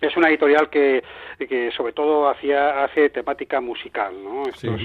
es 0.00 0.16
una 0.16 0.28
editorial 0.28 0.70
que, 0.70 1.02
que 1.38 1.70
sobre 1.72 1.92
todo 1.92 2.28
hacía, 2.28 2.84
hace 2.84 3.10
temática 3.10 3.60
musical, 3.60 4.12
¿no? 4.22 4.42
Estos, 4.46 4.80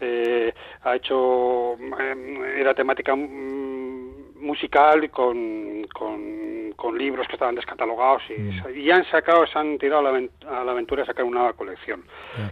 eh, 0.00 0.54
ha 0.82 0.96
hecho, 0.96 1.74
eh, 1.74 2.56
era 2.58 2.74
temática 2.74 3.14
mm, 3.14 4.40
musical 4.40 5.10
con, 5.10 5.86
con, 5.92 6.72
con 6.76 6.96
libros 6.96 7.26
que 7.26 7.34
estaban 7.34 7.54
descatalogados 7.54 8.22
y, 8.30 8.78
y 8.80 8.90
han 8.90 9.04
sacado, 9.10 9.46
se 9.46 9.58
han 9.58 9.78
tirado 9.78 10.06
a 10.06 10.12
la, 10.12 10.58
a 10.60 10.64
la 10.64 10.72
aventura 10.72 11.02
de 11.02 11.06
sacar 11.06 11.24
una 11.24 11.40
nueva 11.40 11.52
colección 11.52 12.04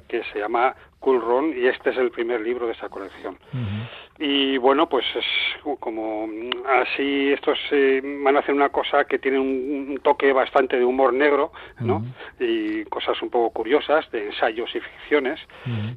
que 0.08 0.22
se 0.32 0.38
llama 0.38 0.74
Cool 1.00 1.20
Run 1.20 1.54
y 1.56 1.66
este 1.66 1.90
es 1.90 1.96
el 1.96 2.10
primer 2.10 2.40
libro 2.40 2.66
de 2.66 2.72
esa 2.72 2.88
colección. 2.88 3.38
Y 4.18 4.58
bueno, 4.58 4.86
pues 4.86 5.04
es 5.16 5.24
como 5.78 6.26
mm, 6.26 6.50
así 6.68 7.32
estos 7.32 7.58
eh, 7.70 8.02
van 8.22 8.36
a 8.36 8.40
hacer 8.40 8.54
una 8.54 8.68
cosa 8.68 9.06
que 9.06 9.18
tiene 9.18 9.38
un, 9.38 9.86
un 9.90 9.98
toque 10.02 10.30
bastante 10.32 10.76
de 10.76 10.84
humor 10.84 11.14
negro, 11.14 11.52
¿no? 11.80 12.04
Y 12.38 12.84
cosas 12.84 13.20
un 13.22 13.30
poco 13.30 13.50
curiosas 13.50 14.10
de 14.10 14.26
ensayos 14.26 14.74
y 14.74 14.80
ficciones. 14.80 15.40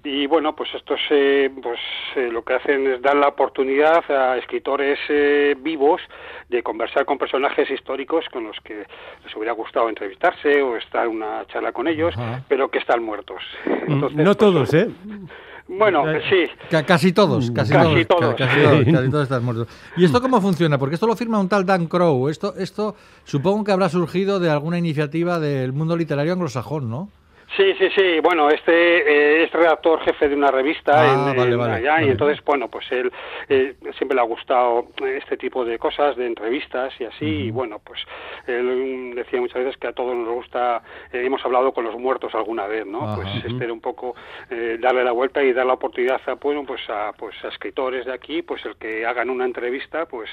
Y 0.04 0.28
bueno, 0.28 0.56
pues 0.56 0.74
estos 0.74 1.00
eh, 1.10 1.50
pues 1.62 1.80
eh, 2.16 2.30
lo 2.32 2.44
que 2.44 2.54
hacen 2.54 2.88
es 2.88 3.02
dar 3.02 3.16
la 3.16 3.28
oportunidad 3.28 4.10
a 4.10 4.38
escritores 4.38 5.00
eh, 5.10 5.56
vivos 5.60 6.02
de 6.50 6.64
conversar 6.64 7.06
con 7.06 7.18
personajes 7.18 7.70
históricos 7.70 8.26
con 8.32 8.46
los 8.46 8.58
que 8.62 8.86
les 9.24 9.36
hubiera 9.36 9.54
gustado 9.54 9.90
entrevistarse 9.90 10.62
o 10.62 10.78
estar 10.78 11.06
en 11.06 11.12
una 11.12 11.46
charla 11.48 11.72
con 11.72 11.88
ellos, 11.88 12.14
pero 12.48 12.70
que 12.70 12.80
están 12.80 13.04
muertos. 13.04 13.42
Entonces, 13.66 14.18
no 14.18 14.24
pues, 14.24 14.38
todos, 14.38 14.74
¿eh? 14.74 14.88
Bueno, 15.66 16.04
sí. 16.30 16.46
Ca- 16.70 16.84
casi 16.86 17.14
todos, 17.14 17.50
casi, 17.52 17.72
Casi 17.72 18.06
todos, 18.06 18.08
todos. 18.08 18.36
ca- 18.36 18.48
casi 18.48 18.62
todos, 18.62 18.84
casi 18.86 19.10
todos 19.10 19.24
están 19.24 19.46
muertos. 19.46 19.68
¿Y 19.96 20.04
esto 20.04 20.22
cómo 20.22 20.42
funciona? 20.42 20.78
Porque 20.78 20.96
esto 20.96 21.08
lo 21.08 21.16
firma 21.16 21.40
un 21.40 21.48
tal 21.48 21.66
Dan 21.66 21.88
Crow. 21.88 22.28
Esto, 22.28 22.54
esto 22.58 22.96
supongo 23.24 23.64
que 23.64 23.72
habrá 23.72 23.88
surgido 23.88 24.42
de 24.42 24.50
alguna 24.50 24.78
iniciativa 24.78 25.40
del 25.40 25.72
mundo 25.72 25.96
literario 25.96 26.34
anglosajón, 26.34 26.90
¿no? 26.90 27.08
Sí, 27.56 27.74
sí, 27.78 27.90
sí. 27.96 28.20
Bueno, 28.22 28.50
este 28.50 28.72
eh, 28.72 29.44
es 29.44 29.52
redactor 29.52 30.00
jefe 30.02 30.28
de 30.28 30.36
una 30.36 30.50
revista 30.50 31.02
Ah, 31.02 31.14
en, 31.32 31.38
vale, 31.38 31.52
en 31.52 31.58
vale, 31.60 31.74
allá 31.74 31.92
vale. 31.94 32.08
y 32.08 32.10
entonces, 32.10 32.44
bueno, 32.44 32.68
pues 32.68 32.92
él 32.92 33.12
eh, 33.48 33.76
siempre 33.96 34.16
le 34.16 34.22
ha 34.22 34.26
gustado 34.26 34.88
este 35.06 35.38
tipo 35.38 35.64
de 35.64 35.78
cosas, 35.78 36.16
de 36.16 36.26
entrevistas 36.26 36.94
y 37.00 37.04
así. 37.06 37.26
Y 37.26 37.52
bueno, 37.52 37.80
pues 37.84 38.00
él 38.48 38.64
mm, 38.64 39.16
decía 39.16 39.40
muchas 39.40 39.64
veces 39.64 39.78
que 39.78 39.88
a 39.88 39.94
todos 39.94 40.16
nos 40.16 40.30
gusta, 40.30 40.82
eh, 41.12 41.24
hemos 41.26 41.46
hablado 41.46 41.74
con 41.74 41.84
los 41.84 41.96
muertos 41.96 42.34
alguna 42.34 42.66
vez, 42.66 42.88
¿no? 42.88 43.16
Pues 43.16 43.28
este 43.46 43.64
era 43.66 43.74
un 43.74 43.82
poco 43.82 44.16
eh, 44.50 44.78
darle 44.82 45.04
la 45.04 45.12
vuelta 45.12 45.44
y 45.44 45.54
dar 45.54 45.66
la 45.68 45.74
oportunidad 45.74 46.22
a, 46.26 46.34
bueno, 46.34 46.64
pues 46.66 46.82
a, 46.90 47.12
pues 47.14 47.36
a 47.44 47.50
escritores 47.50 48.06
de 48.06 48.14
aquí, 48.14 48.42
pues 48.42 48.66
el 48.66 48.76
que 48.78 49.06
hagan 49.06 49.30
una 49.30 49.46
entrevista, 49.46 50.06
pues 50.08 50.30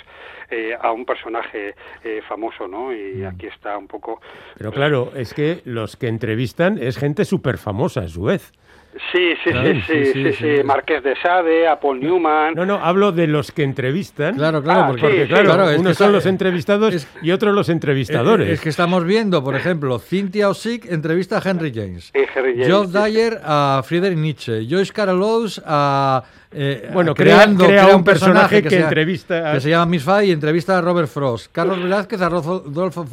eh, 0.51 0.75
a 0.81 0.91
un 0.93 1.05
personaje 1.05 1.75
eh, 2.03 2.23
famoso, 2.27 2.67
¿no? 2.67 2.95
Y 2.95 3.25
aquí 3.25 3.47
está 3.47 3.77
un 3.77 3.89
poco 3.89 4.21
Pero 4.57 4.73
claro, 4.73 5.13
es 5.15 5.35
que 5.35 5.61
los 5.65 5.97
que 5.97 6.09
entrevistan 6.09 6.79
es 6.79 6.97
gente 6.97 7.10
súper 7.25 7.59
famosa 7.59 8.01
a 8.01 8.09
su 8.09 8.23
vez. 8.23 8.53
Sí, 9.13 9.35
sí, 9.45 9.51
Claro, 9.53 9.69
sí, 9.73 9.81
sí, 9.87 9.87
sí, 9.87 10.05
sí, 10.05 10.13
sí, 10.13 10.33
sí. 10.33 10.57
sí, 10.59 10.65
Marqués 10.65 11.01
de 11.05 11.15
Sade, 11.23 11.69
a 11.69 11.79
Paul 11.79 12.01
Newman. 12.01 12.55
No, 12.55 12.67
no, 12.67 12.75
hablo 12.85 13.13
de 13.13 13.29
los 13.29 13.53
que 13.53 13.63
entrevistan. 13.63 14.35
Claro, 14.35 14.61
claro, 14.65 14.81
Ah, 14.81 14.87
porque, 14.89 15.01
sí, 15.03 15.07
Porque 15.07 15.23
sí. 15.23 15.29
claro, 15.29 15.45
claro, 15.55 15.81
unos 15.81 15.93
que 15.97 16.05
son 16.05 16.13
los 16.13 16.27
entrevistados 16.27 16.95
es- 16.95 17.09
y 17.23 17.31
otros 17.31 17.55
los 17.55 17.69
entrevistadores. 17.69 18.49
Es, 18.49 18.55
es 18.55 18.61
que 18.61 18.69
estamos 18.69 19.05
viendo, 19.05 19.45
por 19.45 19.55
ejemplo, 19.55 20.01
Cynthia 20.01 20.49
Ozick 20.49 20.91
entrevista 20.91 21.39
a 21.39 21.49
Henry 21.49 21.71
James. 21.73 22.11
Henry 22.13 22.55
James, 22.61 22.69
Joe 22.69 22.87
sí. 22.89 22.93
Dyer 22.93 23.41
a 23.45 23.81
Friedrich 23.85 24.19
Nietzsche. 24.19 24.67
Joyce 24.69 24.93
Carol 24.93 25.23
Oates 25.23 25.63
a... 25.65 26.25
eh, 26.51 26.91
Bueno, 26.93 27.15
creando- 27.15 27.67
crea 27.67 27.85
crea 27.85 27.97
un 27.97 28.03
personaje 28.03 28.61
que 28.61 28.71
se- 28.71 28.81
entrevista 28.81 29.51
a- 29.51 29.55
Que 29.55 29.61
se 29.61 29.71
llama 29.71 29.87
Miss 29.87 30.03
Fay 30.03 30.31
y 30.31 30.33
entrevista 30.33 30.77
a 30.77 30.81
Robert 30.81 31.09
Frost. 31.09 31.53
Carlos 31.53 31.81
Velázquez 31.81 32.21
a 32.23 32.29
Rodolfo. 32.29 33.07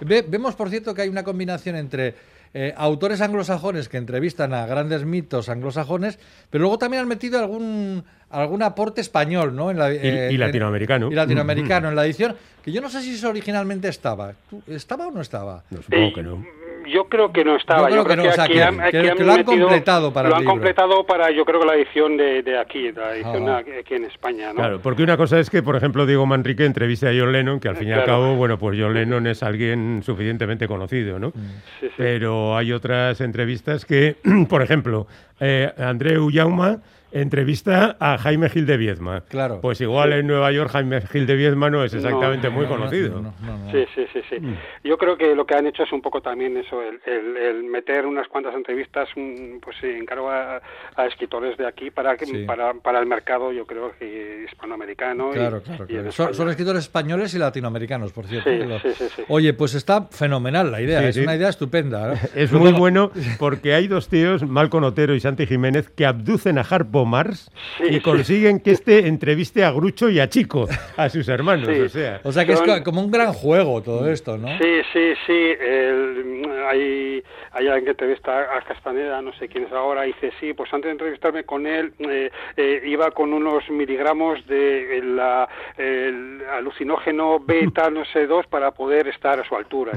Ve- 0.00 0.26
vemos, 0.28 0.54
por 0.54 0.68
cierto, 0.68 0.92
que 0.94 1.00
hay 1.02 1.08
una 1.08 1.24
combinación 1.24 1.76
entre... 1.76 2.35
eh, 2.58 2.72
autores 2.76 3.20
anglosajones 3.20 3.90
que 3.90 3.98
entrevistan 3.98 4.54
a 4.54 4.64
grandes 4.64 5.04
mitos 5.04 5.50
anglosajones, 5.50 6.18
pero 6.48 6.62
luego 6.62 6.78
también 6.78 7.02
han 7.02 7.08
metido 7.08 7.38
algún 7.38 8.02
algún 8.30 8.62
aporte 8.62 9.00
español, 9.02 9.54
¿no? 9.54 9.70
En 9.70 9.78
la, 9.78 9.92
eh, 9.92 10.28
y 10.32 10.34
en- 10.34 10.40
latinoamericano. 10.40 11.10
y 11.12 11.14
latinoamericano 11.14 11.90
en 11.90 11.94
la 11.96 12.04
edición, 12.06 12.34
que 12.64 12.72
yo 12.72 12.80
no 12.80 12.88
sé 12.88 13.02
si 13.02 13.14
eso 13.14 13.28
originalmente 13.28 13.88
estaba. 13.88 14.32
¿Tú- 14.50 14.62
¿Estaba 14.66 15.06
o 15.06 15.10
no 15.10 15.20
estaba? 15.20 15.62
No, 15.70 15.82
supongo 15.82 16.06
Eh, 16.06 16.12
que 16.14 16.22
no. 16.22 16.44
Yo 16.86 17.04
creo 17.08 17.32
que 17.32 17.44
no 17.44 17.56
estaba. 17.56 17.90
Yo 17.90 18.04
creo 18.04 18.04
que 18.04 18.16
no, 18.16 18.28
o 18.28 18.32
sea, 18.32 18.44
aquí 18.44 18.52
que- 18.54 18.62
han- 18.62 18.76
que- 18.76 18.82
aquí 18.84 18.92
que 19.16 19.24
lo 19.24 19.32
han 19.32 19.38
metido- 19.38 19.66
completado 19.66 20.12
para 20.12 20.28
Lo 20.28 20.34
el 20.34 20.36
han 20.36 20.40
libro. 20.42 20.52
completado 20.54 21.04
para, 21.06 21.30
yo 21.30 21.44
creo 21.44 21.60
que 21.60 21.66
la 21.66 21.74
edición 21.74 22.16
de, 22.16 22.42
de 22.42 22.58
aquí, 22.58 22.92
la 22.92 23.14
edición 23.14 23.48
Ah. 23.48 23.58
aquí 23.58 23.94
en 23.94 24.04
España, 24.04 24.48
¿no? 24.48 24.54
Claro, 24.54 24.80
porque 24.82 25.02
una 25.02 25.16
cosa 25.16 25.38
es 25.38 25.50
que, 25.50 25.62
por 25.62 25.76
ejemplo, 25.76 26.06
Diego 26.06 26.26
Manrique 26.26 26.64
entreviste 26.64 27.08
a 27.08 27.12
John 27.18 27.32
Lennon, 27.32 27.60
que 27.60 27.68
al 27.68 27.76
fin 27.76 27.88
y 27.88 27.92
al 27.92 28.04
cabo, 28.04 28.34
bueno, 28.36 28.58
pues 28.58 28.78
John 28.80 28.94
Lennon 28.94 29.26
es 29.26 29.42
alguien 29.42 30.02
suficientemente 30.04 30.66
conocido, 30.68 31.18
¿no? 31.18 31.30
Sí, 31.80 31.86
sí. 31.88 31.92
Pero 31.96 32.56
hay 32.56 32.72
otras 32.72 33.20
entrevistas 33.20 33.84
que, 33.84 34.16
por 34.48 34.62
ejemplo, 34.62 35.06
eh, 35.40 35.70
Andreu 35.78 36.30
Jauma 36.32 36.78
entrevista 37.12 37.96
a 38.00 38.18
Jaime 38.18 38.48
Gil 38.50 38.66
de 38.66 38.76
Viedma. 38.76 39.22
Claro. 39.28 39.60
Pues 39.60 39.80
igual 39.80 40.12
en 40.12 40.26
Nueva 40.26 40.52
York 40.52 40.70
Jaime 40.70 41.00
Gil 41.02 41.26
de 41.26 41.34
Viedma 41.36 41.70
no 41.70 41.82
es 41.84 41.94
exactamente 41.94 42.48
No, 42.48 42.54
muy 42.54 42.64
No, 42.64 42.70
no, 42.70 42.76
conocido. 42.76 43.20
no, 43.20 43.34
no, 43.42 43.58
no. 43.58 43.72
Sí, 43.72 43.84
sí, 43.94 44.04
sí, 44.12 44.20
sí. 44.28 44.40
Mm. 44.40 44.54
Yo 44.84 44.98
creo 44.98 45.16
que 45.16 45.34
lo 45.34 45.46
que 45.46 45.54
han 45.54 45.66
hecho 45.66 45.82
es 45.84 45.92
un 45.92 46.02
poco 46.02 46.20
también 46.20 46.56
eso, 46.56 46.80
el, 46.82 47.00
el- 47.06 47.36
el 47.36 47.64
meter 47.64 48.06
unas 48.06 48.28
cuantas 48.28 48.54
entrevistas, 48.54 49.08
pues 49.14 49.76
sí, 49.80 49.86
encargo 49.86 50.30
a, 50.30 50.60
a 50.96 51.06
escritores 51.06 51.56
de 51.56 51.66
aquí 51.66 51.90
para, 51.90 52.16
que- 52.16 52.26
Sí. 52.26 52.44
para 52.46 52.74
para 52.74 52.98
el 53.00 53.06
mercado, 53.06 53.52
yo 53.52 53.66
creo 53.66 53.92
que 53.98 54.44
hispanoamericano. 54.50 55.30
y- 55.30 55.34
Claro, 55.34 55.62
claro, 55.62 55.84
y 55.88 55.92
claro. 55.94 56.12
Son, 56.12 56.34
son 56.34 56.48
escritores 56.50 56.82
españoles 56.82 57.34
y 57.34 57.38
latinoamericanos, 57.38 58.12
por 58.12 58.26
cierto. 58.26 58.50
Sí, 58.50 58.58
que 58.58 58.64
lo- 58.66 58.78
sí, 58.80 58.88
sí, 58.96 59.04
sí. 59.14 59.22
Oye, 59.28 59.52
pues 59.54 59.74
está 59.74 60.02
fenomenal 60.06 60.70
la 60.70 60.80
idea, 60.80 61.00
Sí, 61.02 61.06
es 61.06 61.14
sí. 61.16 61.20
una 61.22 61.36
idea 61.36 61.48
estupenda. 61.48 62.08
¿no? 62.08 62.14
Es 62.34 62.52
muy 62.52 62.72
bueno 62.72 63.10
porque 63.38 63.74
hay 63.74 63.86
dos 63.88 64.08
tíos, 64.08 64.42
Malcon 64.46 64.84
Otero 64.84 65.14
y 65.14 65.20
Santi 65.20 65.46
Jiménez, 65.46 65.88
que 65.90 66.06
abducen 66.06 66.58
a 66.58 66.62
Harpo 66.62 66.95
Mars 67.04 67.50
Sí, 67.78 67.84
y 67.90 67.94
sí. 67.94 68.00
consiguen 68.00 68.60
que 68.60 68.70
este 68.70 69.06
entreviste 69.06 69.64
a 69.64 69.70
Grucho 69.72 70.08
y 70.08 70.18
a 70.20 70.28
Chico, 70.28 70.66
a 70.96 71.08
sus 71.08 71.28
hermanos. 71.28 71.68
Sí. 71.68 71.80
O 71.80 71.88
sea, 71.88 72.20
O 72.24 72.32
sea 72.32 72.44
que 72.46 72.52
es 72.52 72.58
Son- 72.58 72.82
como 72.82 73.00
un 73.02 73.10
gran 73.10 73.32
juego 73.32 73.82
todo 73.82 74.10
esto, 74.10 74.38
¿no? 74.38 74.48
Sí, 74.58 74.80
sí, 74.92 75.12
sí. 75.26 75.32
el- 75.60 76.46
hay, 76.68 77.22
hay 77.52 77.66
alguien 77.68 77.84
que 77.84 77.90
entrevista 77.90 78.40
a 78.56 78.60
Castaneda, 78.62 79.22
no 79.22 79.32
sé 79.34 79.46
quién 79.48 79.64
es 79.64 79.72
ahora, 79.72 80.04
y 80.04 80.12
dice, 80.12 80.32
sí, 80.40 80.52
pues 80.52 80.72
antes 80.74 80.86
de 80.88 80.92
entrevistarme 80.92 81.44
con 81.44 81.64
él, 81.66 81.92
eh, 82.00 82.30
eh, 82.56 82.82
iba 82.86 83.10
con 83.12 83.32
unos 83.32 83.68
miligramos 83.70 84.44
de 84.48 85.00
la, 85.04 85.48
el 85.76 86.42
alucinógeno 86.52 87.38
beta 87.38 87.88
no 87.90 88.04
sé 88.06 88.26
dos 88.26 88.46
para 88.48 88.72
poder 88.72 89.06
estar 89.08 89.38
a 89.38 89.44
su 89.48 89.54
altura. 89.54 89.92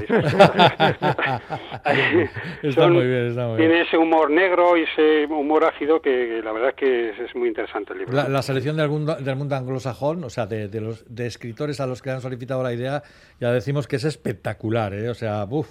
Está 2.62 2.88
muy 2.88 3.06
bien, 3.06 3.26
está 3.28 3.46
muy 3.46 3.56
Tiene 3.56 3.74
bien. 3.74 3.86
ese 3.86 3.96
humor 3.96 4.30
negro 4.30 4.76
y 4.76 4.82
ese 4.82 5.26
humor 5.26 5.64
ácido 5.64 6.00
que, 6.00 6.10
que 6.10 6.42
la 6.42 6.52
verdad 6.52 6.68
es 6.70 6.74
que 6.76 6.89
es, 6.90 7.18
es 7.18 7.34
muy 7.34 7.48
interesante 7.48 7.92
el 7.92 8.00
libro. 8.00 8.14
La, 8.14 8.28
la 8.28 8.42
selección 8.42 8.76
del 8.76 8.88
mundo, 8.88 9.14
del 9.16 9.36
mundo 9.36 9.56
anglosajón, 9.56 10.24
o 10.24 10.30
sea, 10.30 10.46
de, 10.46 10.68
de 10.68 10.80
los 10.80 11.04
de 11.08 11.26
escritores 11.26 11.80
a 11.80 11.86
los 11.86 12.02
que 12.02 12.10
han 12.10 12.20
solicitado 12.20 12.62
la 12.62 12.72
idea, 12.72 13.02
ya 13.40 13.52
decimos 13.52 13.86
que 13.86 13.96
es 13.96 14.04
espectacular, 14.04 14.92
¿eh? 14.94 15.08
O 15.08 15.14
sea, 15.14 15.44
buf. 15.44 15.68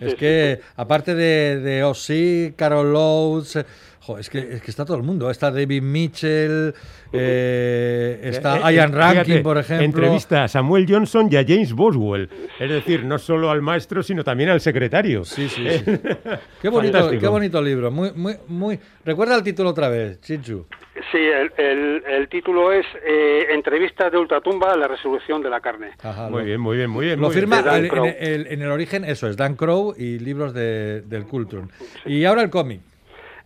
Es 0.00 0.12
Sí, 0.12 0.16
que, 0.16 0.60
aparte 0.76 1.14
de, 1.14 1.60
de 1.60 2.54
Carol 2.56 2.94
Oates, 2.94 3.64
jo, 4.06 4.18
es, 4.18 4.30
que, 4.30 4.38
es 4.38 4.62
que 4.62 4.70
está 4.70 4.84
todo 4.84 4.96
el 4.96 5.02
mundo. 5.02 5.30
Está 5.30 5.50
David 5.50 5.82
Mitchell, 5.82 6.72
eh, 7.12 8.20
está 8.22 8.58
Eh, 8.58 8.60
eh, 8.70 8.74
Ian 8.74 8.92
Rankin, 8.92 9.24
fíjate, 9.24 9.42
por 9.42 9.58
ejemplo. 9.58 9.84
Entrevista 9.84 10.44
a 10.44 10.48
Samuel 10.48 10.86
Johnson 10.88 11.28
y 11.30 11.36
a 11.36 11.44
James 11.46 11.72
Boswell. 11.72 12.28
Es 12.60 12.70
decir, 12.70 13.04
no 13.04 13.18
solo 13.18 13.50
al 13.50 13.62
maestro, 13.62 14.02
sino 14.02 14.22
también 14.24 14.50
al 14.50 14.60
secretario. 14.60 15.24
Sí, 15.24 15.48
sí, 15.48 15.66
sí. 15.68 15.84
Qué 16.62 16.68
bonito, 16.68 16.92
Fantástico. 16.98 17.20
qué 17.20 17.28
bonito 17.28 17.60
libro. 17.62 17.90
Muy, 17.90 18.12
muy, 18.12 18.34
muy. 18.48 18.78
Recuerda 19.04 19.36
el 19.36 19.42
título 19.42 19.70
otra 19.70 19.88
vez, 19.88 20.20
Chichu. 20.20 20.66
Sí, 21.12 21.18
el, 21.18 21.52
el- 21.58 22.02
el 22.06 22.28
título 22.28 22.72
es 22.72 22.84
eh, 23.06 23.46
Entrevistas 23.52 24.10
de 24.10 24.18
Ultratumba 24.18 24.72
a 24.72 24.76
la 24.76 24.88
resolución 24.88 25.42
de 25.42 25.50
la 25.50 25.60
carne. 25.60 25.90
Ajá, 26.02 26.28
Muy 26.28 26.40
lo- 26.40 26.46
bien, 26.46 26.60
muy 26.60 26.76
bien, 26.76 26.90
muy 26.90 27.06
bien. 27.06 27.20
Lo 27.20 27.26
muy 27.28 27.34
firma 27.34 27.60
en, 27.76 28.14
el, 28.18 28.46
en 28.48 28.62
el 28.62 28.70
origen, 28.70 29.04
eso 29.04 29.28
es, 29.28 29.36
Dan 29.36 29.54
Crow 29.56 29.94
y 29.96 30.18
libros 30.18 30.52
de, 30.54 31.02
del 31.02 31.24
Cultron. 31.26 31.70
Y 32.04 32.24
ahora 32.24 32.42
el 32.42 32.50
cómic. 32.50 32.80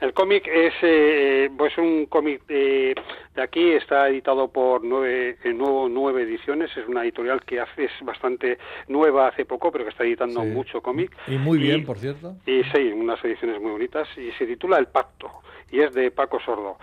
El 0.01 0.15
cómic 0.15 0.47
es 0.47 0.73
eh, 0.83 1.51
pues 1.59 1.77
un 1.77 2.07
cómic 2.07 2.43
eh, 2.49 2.95
de 3.35 3.43
aquí, 3.43 3.73
está 3.73 4.09
editado 4.09 4.49
por 4.49 4.83
nueve, 4.83 5.37
eh, 5.45 5.53
nuevo, 5.53 5.89
nueve 5.91 6.23
ediciones, 6.23 6.75
es 6.77 6.89
una 6.89 7.03
editorial 7.03 7.43
que 7.45 7.61
hace, 7.61 7.85
es 7.85 7.91
bastante 8.03 8.57
nueva 8.89 9.29
hace 9.29 9.45
poco, 9.45 9.71
pero 9.71 9.85
que 9.85 9.91
está 9.91 10.05
editando 10.05 10.41
Sí. 10.43 10.49
mucho 10.49 10.81
cómic. 10.81 11.15
Y 11.27 11.37
muy 11.37 11.59
bien, 11.59 11.85
por 11.85 11.99
cierto. 11.99 12.35
Y 12.47 12.63
sí, 12.65 12.93
unas 12.95 13.23
ediciones 13.25 13.61
muy 13.61 13.73
bonitas, 13.73 14.09
y 14.17 14.31
se 14.33 14.47
titula 14.47 14.79
El 14.79 14.87
Pacto, 14.87 15.31
y 15.71 15.81
es 15.81 15.93
de 15.93 16.11
Paco 16.11 16.41
Sordo. 16.41 16.79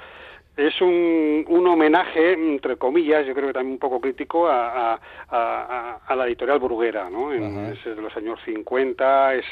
Es 0.58 0.82
un, 0.82 1.46
un 1.48 1.68
homenaje, 1.68 2.34
entre 2.34 2.78
comillas, 2.78 3.24
yo 3.28 3.36
creo 3.36 3.48
que 3.48 3.54
también 3.54 3.74
un 3.74 3.80
poco 3.80 4.02
crítico, 4.02 4.48
a, 4.48 4.94
a- 4.96 5.00
a- 5.30 6.00
a 6.08 6.16
la 6.16 6.26
editorial 6.26 6.58
Bruguera, 6.58 7.12
¿no? 7.12 7.32
En- 7.32 7.44
es 7.74 7.86
de 7.86 8.02
los 8.02 8.18
años 8.18 8.40
50, 8.44 9.36
es, 9.36 9.46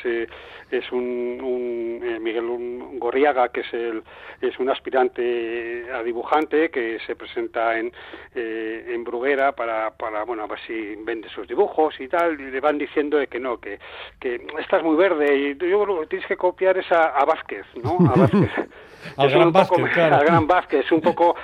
es 0.71 0.91
un, 0.91 1.39
un, 1.43 1.99
eh, 2.03 2.19
Miguel 2.19 2.47
Gorriaga, 2.97 3.49
que 3.49 3.61
es, 3.61 3.71
el, 3.75 4.01
es 4.41 4.57
un 4.59 4.67
aspirante 4.71 5.85
a 5.93 6.01
dibujante 6.01 6.71
que 6.71 6.97
se 7.05 7.15
presenta 7.15 7.77
en, 7.77 7.91
eh, 8.33 8.85
en 8.95 9.03
Bruguera 9.03 9.51
para, 9.51 9.91
para, 9.91 10.23
bueno, 10.23 10.41
a 10.43 10.47
ver 10.47 10.59
si 10.65 10.95
vende 11.03 11.29
sus 11.29 11.47
dibujos 11.47 11.99
y 11.99 12.07
tal, 12.07 12.39
y 12.41 12.49
le 12.49 12.59
van 12.59 12.79
diciendo 12.79 13.17
de 13.17 13.27
que 13.27 13.39
no, 13.39 13.59
que, 13.59 13.77
que 14.19 14.41
estás 14.59 14.81
muy 14.81 14.95
verde 14.95 15.35
y 15.37 15.69
yo 15.69 15.83
creo 15.83 15.99
que 16.01 16.07
tienes 16.07 16.27
que 16.27 16.35
copiar 16.37 16.79
es 16.79 16.91
a, 16.91 17.09
a 17.15 17.25
Vázquez, 17.25 17.65
¿no? 17.83 17.97
A 18.09 18.15
Vázquez. 18.19 18.49
Al 19.17 19.27
Es 19.27 19.33
gran 19.33 19.47
un 19.47 19.53
poco- 19.53 19.75
Vázquez, 19.81 19.89
claro. 19.93 20.15
Al 20.15 20.25
gran 20.25 20.47
Vázquez, 20.47 20.91
un 20.91 21.01
poco, 21.01 21.35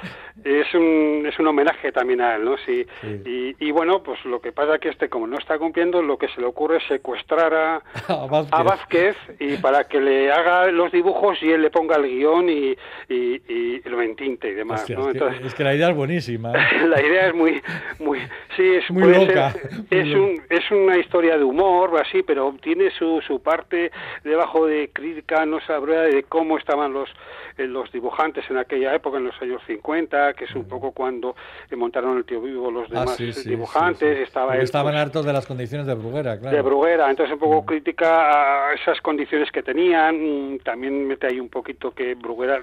es 0.44 0.74
un, 0.74 1.26
es 1.28 1.38
un 1.40 1.48
homenaje 1.48 1.92
también 1.92 2.22
a 2.22 2.36
él, 2.36 2.46
¿no? 2.46 2.58
Sí, 2.66 2.86
Sí. 3.02 3.22
Y, 3.60 3.68
y 3.68 3.72
bueno, 3.72 4.02
pues 4.04 4.24
lo 4.26 4.40
que 4.42 4.52
pasa 4.52 4.78
que 4.80 4.90
este, 4.90 5.10
como 5.10 5.28
no 5.28 5.38
está 5.38 5.58
cumpliendo, 5.58 6.02
lo 6.02 6.18
que 6.18 6.28
se 6.30 6.40
le 6.42 6.48
ocurre 6.48 6.78
es 6.78 6.84
secuestrar 6.88 7.54
a, 7.54 7.76
A 8.08 8.26
Vázquez. 8.28 8.54
a 8.54 8.64
Vázquez 8.64 9.16
y 9.40 9.58
para 9.58 9.84
que 9.86 10.00
le 10.00 10.32
haga 10.32 10.68
los 10.72 10.92
dibujos 10.92 11.42
y 11.44 11.52
él 11.52 11.62
le 11.62 11.70
ponga 11.70 11.96
el 11.98 12.04
guion 12.08 12.50
y, 12.50 12.76
y, 13.10 13.42
y 13.48 13.82
lo 13.86 14.02
entinte 14.02 14.50
y 14.50 14.54
demás, 14.54 14.82
Hostia, 14.82 14.96
¿no? 14.98 15.08
es, 15.08 15.12
que, 15.14 15.18
Entonces, 15.18 15.46
es 15.46 15.54
que 15.56 15.64
la 15.64 15.76
idea 15.76 15.90
es 15.90 15.96
buenísima. 15.96 16.52
¿eh? 16.54 16.86
la 16.88 17.02
idea 17.02 17.28
es 17.28 17.36
muy 17.36 17.62
muy 18.00 18.20
sí 18.56 18.64
es 18.76 18.90
Muy 18.92 19.04
loca, 19.14 19.52
ser- 19.52 19.72
muy 19.72 19.86
es 20.00 20.08
loca. 20.08 20.20
un 20.22 20.42
es 20.50 20.72
una 20.72 20.98
historia 20.98 21.38
de 21.38 21.44
humor 21.44 22.00
así 22.00 22.24
pero 22.24 22.54
tiene 22.62 22.90
su 22.92 23.22
su 23.22 23.42
parte 23.42 23.92
debajo 24.24 24.66
de 24.66 24.90
crítica 24.94 25.46
no 25.46 25.60
sabrá 25.62 26.02
de 26.04 26.24
cómo 26.24 26.58
estaban 26.58 26.94
los 26.94 27.10
los 27.58 27.92
dibujantes 27.92 28.50
en 28.50 28.58
aquella 28.58 28.94
época 28.96 29.18
en 29.18 29.26
los 29.26 29.42
años 29.42 29.62
50 29.68 30.34
que 30.34 30.46
es 30.46 30.56
un 30.56 30.66
poco 30.66 30.92
cuando 30.92 31.36
eh, 31.70 31.76
montaron 31.76 32.18
el 32.18 32.26
tío 32.26 32.42
vivo 32.42 32.72
los 32.72 32.88
Ah, 32.92 33.02
demás 33.02 33.16
sí, 33.16 33.32
sí, 33.34 33.50
dibujantes 33.50 34.18
sí, 34.18 34.24
estaba 34.24 34.56
él, 34.56 34.64
estaban 34.64 34.94
pues, 34.94 35.02
hartos 35.04 35.26
de 35.26 35.34
las 35.34 35.46
condiciones 35.46 35.88
de 35.88 35.94
Bruguera, 35.96 36.40
claro. 36.40 36.56
de 36.56 36.62
Bruguera, 36.62 37.10
entonces 37.10 37.34
un 37.34 37.40
poco 37.40 37.66
crítica 37.66 38.70
a 38.70 38.74
esas 38.74 39.00
condiciones 39.02 39.52
que 39.52 39.64
tenían, 39.64 40.54
mm, 40.56 40.60
también 40.60 41.08
mete 41.08 41.28
ahí 41.28 41.40
un 41.40 41.50
poquito 41.50 41.92
que 41.92 42.16
Bruguera 42.16 42.62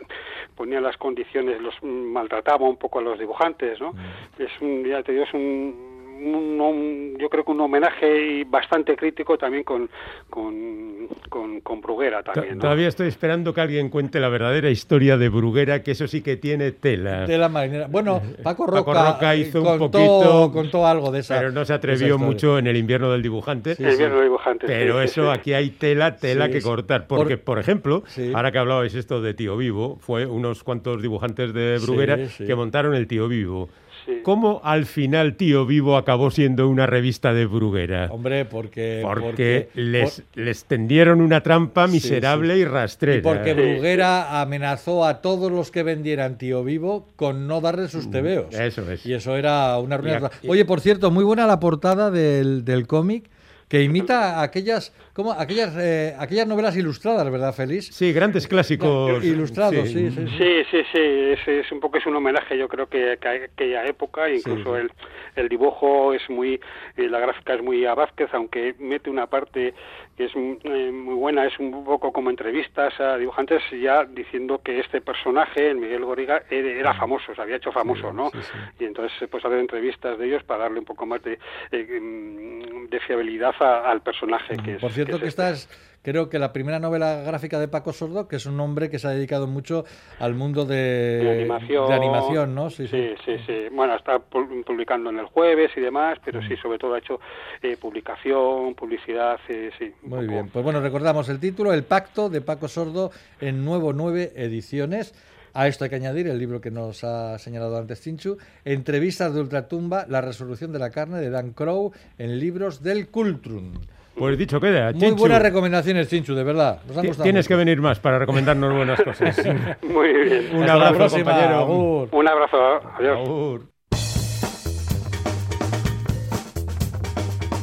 ponía 0.57 0.81
las 0.81 0.97
condiciones, 0.97 1.61
los 1.61 1.75
mm, 1.83 1.87
maltrataba 2.13 2.69
un 2.69 2.77
poco 2.77 2.99
a 2.99 3.03
los 3.03 3.19
dibujantes, 3.19 3.81
¿no? 3.81 3.93
Es 4.39 4.51
un, 4.61 4.85
ya 4.85 5.03
te 5.03 5.13
digo, 5.13 5.25
es 5.25 5.35
un, 5.35 5.98
un- 6.21 6.61
un- 6.61 7.17
yo 7.19 7.29
creo 7.29 7.45
que 7.45 7.51
un 7.53 7.61
homenaje 7.61 8.39
y 8.41 8.45
bastante 8.45 8.97
crítico 8.97 9.37
también 9.39 9.65
con, 9.65 9.89
con, 10.31 11.09
con, 11.29 11.61
con 11.61 11.81
Bruguera 11.81 12.23
también, 12.23 12.57
¿no? 12.57 12.63
Todavía 12.63 12.89
estoy 12.89 13.09
esperando 13.09 13.53
que 13.55 13.61
alguien 13.61 13.89
cuente 13.89 14.21
la 14.21 14.29
verdadera 14.29 14.71
historia 14.71 15.17
de 15.17 15.29
Bruguera, 15.29 15.83
que 15.83 15.93
eso 15.93 16.07
sí 16.07 16.23
que 16.23 16.37
tiene 16.37 16.73
tela. 16.73 17.27
De 17.27 17.39
la 17.39 17.49
marinera. 17.49 17.87
Bueno, 17.89 18.21
Paco 18.43 18.67
Roca, 18.67 18.85
Paco 18.85 19.13
Roca 19.13 19.35
eh, 19.35 19.39
hizo 19.39 19.59
un 19.61 19.79
contó, 19.79 19.91
poquito, 19.99 20.51
contó 20.53 20.87
algo 20.87 21.11
de 21.11 21.21
esa. 21.21 21.39
Pero 21.39 21.53
no 21.53 21.65
se 21.65 21.73
atrevió 21.73 22.19
mucho 22.19 22.59
en 22.59 22.67
el 22.67 22.77
invierno 22.77 23.11
del 23.11 23.23
dibujante. 23.23 23.73
El 23.79 23.97
viernes 23.97 24.23
dibujante, 24.23 24.67
sí, 24.67 24.73
Pero 24.73 24.99
sí, 24.99 25.05
eso, 25.05 25.33
sí. 25.33 25.39
aquí 25.39 25.53
hay 25.55 25.71
tela, 25.71 26.17
tela 26.17 26.47
Sí, 26.47 26.53
que 26.53 26.61
sí. 26.61 26.67
cortar. 26.67 27.07
Porque, 27.07 27.37
Por- 27.37 27.45
por, 27.57 27.59
ejemplo, 27.59 28.03
Sí. 28.07 28.33
ahora 28.35 28.53
que 28.53 28.59
hablabais 28.59 28.95
esto 28.95 29.21
de 29.23 29.35
Tío 29.35 29.57
Vivo, 29.57 29.97
fue 30.01 30.27
unos 30.27 30.63
cuantos 30.65 31.03
dibujantes 31.03 31.53
de 31.53 31.79
Bruguera 31.83 32.17
Sí, 32.17 32.27
sí. 32.29 32.47
que 32.47 32.55
montaron 32.55 32.95
el 32.95 33.07
Tío 33.07 33.29
Vivo. 33.29 33.69
Sí. 34.09 34.21
¿Cómo 34.23 34.63
al 34.65 34.87
final 34.87 35.35
Tío 35.35 35.67
Vivo 35.67 35.99
acabó 35.99 36.31
siendo 36.31 36.67
una 36.69 36.87
revista 36.87 37.35
de 37.35 37.45
Bruguera? 37.45 38.09
Hombre, 38.11 38.47
porque. 38.47 39.01
Porque 39.03 39.69
les, 39.75 40.23
les 40.35 40.65
tendieron 40.65 41.21
una 41.21 41.43
trampa 41.43 41.87
Sí, 41.87 41.93
miserable 41.95 42.57
y 42.57 42.65
rastrera. 42.65 43.19
Y 43.19 43.21
porque. 43.21 43.53
Bruguera 43.53 44.41
amenazó 44.41 45.05
a 45.05 45.21
todos 45.21 45.53
los 45.53 45.71
que 45.71 45.83
vendieran 45.83 46.39
tío 46.39 46.65
vivo 46.65 47.07
con 47.17 47.47
no 47.47 47.61
darle 47.61 47.89
sus 47.89 48.11
tebeos. 48.11 48.55
Eso 48.55 48.91
es. 48.91 49.05
Y 49.05 49.13
eso 49.13 49.37
era 49.37 49.79
una 49.79 49.99
ruina. 49.99 50.31
Oye, 50.47 50.65
por 50.65 50.81
cierto, 50.81 51.11
muy 51.11 51.25
buena 51.25 51.47
la 51.47 51.61
portada 51.61 52.11
del, 52.11 52.65
del 52.65 52.87
cómic 52.87 53.29
que 53.69 53.83
imita 53.83 54.43
aquellas, 54.43 54.95
¿cómo? 55.13 55.33
aquellas, 55.33 55.77
eh, 55.79 56.15
aquellas 56.19 56.47
novelas 56.47 56.77
ilustradas, 56.77 57.31
¿verdad, 57.31 57.53
Félix? 57.53 57.87
Sí, 57.95 58.13
grandes 58.13 58.49
clásicos. 58.49 59.23
Ilustrados, 59.25 59.89
sí, 59.89 60.11
sí. 60.11 60.11
sí. 60.11 60.27
Sí, 60.39 60.65
sí, 60.71 60.83
sí, 60.93 60.99
es, 61.01 61.49
es 61.49 61.71
un 61.73 61.81
poco 61.81 61.99
es 61.99 62.07
un 62.07 62.17
homenaje, 62.17 62.57
yo 62.57 62.69
creo 62.69 62.87
que, 62.87 63.19
que 63.21 63.29
a 63.29 63.33
aquella 63.33 63.85
época, 63.87 64.31
incluso 64.31 64.75
sí. 64.75 64.81
el, 64.81 64.91
el 65.37 65.49
dibujo 65.49 66.15
es 66.15 66.23
muy, 66.31 66.61
eh, 66.97 67.09
la 67.09 67.21
gráfica 67.21 67.55
es 67.55 67.63
muy 67.63 67.85
a 67.85 67.95
Vázquez, 67.95 68.29
aunque 68.33 68.75
mete 68.79 69.11
una 69.11 69.27
parte 69.27 69.75
que 70.19 70.25
es 70.25 70.33
eh, 70.35 70.91
muy 70.93 71.15
buena, 71.15 71.47
es 71.47 71.57
un 71.61 71.85
poco 71.85 72.13
como 72.13 72.29
entrevistas 72.29 72.99
a 73.01 73.17
dibujantes 73.17 73.63
ya 73.81 74.05
diciendo 74.05 74.61
que 74.65 74.81
este 74.81 75.01
personaje, 75.01 75.71
el 75.71 75.77
Miguel 75.77 76.05
Goriga, 76.05 76.43
era, 76.51 76.93
famoso, 76.93 77.33
se 77.37 77.41
había 77.41 77.55
hecho 77.57 77.71
famoso, 77.71 78.13
¿no? 78.13 78.29
sí, 78.31 78.39
sí. 78.43 78.59
Y 78.81 78.85
entonces 78.87 79.29
pues 79.31 79.45
hacer 79.45 79.59
entrevistas 79.61 80.19
de 80.19 80.27
ellos 80.27 80.43
para 80.43 80.65
darle 80.65 80.81
un 80.81 80.85
poco 80.85 81.07
más 81.07 81.23
de, 81.23 81.39
eh, 81.71 82.01
mm, 82.01 82.89
de 82.89 83.01
fiabilidad 83.01 83.55
a- 83.61 83.89
al 83.89 84.03
personaje. 84.03 84.57
Que 84.57 84.75
es, 84.75 84.81
Por 84.81 84.91
cierto, 84.91 85.15
es 85.17 85.21
que 85.23 85.29
este. 85.29 85.43
esta 85.43 85.51
es, 85.51 85.98
creo 86.11 86.29
que 86.29 86.39
la 86.39 86.53
primera 86.53 86.79
novela 86.79 87.23
gráfica 87.23 87.59
de 87.61 87.69
Paco 87.69 87.93
Sordo, 87.93 88.29
que 88.29 88.37
es 88.37 88.47
un 88.47 88.59
hombre 88.61 88.89
que 88.89 88.99
se 88.99 89.07
ha 89.09 89.11
dedicado 89.11 89.47
mucho 89.47 89.85
al 90.19 90.35
mundo 90.35 90.65
de, 90.65 90.77
de 90.77 91.31
animación. 91.41 91.89
de 91.89 91.95
animación, 91.95 92.55
¿no? 92.55 92.71
Sí, 92.71 92.87
sí, 92.89 93.15
sí. 93.47 93.67
Bueno, 93.73 93.95
está 93.97 94.17
pu- 94.19 94.65
publicando 94.65 95.11
en 95.11 95.19
el 95.19 95.27
jueves 95.27 95.71
y 95.77 95.81
demás, 95.81 96.19
pero 96.25 96.41
sí, 96.43 96.57
sobre 96.57 96.79
todo 96.79 96.95
ha 96.95 96.99
hecho 96.99 97.21
eh, 97.63 97.77
publicación, 97.79 98.75
publicidad, 98.75 99.39
eh, 99.49 99.71
sí. 99.79 99.93
Muy 100.03 100.21
poco. 100.21 100.33
bien, 100.33 100.49
pues 100.49 100.65
bueno, 100.65 100.81
recordamos 100.81 101.29
el 101.29 101.39
título, 101.41 101.73
El 101.73 101.85
Pacto 101.85 102.31
de 102.31 102.41
Paco 102.41 102.69
Sordo, 102.69 103.11
en 103.41 103.65
nuevo 103.65 103.93
nueve 103.93 104.33
ediciones. 104.37 105.15
A 105.55 105.67
esto 105.67 105.85
hay 105.85 105.91
que 105.91 105.97
añadir 105.97 106.29
el 106.29 106.39
libro 106.39 106.61
que 106.61 106.71
nos 106.71 107.03
ha 107.05 107.39
señalado 107.39 107.79
antes 107.79 108.03
Chinchu, 108.03 108.37
Entrevistas 108.65 109.35
de 109.35 109.41
Ultratumba, 109.41 110.07
La 110.09 110.21
resolución 110.21 110.73
de 110.73 110.79
la 110.79 110.91
carne 110.91 111.19
de 111.19 111.31
Dan 111.31 111.53
Crow 111.53 111.93
en 112.19 112.39
libros 112.39 112.83
del 112.83 113.09
Cultrum. 113.09 113.75
Pues 114.19 114.37
dicho 114.39 114.61
queda. 114.61 114.91
Muy 114.93 115.01
Chinchu, 115.01 115.17
buenas 115.21 115.43
recomendaciones, 115.43 116.09
Chinchu, 116.09 116.35
de 116.35 116.45
verdad. 116.45 116.81
Nos 116.89 116.97
han 116.97 117.07
gustado 117.07 117.23
Tienes 117.25 117.47
que 117.47 117.55
mucho. 117.55 117.59
venir 117.67 117.81
más 117.81 117.99
para 118.01 118.19
recomendarnos 118.19 118.75
buenas 118.75 119.01
cosas. 119.01 119.37
Muy 119.83 120.13
bien. 120.13 120.49
Un 120.55 120.61
Hasta 120.63 120.73
abrazo, 120.75 120.95
próxima, 120.97 121.25
compañero. 121.25 121.55
agur. 121.59 122.09
Un 122.13 122.29
abrazo. 122.29 122.57
Adiós. 122.99 123.19
Agur. 123.21 123.69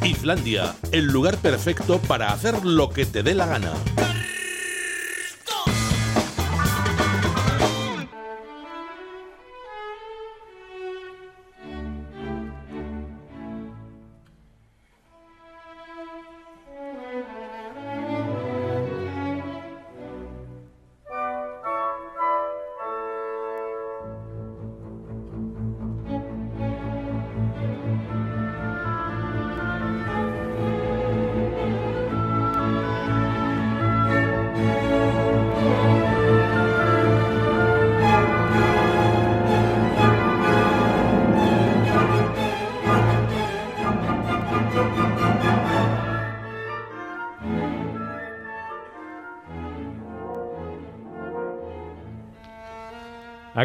Islandia, 0.04 0.76
el 0.92 1.06
lugar 1.08 1.38
perfecto 1.38 2.00
para 2.08 2.28
hacer 2.32 2.64
lo 2.64 2.90
que 2.90 3.06
te 3.06 3.24
dé 3.24 3.34
la 3.34 3.48
gana. 3.48 3.74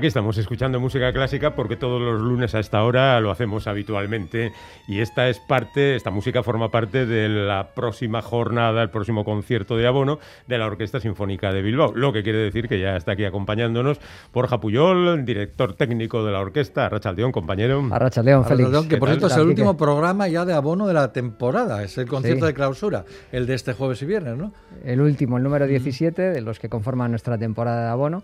Aquí 0.01 0.07
estamos 0.07 0.39
escuchando 0.39 0.81
música 0.81 1.13
clásica 1.13 1.55
porque 1.55 1.77
todos 1.77 2.01
los 2.01 2.23
lunes 2.23 2.55
a 2.55 2.59
esta 2.61 2.83
hora 2.85 3.21
lo 3.21 3.31
hacemos 3.31 3.67
habitualmente 3.67 4.51
y 4.89 5.01
esta 5.01 5.29
es 5.29 5.39
parte, 5.41 5.95
esta 5.95 6.11
música 6.11 6.43
forma 6.43 6.71
parte 6.71 7.05
de 7.05 7.29
la 7.29 7.75
próxima 7.75 8.23
jornada, 8.23 8.83
el 8.83 8.89
próximo 8.89 9.27
concierto 9.27 9.77
de 9.77 9.87
abono 9.87 10.19
de 10.47 10.57
la 10.57 10.69
Orquesta 10.69 11.01
Sinfónica 11.01 11.53
de 11.53 11.61
Bilbao, 11.61 11.93
lo 11.95 12.15
que 12.15 12.23
quiere 12.23 12.39
decir 12.39 12.67
que 12.67 12.81
ya 12.81 12.97
está 12.97 13.13
aquí 13.13 13.27
acompañándonos 13.27 14.01
Borja 14.33 14.59
Puyol, 14.59 15.23
director 15.27 15.75
técnico 15.75 16.25
de 16.25 16.33
la 16.33 16.41
orquesta, 16.41 16.87
Arrachaldeón, 16.87 17.31
compañero. 17.31 17.87
Arrachaldeón, 17.93 18.47
Félix. 18.47 18.71
Que 18.89 18.97
por 18.97 19.09
¿Qué 19.11 19.17
cierto 19.17 19.27
es 19.27 19.37
el 19.37 19.49
último 19.49 19.77
programa 19.77 20.29
ya 20.29 20.47
de 20.47 20.55
abono 20.55 20.87
de 20.87 20.95
la 20.95 21.13
temporada, 21.13 21.83
es 21.83 21.99
el 21.99 22.09
concierto 22.09 22.47
Sí. 22.47 22.53
de 22.53 22.55
clausura, 22.55 23.05
el 23.33 23.45
de 23.47 23.53
este 23.53 23.75
jueves 23.75 24.01
y 24.01 24.07
viernes, 24.07 24.39
¿no? 24.39 24.55
El 24.83 25.03
último, 25.03 25.37
el 25.37 25.43
número 25.43 25.67
17, 25.67 26.23
de 26.23 26.41
los 26.41 26.59
que 26.59 26.71
conforman 26.71 27.11
nuestra 27.11 27.37
temporada 27.37 27.85
de 27.85 27.91
abono. 27.91 28.23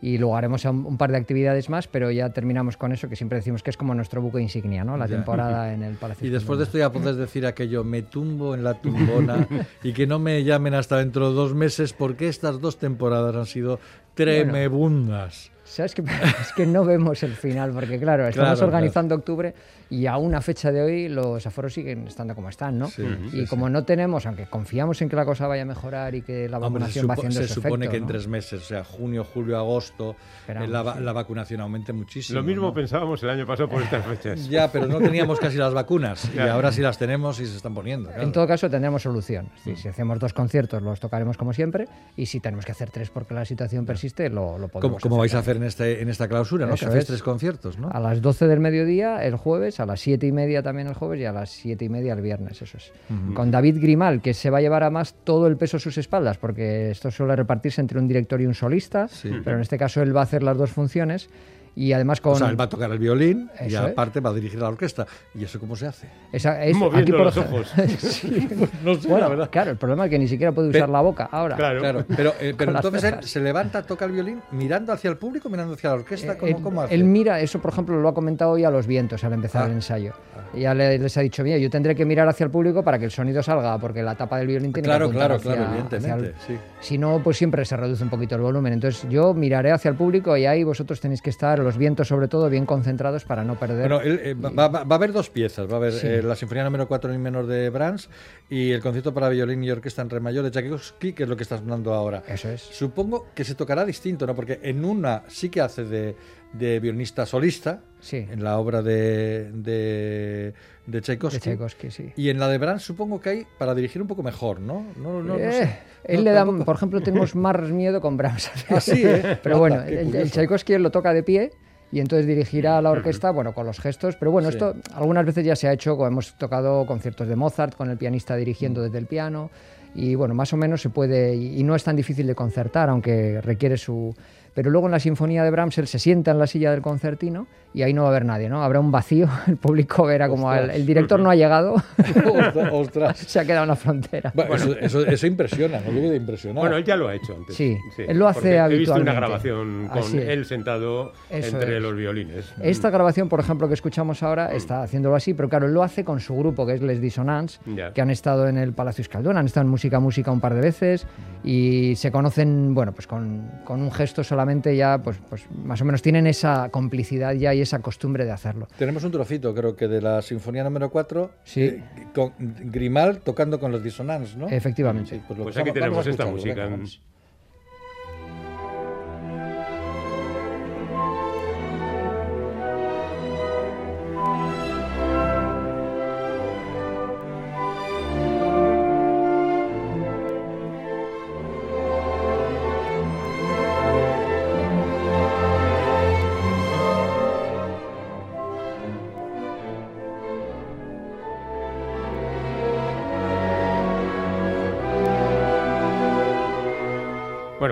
Y 0.00 0.18
luego 0.18 0.36
haremos 0.36 0.62
un, 0.66 0.98
par 0.98 1.10
de 1.10 1.16
actividades 1.16 1.70
más, 1.70 1.88
pero 1.88 2.10
ya 2.10 2.28
terminamos 2.28 2.76
con 2.76 2.92
eso, 2.92 3.08
que 3.08 3.16
siempre 3.16 3.38
decimos 3.38 3.62
que 3.62 3.70
es 3.70 3.78
como 3.78 3.94
nuestro 3.94 4.20
buque 4.20 4.40
insignia, 4.42 4.84
¿no? 4.84 4.96
La 4.98 5.06
Ya. 5.06 5.16
temporada 5.16 5.72
en 5.72 5.82
el 5.82 5.94
Palacio. 5.94 6.26
Y 6.26 6.30
después 6.30 6.58
de 6.58 6.64
esto 6.66 6.76
ya 6.76 6.92
puedes 6.92 7.16
decir 7.16 7.46
aquello, 7.46 7.82
me 7.82 8.02
tumbo 8.02 8.54
en 8.54 8.62
la 8.62 8.74
tumbona 8.74 9.48
y 9.82 9.94
que 9.94 10.06
no 10.06 10.18
me 10.18 10.44
llamen 10.44 10.74
hasta 10.74 10.98
dentro 10.98 11.30
de 11.30 11.34
dos 11.34 11.54
meses 11.54 11.94
porque 11.94 12.28
estas 12.28 12.60
dos 12.60 12.78
temporadas 12.78 13.34
han 13.36 13.46
sido 13.46 13.80
tremebundas. 14.14 15.50
¿Sabes 15.64 15.94
qué? 15.94 16.02
Es 16.40 16.52
que 16.54 16.64
no 16.66 16.84
vemos 16.84 17.22
el 17.22 17.32
final, 17.32 17.72
porque 17.72 17.98
claro, 17.98 18.28
estamos 18.28 18.58
Claro, 18.58 18.66
organizando 18.66 19.14
octubre 19.16 19.54
y 19.90 20.06
a 20.06 20.16
una 20.16 20.40
fecha 20.40 20.72
de 20.72 20.82
hoy 20.82 21.08
los 21.08 21.46
aforos 21.46 21.72
siguen 21.74 22.06
estando 22.08 22.34
como 22.34 22.48
están, 22.48 22.78
¿no? 22.78 22.88
Sí, 22.88 23.02
y 23.32 23.40
sí, 23.42 23.46
como 23.46 23.68
no 23.68 23.84
tenemos, 23.84 24.26
aunque 24.26 24.46
confiamos 24.46 25.00
en 25.02 25.08
que 25.08 25.16
la 25.16 25.24
cosa 25.24 25.46
vaya 25.46 25.62
a 25.62 25.66
mejorar 25.66 26.14
y 26.14 26.22
que 26.22 26.48
la 26.48 26.58
Hombre, 26.58 26.80
vacunación 26.80 27.08
va 27.08 27.14
haciendo 27.14 27.40
se 27.40 27.48
su 27.48 27.54
supone 27.54 27.84
efecto, 27.86 27.90
que 27.92 27.96
en 27.98 28.02
¿no? 28.02 28.08
tres 28.08 28.28
meses, 28.28 28.60
o 28.62 28.64
sea, 28.64 28.84
junio, 28.84 29.24
julio, 29.24 29.56
agosto, 29.56 30.16
Esperamos, 30.40 30.68
eh, 30.68 30.72
la, 30.72 30.94
sí. 30.94 31.00
la 31.02 31.12
vacunación 31.12 31.60
aumente 31.60 31.92
muchísimo. 31.92 32.40
Lo 32.40 32.44
mismo 32.46 32.62
¿no? 32.68 32.74
pensábamos 32.74 33.22
el 33.22 33.30
año 33.30 33.46
pasado 33.46 33.68
por 33.68 33.82
estas 33.82 34.04
fechas. 34.04 34.48
Ya, 34.48 34.70
pero 34.72 34.86
no 34.86 34.98
teníamos 34.98 35.38
casi 35.40 35.56
las 35.56 35.72
vacunas 35.72 36.24
y 36.24 36.28
Claro. 36.30 36.52
ahora 36.52 36.72
sí 36.72 36.80
las 36.82 36.98
tenemos 36.98 37.38
y 37.40 37.46
se 37.46 37.56
están 37.56 37.74
poniendo. 37.74 38.08
claro. 38.08 38.22
En 38.24 38.32
todo 38.32 38.46
caso, 38.46 38.68
tendremos 38.68 39.02
solución. 39.02 39.50
Es 39.64 39.66
Mm. 39.66 39.76
Si 39.76 39.88
hacemos 39.88 40.18
dos 40.18 40.32
conciertos, 40.32 40.82
los 40.82 40.98
tocaremos 41.00 41.36
como 41.36 41.52
siempre. 41.52 41.86
Y 42.16 42.26
si 42.26 42.40
tenemos 42.40 42.64
que 42.64 42.72
hacer 42.72 42.90
tres 42.90 43.10
porque 43.10 43.34
la 43.34 43.44
situación 43.44 43.84
persiste, 43.86 44.28
lo, 44.30 44.58
lo 44.58 44.68
¿Cómo, 44.68 44.80
podemos 44.80 45.02
cómo 45.02 45.18
vais 45.18 45.34
a 45.34 45.38
hacer. 45.38 45.52
hacer 45.52 45.62
en, 45.62 45.68
este, 45.68 46.02
en 46.02 46.08
esta 46.08 46.26
clausura? 46.28 46.66
¿no? 46.66 46.74
Eso 46.74 46.86
Que 46.86 46.88
hacéis 46.90 47.02
es. 47.02 47.06
tres 47.08 47.22
conciertos, 47.22 47.78
¿no? 47.78 47.88
A 47.90 48.00
las 48.00 48.20
12 48.20 48.46
del 48.48 48.60
mediodía 48.60 49.22
el 49.24 49.36
jueves, 49.36 49.75
a 49.80 49.86
las 49.86 50.00
7 50.00 50.26
y 50.26 50.32
media 50.32 50.62
también 50.62 50.88
el 50.88 50.94
jueves 50.94 51.20
y 51.20 51.24
a 51.24 51.32
las 51.32 51.50
7 51.50 51.84
y 51.84 51.88
media 51.88 52.12
el 52.14 52.20
viernes, 52.20 52.60
eso 52.62 52.76
es. 52.76 52.92
Con 53.34 53.50
David 53.50 53.78
Grimal, 53.80 54.20
que 54.22 54.34
se 54.34 54.50
va 54.50 54.58
a 54.58 54.60
llevar 54.60 54.82
a 54.84 54.90
más 54.90 55.14
todo 55.24 55.46
el 55.46 55.56
peso 55.56 55.76
a 55.76 55.80
sus 55.80 55.98
espaldas, 55.98 56.38
porque 56.38 56.90
esto 56.90 57.10
suele 57.10 57.36
repartirse 57.36 57.80
entre 57.80 57.98
un 57.98 58.08
director 58.08 58.40
y 58.40 58.46
un 58.46 58.54
solista, 58.54 59.08
Sí. 59.08 59.30
pero 59.44 59.56
en 59.56 59.62
este 59.62 59.78
caso 59.78 60.02
él 60.02 60.14
va 60.16 60.20
a 60.20 60.24
hacer 60.24 60.42
las 60.42 60.56
dos 60.56 60.70
funciones 60.70 61.28
y 61.76 61.92
además 61.92 62.20
con... 62.20 62.32
O 62.32 62.36
sea, 62.36 62.48
él 62.48 62.58
va 62.58 62.64
a 62.64 62.68
tocar 62.68 62.90
el 62.90 62.98
violín 62.98 63.48
y 63.60 63.66
Eso 63.66 63.84
aparte 63.84 64.18
va 64.20 64.30
a 64.30 64.32
dirigir 64.34 64.58
la 64.58 64.68
orquesta. 64.68 65.06
¿Y 65.34 65.44
eso 65.44 65.60
cómo 65.60 65.76
se 65.76 65.86
hace? 65.86 66.08
esa- 66.32 66.64
es- 66.64 66.74
Moviendo 66.76 66.98
aquí 66.98 67.12
por 67.12 67.20
los 67.26 67.36
ojos. 67.36 67.72
Sí. 68.00 68.48
No 68.82 68.94
sé, 68.94 69.06
Bueno, 69.08 69.24
la 69.24 69.28
verdad. 69.28 69.50
claro, 69.50 69.70
el 69.70 69.76
problema 69.76 70.04
es 70.06 70.10
que 70.10 70.18
ni 70.18 70.26
siquiera 70.26 70.50
puede 70.52 70.70
usar 70.70 70.86
Pe- 70.86 70.92
la 70.92 71.00
boca 71.02 71.28
ahora. 71.30 71.54
Claro. 71.56 71.80
Claro, 71.80 72.04
pero, 72.16 72.32
eh, 72.40 72.54
pero 72.58 72.72
entonces 72.72 73.04
él 73.04 73.22
se 73.22 73.40
levanta, 73.40 73.82
toca 73.82 74.06
el 74.06 74.12
violín 74.12 74.40
mirando 74.52 74.92
hacia 74.92 75.10
el 75.10 75.18
público, 75.18 75.48
mirando 75.50 75.74
hacia 75.74 75.90
la 75.90 75.96
orquesta. 75.96 76.32
Eh, 76.32 76.36
¿Cómo, 76.38 76.48
él, 76.56 76.62
cómo 76.62 76.80
hace? 76.82 76.94
él 76.94 77.04
mira, 77.04 77.40
eso 77.40 77.60
por 77.60 77.72
ejemplo 77.72 78.00
lo 78.00 78.08
ha 78.08 78.14
comentado 78.14 78.52
hoy 78.52 78.64
a 78.64 78.70
los 78.70 78.86
vientos 78.86 79.22
al 79.24 79.34
empezar 79.34 79.64
Ah. 79.64 79.66
el 79.66 79.72
ensayo. 79.72 80.14
Ya 80.54 80.72
le- 80.72 80.98
les 80.98 81.16
ha 81.18 81.20
dicho, 81.20 81.42
mira, 81.44 81.58
yo 81.58 81.68
tendré 81.68 81.94
que 81.94 82.04
mirar 82.06 82.26
hacia 82.28 82.44
el 82.44 82.50
público 82.50 82.82
para 82.82 82.98
que 82.98 83.04
el 83.04 83.10
sonido 83.10 83.42
salga, 83.42 83.76
porque 83.78 84.02
la 84.02 84.14
tapa 84.14 84.38
del 84.38 84.46
violín 84.46 84.72
tiene 84.72 84.86
Claro, 84.86 85.10
que 85.10 85.16
apuntar 85.18 85.40
claro, 85.40 85.40
hacia- 85.40 85.54
claro, 85.54 85.70
evidentemente. 85.72 86.26
el- 86.28 86.34
sí. 86.46 86.56
Si 86.80 86.96
no, 86.98 87.20
pues 87.22 87.36
siempre 87.36 87.64
se 87.66 87.76
reduce 87.76 88.02
un 88.02 88.08
poquito 88.10 88.36
el 88.36 88.40
volumen. 88.40 88.72
Entonces 88.72 89.06
yo 89.10 89.34
miraré 89.34 89.72
hacia 89.72 89.90
el 89.90 89.96
público 89.96 90.36
y 90.36 90.46
ahí 90.46 90.64
vosotros 90.64 91.00
tenéis 91.00 91.20
que 91.20 91.30
estar, 91.30 91.60
los 91.66 91.76
vientos 91.76 92.08
sobre 92.08 92.28
todo, 92.28 92.48
bien 92.48 92.64
concentrados 92.64 93.24
para 93.24 93.44
no 93.44 93.58
perder. 93.58 93.88
Bueno, 93.88 94.00
él, 94.00 94.20
eh, 94.22 94.34
va, 94.34 94.68
va- 94.68 94.84
va 94.84 94.94
a 94.94 94.98
haber 94.98 95.12
dos 95.12 95.28
piezas. 95.28 95.68
Va 95.68 95.74
a 95.74 95.76
haber 95.76 95.92
Sí. 95.92 96.06
eh, 96.06 96.22
la 96.22 96.34
Sinfonía 96.36 96.64
número 96.64 96.88
4 96.88 97.12
en 97.12 97.20
menor 97.20 97.46
de 97.46 97.68
Brahms 97.68 98.08
y 98.48 98.70
el 98.72 98.80
concierto 98.80 99.12
para 99.12 99.28
violín 99.28 99.62
y 99.64 99.70
orquesta 99.70 100.00
en 100.02 100.08
re 100.10 100.20
mayor 100.20 100.44
de 100.44 100.50
Tchaikovsky, 100.50 101.12
que 101.12 101.24
es 101.24 101.28
lo 101.28 101.36
que 101.36 101.42
estás 101.42 101.60
hablando 101.60 101.92
ahora. 101.92 102.22
Eso 102.26 102.48
es. 102.48 102.62
Supongo 102.62 103.26
que 103.34 103.44
se 103.44 103.54
tocará 103.54 103.84
distinto, 103.84 104.26
¿no? 104.26 104.34
Porque 104.34 104.60
en 104.62 104.84
una 104.84 105.24
sí 105.28 105.50
que 105.50 105.60
hace 105.60 105.84
de, 105.84 106.16
de 106.52 106.80
violinista 106.80 107.26
solista, 107.26 107.80
Sí. 108.00 108.18
en 108.30 108.44
la 108.44 108.58
obra 108.58 108.82
de, 108.82 109.50
de, 109.52 110.54
de 110.86 111.00
Tchaikovsky. 111.00 111.38
De 111.38 111.40
Tchaikovsky, 111.40 111.90
sí. 111.90 112.12
Y 112.16 112.28
en 112.30 112.38
la 112.38 112.48
de 112.48 112.58
Brahms 112.58 112.82
supongo 112.82 113.20
que 113.20 113.28
hay 113.30 113.46
para 113.58 113.74
dirigir 113.74 114.00
un 114.00 114.08
poco 114.08 114.22
mejor, 114.22 114.60
¿no? 114.60 114.86
No, 114.96 115.22
no, 115.22 115.22
no 115.22 115.36
Eh, 115.38 115.52
sé. 115.52 115.78
él 116.04 116.22
le 116.24 116.30
da, 116.30 116.44
por 116.44 116.76
ejemplo, 116.76 117.00
tenemos 117.00 117.34
más 117.34 117.70
miedo 117.70 118.00
con 118.00 118.16
Brahms. 118.16 118.50
Ah, 118.70 118.80
sí, 118.80 119.02
¿eh? 119.04 119.38
Pero 119.42 119.58
bueno, 119.58 119.82
el, 119.82 120.14
el. 120.14 120.30
Tchaikovsky 120.30 120.74
él 120.74 120.82
lo 120.82 120.90
toca 120.90 121.12
de 121.12 121.22
pie 121.22 121.50
y 121.90 122.00
entonces 122.00 122.26
dirigirá 122.26 122.78
a 122.78 122.82
la 122.82 122.90
orquesta, 122.90 123.30
bueno, 123.30 123.52
con 123.54 123.66
los 123.66 123.80
gestos. 123.80 124.16
Pero 124.16 124.30
bueno, 124.30 124.50
Sí. 124.50 124.56
esto 124.56 124.74
algunas 124.94 125.24
veces 125.26 125.44
ya 125.44 125.56
se 125.56 125.66
ha 125.68 125.72
hecho, 125.72 126.06
hemos 126.06 126.36
tocado 126.38 126.86
conciertos 126.86 127.26
de 127.28 127.36
Mozart 127.36 127.74
con 127.74 127.90
el 127.90 127.96
pianista 127.96 128.36
dirigiendo 128.36 128.82
desde 128.82 128.98
el 128.98 129.06
piano 129.06 129.50
y 129.94 130.14
bueno, 130.14 130.34
más 130.34 130.52
o 130.52 130.56
menos 130.58 130.82
se 130.82 130.90
puede, 130.90 131.34
y 131.34 131.62
no 131.64 131.74
es 131.74 131.82
tan 131.82 131.96
difícil 131.96 132.26
de 132.26 132.34
concertar, 132.34 132.88
aunque 132.90 133.40
requiere 133.40 133.76
su... 133.78 134.14
Pero 134.56 134.70
luego 134.70 134.86
en 134.88 134.92
la 134.92 134.98
sinfonía 134.98 135.44
de 135.44 135.50
Brahms 135.52 135.78
él 135.78 135.86
se 135.86 136.00
sienta 136.00 136.32
en 136.32 136.38
la 136.40 136.46
silla 136.48 136.72
del 136.72 136.80
concertino 136.82 137.46
y 137.74 137.82
ahí 137.82 137.92
no 137.92 138.02
va 138.02 138.08
a 138.08 138.10
haber 138.10 138.24
nadie, 138.24 138.48
¿no? 138.48 138.62
Habrá 138.64 138.80
un 138.80 138.90
vacío, 138.90 139.28
el 139.46 139.56
público 139.58 140.04
verá 140.06 140.28
como 140.30 140.52
el, 140.52 140.70
el 140.70 140.86
director 140.86 141.20
no 141.20 141.28
ha 141.30 141.34
llegado, 141.36 141.74
Ostras, 142.72 143.18
se 143.18 143.38
ha 143.38 143.44
quedado 143.44 143.64
en 143.64 143.68
la 143.68 143.76
frontera. 143.76 144.32
Bueno, 144.34 144.54
eso, 144.54 144.76
eso, 144.78 145.06
eso 145.06 145.26
impresiona, 145.26 145.78
no 145.80 145.92
debe 145.92 146.10
de 146.10 146.16
impresionar. 146.16 146.62
Bueno, 146.62 146.76
él 146.76 146.84
ya 146.84 146.96
lo 146.96 147.08
ha 147.08 147.14
hecho 147.14 147.34
antes. 147.36 147.54
Sí, 147.54 147.76
él 147.98 148.18
lo 148.18 148.28
hace 148.28 148.40
porque 148.40 148.74
He 148.74 148.78
visto 148.78 148.94
una 148.94 149.12
habitualmente. 149.12 149.14
grabación 149.14 149.88
con 149.88 149.98
Así 149.98 150.18
es. 150.18 150.28
él 150.28 150.44
sentado 150.46 151.12
Eso 151.30 151.56
entre 151.58 151.76
es. 151.76 151.82
los 151.82 151.94
violines. 151.94 152.52
Esta 152.62 152.88
grabación, 152.90 153.28
por 153.28 153.40
ejemplo, 153.40 153.68
que 153.68 153.74
escuchamos 153.74 154.22
ahora, 154.22 154.52
está 154.54 154.82
haciéndolo 154.82 155.14
así, 155.16 155.34
pero 155.34 155.48
claro, 155.50 155.66
él 155.66 155.74
lo 155.74 155.82
hace 155.82 156.02
con 156.04 156.18
su 156.20 156.34
grupo, 156.34 156.66
que 156.66 156.72
es 156.74 156.82
Les 156.82 157.00
Dissonance, 157.00 157.58
Ya. 157.66 157.92
que 157.92 158.00
han 158.00 158.08
estado 158.10 158.48
en 158.48 158.56
el 158.56 158.72
Palacio 158.72 159.02
Escaldón, 159.02 159.36
han 159.36 159.44
estado 159.46 159.64
en 159.64 159.70
Música 159.70 160.00
Música 160.00 160.30
un 160.30 160.40
par 160.40 160.54
de 160.54 160.60
veces 160.62 161.06
y 161.44 161.94
se 161.96 162.10
conocen, 162.10 162.74
bueno, 162.74 162.92
pues 162.92 163.06
con, 163.06 163.50
con 163.64 163.82
un 163.82 163.92
gesto 163.92 164.24
solamente 164.24 164.45
ya, 164.76 164.98
pues, 165.02 165.18
pues 165.28 165.44
más 165.64 165.80
o 165.80 165.84
menos 165.84 166.02
tienen 166.02 166.26
esa 166.26 166.68
complicidad 166.70 167.32
ya 167.34 167.52
y 167.54 167.60
esa 167.60 167.80
costumbre 167.80 168.24
de 168.24 168.32
hacerlo. 168.32 168.68
Tenemos 168.78 169.04
un 169.04 169.10
trocito, 169.12 169.54
creo 169.54 169.74
que 169.76 169.88
de 169.88 170.00
la 170.00 170.22
Sinfonía 170.22 170.64
número 170.64 170.90
4, 170.90 171.30
Sí. 171.44 171.62
eh, 171.62 171.82
con 172.14 172.32
Grimal 172.38 173.18
tocando 173.20 173.58
con 173.60 173.72
los 173.72 173.82
Disonantes, 173.82 174.36
¿no? 174.36 174.48
Efectivamente. 174.48 175.10
Sí, 175.16 175.22
pues 175.26 175.38
lo 175.38 175.44
Pues 175.44 175.56
que- 175.56 175.62
aquí 175.62 175.72
tenemos 175.72 176.06
esta 176.06 176.26
música. 176.26 176.66
venga, 176.66 176.86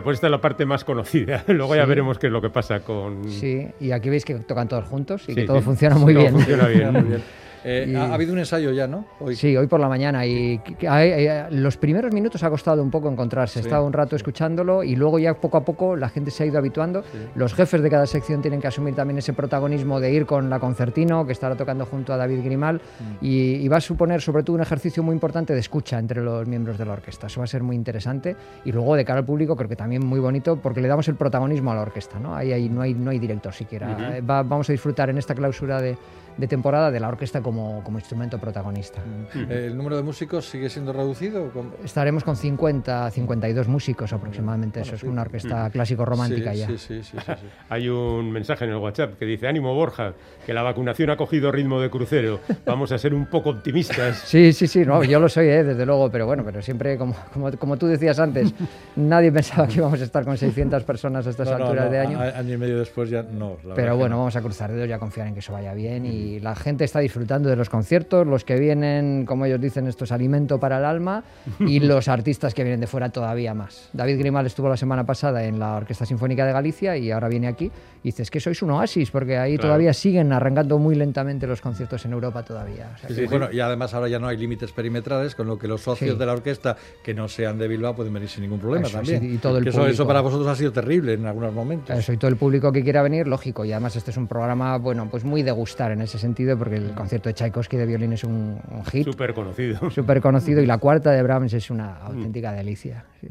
pues 0.04 0.16
esta 0.16 0.26
es 0.28 0.30
la 0.30 0.40
parte 0.40 0.64
más 0.66 0.84
conocida. 0.84 1.42
Luego 1.48 1.74
ya 1.74 1.84
veremos 1.86 2.18
qué 2.18 2.26
es 2.28 2.32
lo 2.32 2.40
que 2.40 2.50
pasa 2.50 2.80
con... 2.80 3.28
Sí, 3.28 3.66
y 3.80 3.90
aquí 3.90 4.10
veis 4.10 4.24
que 4.24 4.34
tocan 4.36 4.68
todos 4.68 4.84
juntos 4.84 5.22
y 5.24 5.32
Sí, 5.32 5.34
que 5.34 5.42
todo 5.44 5.60
funciona 5.62 5.96
muy 5.96 6.12
Todo 6.14 6.22
bien. 6.22 6.34
funciona 6.34 6.66
bien. 6.68 6.92
Muy 6.92 7.02
bien. 7.02 7.22
Eh, 7.64 7.86
Y- 7.88 7.94
ha, 7.94 8.04
ha 8.10 8.14
habido 8.14 8.32
un 8.32 8.38
ensayo 8.38 8.70
ya, 8.72 8.86
¿no? 8.86 9.04
Hoy. 9.20 9.36
Sí, 9.36 9.56
hoy 9.56 9.66
por 9.66 9.80
la 9.80 9.88
mañana. 9.88 10.26
Y 10.26 10.60
hay- 10.88 11.12
hay- 11.12 11.46
los 11.56 11.76
primeros 11.76 12.12
minutos 12.12 12.42
ha 12.42 12.50
costado 12.50 12.82
un 12.82 12.90
poco 12.90 13.10
encontrarse. 13.10 13.58
He 13.60 13.62
Sí, 13.62 13.68
estado 13.68 13.84
un 13.86 13.92
rato 13.92 14.16
escuchándolo 14.16 14.82
y 14.84 14.96
luego 14.96 15.18
ya 15.18 15.34
poco 15.34 15.56
a 15.56 15.64
poco 15.64 15.96
la 15.96 16.08
gente 16.08 16.30
se 16.30 16.42
ha 16.42 16.46
ido 16.46 16.58
habituando. 16.58 17.02
Los 17.34 17.54
jefes 17.54 17.80
de 17.82 17.90
cada 17.90 18.06
sección 18.06 18.42
tienen 18.42 18.60
que 18.60 18.66
asumir 18.68 18.94
también 18.94 19.18
ese 19.18 19.32
protagonismo 19.32 20.00
de 20.00 20.12
ir 20.12 20.26
con 20.26 20.50
la 20.50 20.60
concertino, 20.60 21.26
que 21.26 21.32
estará 21.32 21.54
tocando 21.56 21.86
junto 21.86 22.12
a 22.12 22.16
David 22.16 22.40
Grimal. 22.44 22.76
Mm. 22.76 23.24
Y, 23.24 23.54
y 23.56 23.68
va 23.68 23.78
a 23.78 23.80
suponer 23.80 24.20
sobre 24.20 24.42
todo 24.42 24.56
un 24.56 24.62
ejercicio 24.62 25.02
muy 25.02 25.14
importante 25.14 25.54
de 25.54 25.60
escucha 25.60 25.98
entre 25.98 26.22
los 26.22 26.46
miembros 26.46 26.76
de 26.78 26.84
la 26.84 26.92
orquesta. 26.92 27.28
Eso 27.28 27.40
va 27.40 27.44
a 27.44 27.48
ser 27.48 27.62
muy 27.62 27.76
interesante. 27.76 28.36
Y 28.64 28.72
luego 28.72 28.94
de 28.96 29.04
cara 29.04 29.20
al 29.20 29.24
público 29.24 29.56
creo 29.56 29.68
que 29.68 29.76
también 29.76 30.04
muy 30.04 30.20
bonito 30.20 30.56
porque 30.56 30.80
le 30.80 30.88
damos 30.88 31.08
el 31.08 31.14
protagonismo 31.16 31.72
a 31.72 31.74
la 31.76 31.80
orquesta. 31.82 32.18
¿no? 32.18 32.34
Ahí, 32.36 32.52
ahí 32.52 32.68
no, 32.68 32.82
hay, 32.82 32.94
no 32.94 33.10
hay 33.10 33.18
director 33.18 33.52
siquiera. 33.54 34.16
Eh, 34.16 34.20
va- 34.20 34.42
vamos 34.42 34.68
a 34.68 34.72
disfrutar 34.72 35.08
en 35.10 35.18
esta 35.18 35.34
clausura 35.34 35.80
de, 35.80 35.96
de 36.36 36.48
temporada 36.48 36.90
de 36.90 37.00
la 37.00 37.08
orquesta 37.08 37.40
como, 37.40 37.82
como 37.84 37.98
instrumento 37.98 38.38
protagonista. 38.38 39.00
¿El 39.48 39.76
número 39.76 39.96
de 39.96 40.02
músicos 40.02 40.46
sigue 40.48 40.68
siendo 40.68 40.92
reducido? 40.92 41.50
¿Con- 41.50 41.72
Estaremos 41.84 42.24
con 42.24 42.36
50, 42.36 43.10
52 43.10 43.68
músicos 43.68 44.12
aproximadamente, 44.12 44.80
eso 44.80 44.94
es 44.96 45.02
una 45.04 45.22
orquesta 45.22 45.70
clásico 45.70 46.04
romántica 46.04 46.52
sí, 46.52 46.58
ya. 46.58 46.66
Sí, 46.66 46.78
sí, 46.78 47.02
sí, 47.02 47.16
sí, 47.18 47.32
sí. 47.40 47.46
Hay 47.68 47.88
un 47.88 48.30
mensaje 48.32 48.64
en 48.64 48.70
el 48.72 48.76
WhatsApp 48.76 49.18
que 49.18 49.24
dice, 49.26 49.46
ánimo 49.46 49.74
Borja, 49.74 50.14
que 50.44 50.52
la 50.52 50.62
vacunación 50.62 51.10
ha 51.10 51.16
cogido 51.16 51.52
ritmo 51.52 51.80
de 51.80 51.90
crucero. 51.90 52.40
Vamos 52.66 52.90
a 52.92 52.98
ser 52.98 53.14
un 53.14 53.26
poco 53.26 53.50
optimistas. 53.50 54.22
Sí, 54.34 54.52
sí, 54.52 54.66
sí, 54.66 54.84
no, 54.84 55.04
yo 55.04 55.20
lo 55.20 55.28
soy, 55.28 55.46
¿eh? 55.48 55.62
desde 55.64 55.86
luego, 55.86 56.10
pero 56.10 56.26
bueno, 56.26 56.42
pero 56.44 56.60
siempre, 56.60 56.98
como, 56.98 57.14
como, 57.32 57.52
como 57.52 57.76
tú 57.76 57.86
decías 57.86 58.18
antes, 58.18 58.52
nadie 58.96 59.30
pensaba 59.30 59.66
que 59.68 59.74
íbamos 59.74 60.00
a 60.00 60.04
estar 60.04 60.24
con 60.24 60.36
600 60.36 60.82
personas 60.84 61.26
a 61.26 61.30
estas 61.30 61.48
No, 61.50 61.58
no, 61.58 61.64
alturas 61.64 61.84
no, 61.86 61.90
de 61.92 61.98
año. 62.00 62.18
a- 62.20 62.38
año 62.38 62.54
y 62.54 62.56
medio 62.58 62.78
después 62.78 63.10
ya 63.10 63.22
no. 63.22 63.56
la 63.64 63.74
Pero 63.74 63.96
bueno, 63.96 64.16
no. 64.16 64.20
vamos 64.20 64.34
a 64.36 64.40
cruzar 64.42 64.72
dedos 64.72 64.88
y 64.88 64.92
a 64.92 64.98
confiar 64.98 65.28
en 65.28 65.34
que 65.34 65.40
eso 65.40 65.52
vaya 65.52 65.72
bien. 65.74 66.04
Y 66.06 66.23
la 66.40 66.54
gente 66.54 66.84
está 66.84 67.00
disfrutando 67.00 67.48
de 67.48 67.56
los 67.56 67.68
conciertos, 67.70 68.26
los 68.26 68.44
que 68.44 68.58
vienen, 68.58 69.24
como 69.26 69.44
ellos 69.46 69.60
dicen, 69.60 69.86
esto 69.86 70.04
es 70.04 70.12
alimento 70.12 70.58
para 70.58 70.78
el 70.78 70.84
alma, 70.84 71.24
y 71.60 71.80
los 71.80 72.08
artistas 72.08 72.54
que 72.54 72.62
vienen 72.62 72.80
de 72.80 72.86
fuera 72.86 73.10
todavía 73.10 73.54
más. 73.54 73.88
David 73.92 74.18
Grimal 74.18 74.46
estuvo 74.46 74.68
la 74.68 74.76
semana 74.76 75.04
pasada 75.04 75.44
en 75.44 75.58
la 75.58 75.76
Orquesta 75.76 76.06
Sinfónica 76.06 76.44
de 76.46 76.52
Galicia 76.52 76.96
y 76.96 77.10
ahora 77.10 77.28
viene 77.28 77.48
aquí. 77.48 77.70
Y 78.02 78.08
dices 78.08 78.30
que 78.30 78.38
sois 78.40 78.60
un 78.62 78.70
oasis, 78.72 79.10
porque 79.10 79.38
ahí 79.38 79.54
Claro. 79.54 79.68
todavía 79.68 79.92
siguen 79.94 80.32
arrancando 80.32 80.78
muy 80.78 80.94
lentamente 80.94 81.46
los 81.46 81.60
conciertos 81.62 82.04
en 82.04 82.12
Europa 82.12 82.42
todavía. 82.44 82.90
O 82.94 82.98
sea 82.98 83.08
Sí, 83.08 83.14
sí. 83.14 83.26
Bueno, 83.26 83.50
y 83.50 83.60
además 83.60 83.94
ahora 83.94 84.08
ya 84.08 84.18
no 84.18 84.28
hay 84.28 84.36
límites 84.36 84.72
perimetrales, 84.72 85.34
con 85.34 85.46
lo 85.46 85.58
que 85.58 85.66
los 85.68 85.80
socios 85.80 86.18
de 86.18 86.26
la 86.26 86.32
orquesta 86.32 86.76
que 87.02 87.14
no 87.14 87.28
sean 87.28 87.56
de 87.58 87.66
Bilbao 87.68 87.94
pueden 87.94 88.12
venir 88.12 88.28
sin 88.28 88.42
ningún 88.42 88.58
problema 88.60 88.86
Eso, 88.86 88.98
también. 88.98 89.34
y 89.34 89.38
todo 89.38 89.56
el 89.58 89.66
eso, 89.68 89.78
eso 89.78 89.84
público. 89.86 90.06
para 90.06 90.20
vosotros 90.20 90.46
ha 90.48 90.54
sido 90.56 90.70
terrible 90.72 91.14
en 91.14 91.24
algunos 91.26 91.52
momentos. 91.54 91.96
Eso, 91.98 92.12
y 92.12 92.16
todo 92.18 92.28
el 92.30 92.36
público 92.36 92.70
que 92.72 92.82
quiera 92.82 93.00
venir, 93.02 93.26
lógico. 93.26 93.64
Y 93.64 93.72
además 93.72 93.96
este 93.96 94.10
es 94.10 94.16
un 94.18 94.26
programa, 94.26 94.76
bueno, 94.76 95.08
pues 95.10 95.24
muy 95.24 95.42
de 95.42 95.52
gustar 95.52 95.92
en 95.92 96.02
ese 96.02 96.13
sentido, 96.18 96.58
porque 96.58 96.76
el 96.76 96.92
concierto 96.92 97.28
de 97.28 97.34
Tchaikovsky 97.34 97.76
de 97.76 97.86
violín 97.86 98.12
es 98.12 98.24
un, 98.24 98.60
un 98.70 98.84
hit 98.86 99.04
Súper 99.04 99.34
conocido. 99.34 99.90
súper 99.90 100.20
conocido 100.22 100.60
y 100.60 100.66
la 100.66 100.78
cuarta 100.78 101.10
de 101.12 101.22
Brahms 101.22 101.52
es 101.54 101.70
una 101.70 101.96
auténtica 101.98 102.52
delicia. 102.52 103.04
sí. 103.20 103.28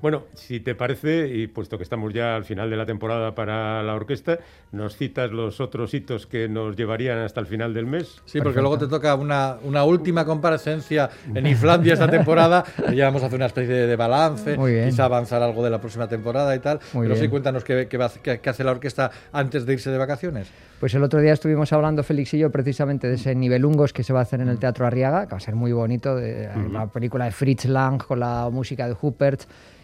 Bueno, 0.00 0.24
si 0.34 0.60
te 0.60 0.74
parece, 0.74 1.28
y 1.28 1.46
puesto 1.46 1.76
que 1.76 1.82
estamos 1.84 2.12
ya 2.14 2.36
al 2.36 2.44
final 2.44 2.70
de 2.70 2.76
la 2.76 2.86
temporada 2.86 3.34
para 3.34 3.82
la 3.82 3.94
orquesta, 3.94 4.38
nos 4.72 4.96
citas 4.96 5.30
los 5.32 5.60
otros 5.60 5.92
hitos 5.94 6.26
que 6.26 6.48
nos 6.48 6.76
llevarían 6.76 7.18
hasta 7.18 7.40
el 7.40 7.46
final 7.46 7.74
del 7.74 7.86
mes. 7.86 8.20
Sí, 8.24 8.40
porque 8.40 8.60
luego 8.60 8.78
te 8.78 8.86
toca 8.86 9.14
una, 9.14 9.56
una 9.64 9.84
última 9.84 10.24
comparecencia 10.24 11.10
en 11.34 11.46
Islandia 11.46 11.94
esta 11.94 12.08
temporada. 12.10 12.64
Ya 12.94 13.06
vamos 13.06 13.22
a 13.22 13.26
hacer 13.26 13.36
una 13.36 13.46
especie 13.46 13.74
de, 13.74 13.86
de 13.86 13.96
balance, 13.96 14.56
Muy 14.56 14.72
bien. 14.72 14.90
quizá 14.90 15.04
avanzar 15.06 15.42
algo 15.42 15.62
de 15.64 15.70
la 15.70 15.80
próxima 15.80 16.08
temporada 16.08 16.54
y 16.54 16.60
tal. 16.60 16.78
Muy 16.92 17.04
Pero 17.04 17.14
sí, 17.16 17.22
bien. 17.22 17.30
cuéntanos 17.30 17.64
qué, 17.64 17.86
qué 17.88 17.96
va 17.98 18.10
qué- 18.22 18.40
qué 18.40 18.50
hace 18.50 18.64
la 18.64 18.70
orquesta 18.72 19.10
antes 19.32 19.66
de 19.66 19.72
irse 19.74 19.90
de 19.90 19.98
vacaciones. 19.98 20.48
Pues 20.80 20.94
el 20.94 21.02
otro 21.02 21.20
día 21.20 21.34
estuvimos 21.34 21.70
hablando, 21.74 22.02
Félix 22.02 22.32
y 22.32 22.38
yo, 22.38 22.50
precisamente 22.50 23.06
de 23.06 23.16
ese 23.16 23.34
nivelungos 23.34 23.92
que 23.92 24.02
se 24.02 24.14
va 24.14 24.20
a 24.20 24.22
hacer 24.22 24.40
en 24.40 24.48
el 24.48 24.58
Teatro 24.58 24.86
Arriaga, 24.86 25.26
que 25.26 25.32
va 25.32 25.36
a 25.36 25.40
ser 25.40 25.54
muy 25.54 25.72
bonito, 25.72 26.16
de, 26.16 26.48
la 26.72 26.86
película 26.86 27.26
de 27.26 27.32
Fritz 27.32 27.66
Lang 27.66 28.02
con 28.02 28.18
la 28.18 28.48
música 28.50 28.88
de 28.88 28.96
Hubert 28.98 29.42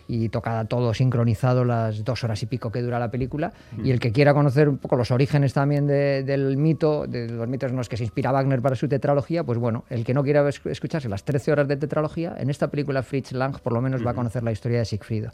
y 0.08 0.28
tocada 0.28 0.64
todo 0.66 0.94
sincronizado 0.94 1.64
las 1.64 2.04
dos 2.04 2.22
horas 2.24 2.42
y 2.42 2.46
pico 2.46 2.70
que 2.70 2.82
dura 2.82 2.98
la 2.98 3.10
película. 3.10 3.52
Y 3.82 3.90
el 3.90 4.00
que 4.00 4.12
quiera 4.12 4.34
conocer 4.34 4.68
un 4.68 4.78
poco 4.78 4.96
los 4.96 5.10
orígenes 5.10 5.52
también 5.52 5.86
de- 5.86 6.22
del 6.22 6.56
mito, 6.56 7.06
de 7.06 7.28
los 7.28 7.48
mitos 7.48 7.70
en 7.70 7.76
los 7.76 7.88
que 7.88 7.96
se 7.96 8.04
inspira 8.04 8.30
Wagner 8.32 8.60
para 8.62 8.76
su 8.76 8.88
tetralogía, 8.88 9.44
pues 9.44 9.58
bueno, 9.58 9.84
el 9.90 10.04
que 10.04 10.14
no 10.14 10.22
quiera 10.22 10.48
es- 10.48 10.64
escucharse 10.66 11.08
las 11.08 11.24
13 11.24 11.52
horas 11.52 11.68
de 11.68 11.76
tetralogía, 11.76 12.34
en 12.38 12.50
esta 12.50 12.68
película 12.68 13.02
Fritz 13.02 13.32
Lang 13.32 13.58
por 13.60 13.72
lo 13.72 13.80
menos 13.80 14.06
va 14.06 14.10
a 14.12 14.14
conocer 14.14 14.42
la 14.42 14.52
historia 14.52 14.78
de 14.78 14.84
Siegfried, 14.84 15.26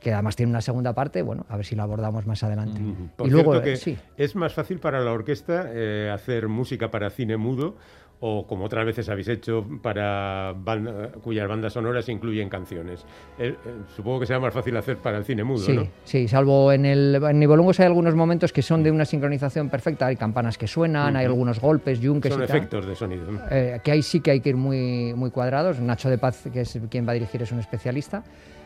que 0.00 0.12
además 0.12 0.36
tiene 0.36 0.50
una 0.50 0.60
segunda 0.60 0.92
parte, 0.92 1.22
bueno, 1.22 1.46
a 1.48 1.56
ver 1.56 1.64
si 1.66 1.76
la 1.76 1.84
abordamos 1.84 2.26
más 2.26 2.42
adelante. 2.42 2.80
Por 3.16 3.26
y 3.26 3.30
luego, 3.30 3.60
que 3.62 3.74
eh, 3.74 3.76
sí. 3.76 3.96
es 4.16 4.34
más 4.36 4.52
fácil 4.54 4.78
para 4.80 5.00
la 5.00 5.12
orquesta 5.12 5.66
eh, 5.72 6.10
hacer 6.12 6.48
música 6.48 6.90
para 6.90 7.10
cine 7.10 7.36
mudo 7.36 7.76
o 8.22 8.46
como 8.46 8.66
otras 8.66 8.84
veces 8.84 9.08
habéis 9.08 9.28
hecho 9.28 9.64
para 9.82 10.52
banda- 10.56 11.10
cuyas 11.24 11.48
bandas 11.48 11.72
sonoras 11.72 12.08
incluyen 12.08 12.48
canciones. 12.50 13.04
Eh, 13.38 13.54
eh, 13.64 13.70
supongo 13.96 14.20
que 14.20 14.26
será 14.26 14.38
más 14.40 14.52
fácil 14.52 14.76
hacer 14.76 14.98
para 14.98 15.16
el 15.18 15.24
cine 15.24 15.42
mudo, 15.42 15.64
Sí, 15.64 15.72
¿no? 15.72 15.86
sí, 16.04 16.28
salvo 16.28 16.70
en 16.72 16.84
el 16.84 17.14
en 17.28 17.38
Nibelungos 17.40 17.80
hay 17.80 17.86
algunos 17.86 18.14
momentos 18.14 18.52
que 18.52 18.60
son 18.62 18.82
de 18.82 18.90
una 18.90 19.04
sincronización 19.06 19.70
perfecta, 19.70 20.06
hay 20.06 20.16
campanas 20.16 20.58
que 20.58 20.66
suenan, 20.66 21.16
hay 21.16 21.24
algunos 21.26 21.60
golpes, 21.60 21.98
yunques 22.00 22.32
Son 22.32 22.42
y 22.42 22.46
tal. 22.46 22.56
efectos 22.58 22.86
de 22.86 22.94
sonido. 22.94 23.24
Eh, 23.50 23.80
que 23.82 23.90
ahí 23.92 24.02
sí 24.02 24.20
que 24.20 24.32
hay 24.32 24.40
que 24.40 24.50
ir 24.50 24.56
muy, 24.56 25.14
muy 25.14 25.30
cuadrados. 25.30 25.80
Nacho 25.80 26.10
de 26.10 26.18
Paz, 26.18 26.44
que 26.52 26.60
es 26.60 26.78
quien 26.90 27.06
va 27.06 27.12
a 27.12 27.14
dirigir, 27.14 27.40
es 27.42 27.52
un 27.52 27.60
especialista. 27.60 28.22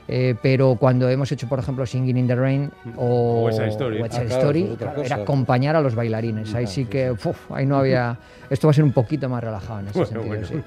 Eh, 0.06 0.34
pero 0.42 0.76
cuando 0.76 1.08
hemos 1.08 1.32
hecho, 1.32 1.48
por 1.48 1.58
ejemplo, 1.58 1.86
Singing 1.86 2.16
in 2.18 2.26
the 2.26 2.34
Rain 2.34 2.70
o 2.96 3.44
O 3.44 3.48
Story. 3.48 4.02
West 4.02 4.16
Ah, 4.18 4.22
Story, 4.24 4.76
claro, 4.78 5.02
era 5.02 5.16
acompañar 5.16 5.76
a 5.76 5.80
los 5.80 5.94
bailarines. 5.94 6.54
Ahí 6.54 6.66
sí 6.66 6.84
que, 6.84 7.10
uf, 7.10 7.50
ahí 7.50 7.64
no 7.64 7.78
había. 7.78 8.18
Esto 8.50 8.66
va 8.66 8.72
a 8.72 8.74
ser 8.74 8.84
un 8.84 8.92
poquito 8.92 9.28
más 9.28 9.42
relajado 9.42 9.80
en 9.80 9.86
ese 9.88 9.98
Bueno, 9.98 10.12
sentido. 10.12 10.26
bueno. 10.28 10.46
sí. 10.46 10.62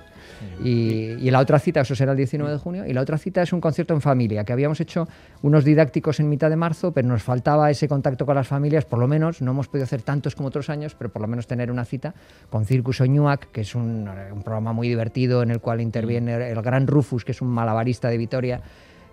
Y, 0.64 1.28
y 1.28 1.32
la 1.32 1.40
otra 1.40 1.58
cita, 1.58 1.82
eso 1.82 1.96
será 1.96 2.12
el 2.12 2.18
19 2.18 2.52
de 2.52 2.58
junio, 2.60 2.86
y 2.86 2.94
la 2.94 3.02
otra 3.02 3.18
cita 3.18 3.42
es 3.42 3.54
un 3.54 3.62
concierto 3.62 3.96
en 3.96 4.02
familia, 4.02 4.44
que 4.44 4.54
habíamos 4.54 4.80
hecho 4.80 5.08
unos 5.42 5.64
didácticos 5.66 6.20
en 6.20 6.30
mitad 6.30 6.50
de 6.52 6.56
marzo, 6.56 6.92
pero 6.92 7.08
nos 7.08 7.24
faltaba 7.24 7.72
ese 7.72 7.88
contacto 7.88 8.24
con 8.26 8.36
las 8.36 8.48
familias, 8.48 8.86
por 8.86 9.00
lo 9.00 9.08
menos, 9.08 9.42
no 9.42 9.52
hemos 9.52 9.68
podido 9.68 9.86
hacer 9.86 10.04
tantos 10.04 10.36
como 10.36 10.50
otros 10.50 10.70
años, 10.70 10.94
pero 10.96 11.10
por 11.12 11.24
lo 11.24 11.28
menos 11.28 11.48
tener 11.48 11.72
una 11.72 11.86
cita 11.86 12.14
con 12.52 12.66
Circus 12.66 13.02
Oñuac, 13.02 13.50
que 13.52 13.62
es 13.62 13.74
un, 13.74 14.08
un 14.32 14.44
programa 14.44 14.74
muy 14.74 14.88
divertido 14.88 15.42
en 15.42 15.50
el 15.50 15.60
cual 15.60 15.82
interviene 15.82 16.50
el 16.52 16.62
gran 16.62 16.86
Rufus, 16.86 17.26
que 17.26 17.32
es 17.32 17.42
un 17.42 17.48
malabarista 17.48 18.08
de 18.10 18.18
Vitoria, 18.18 18.62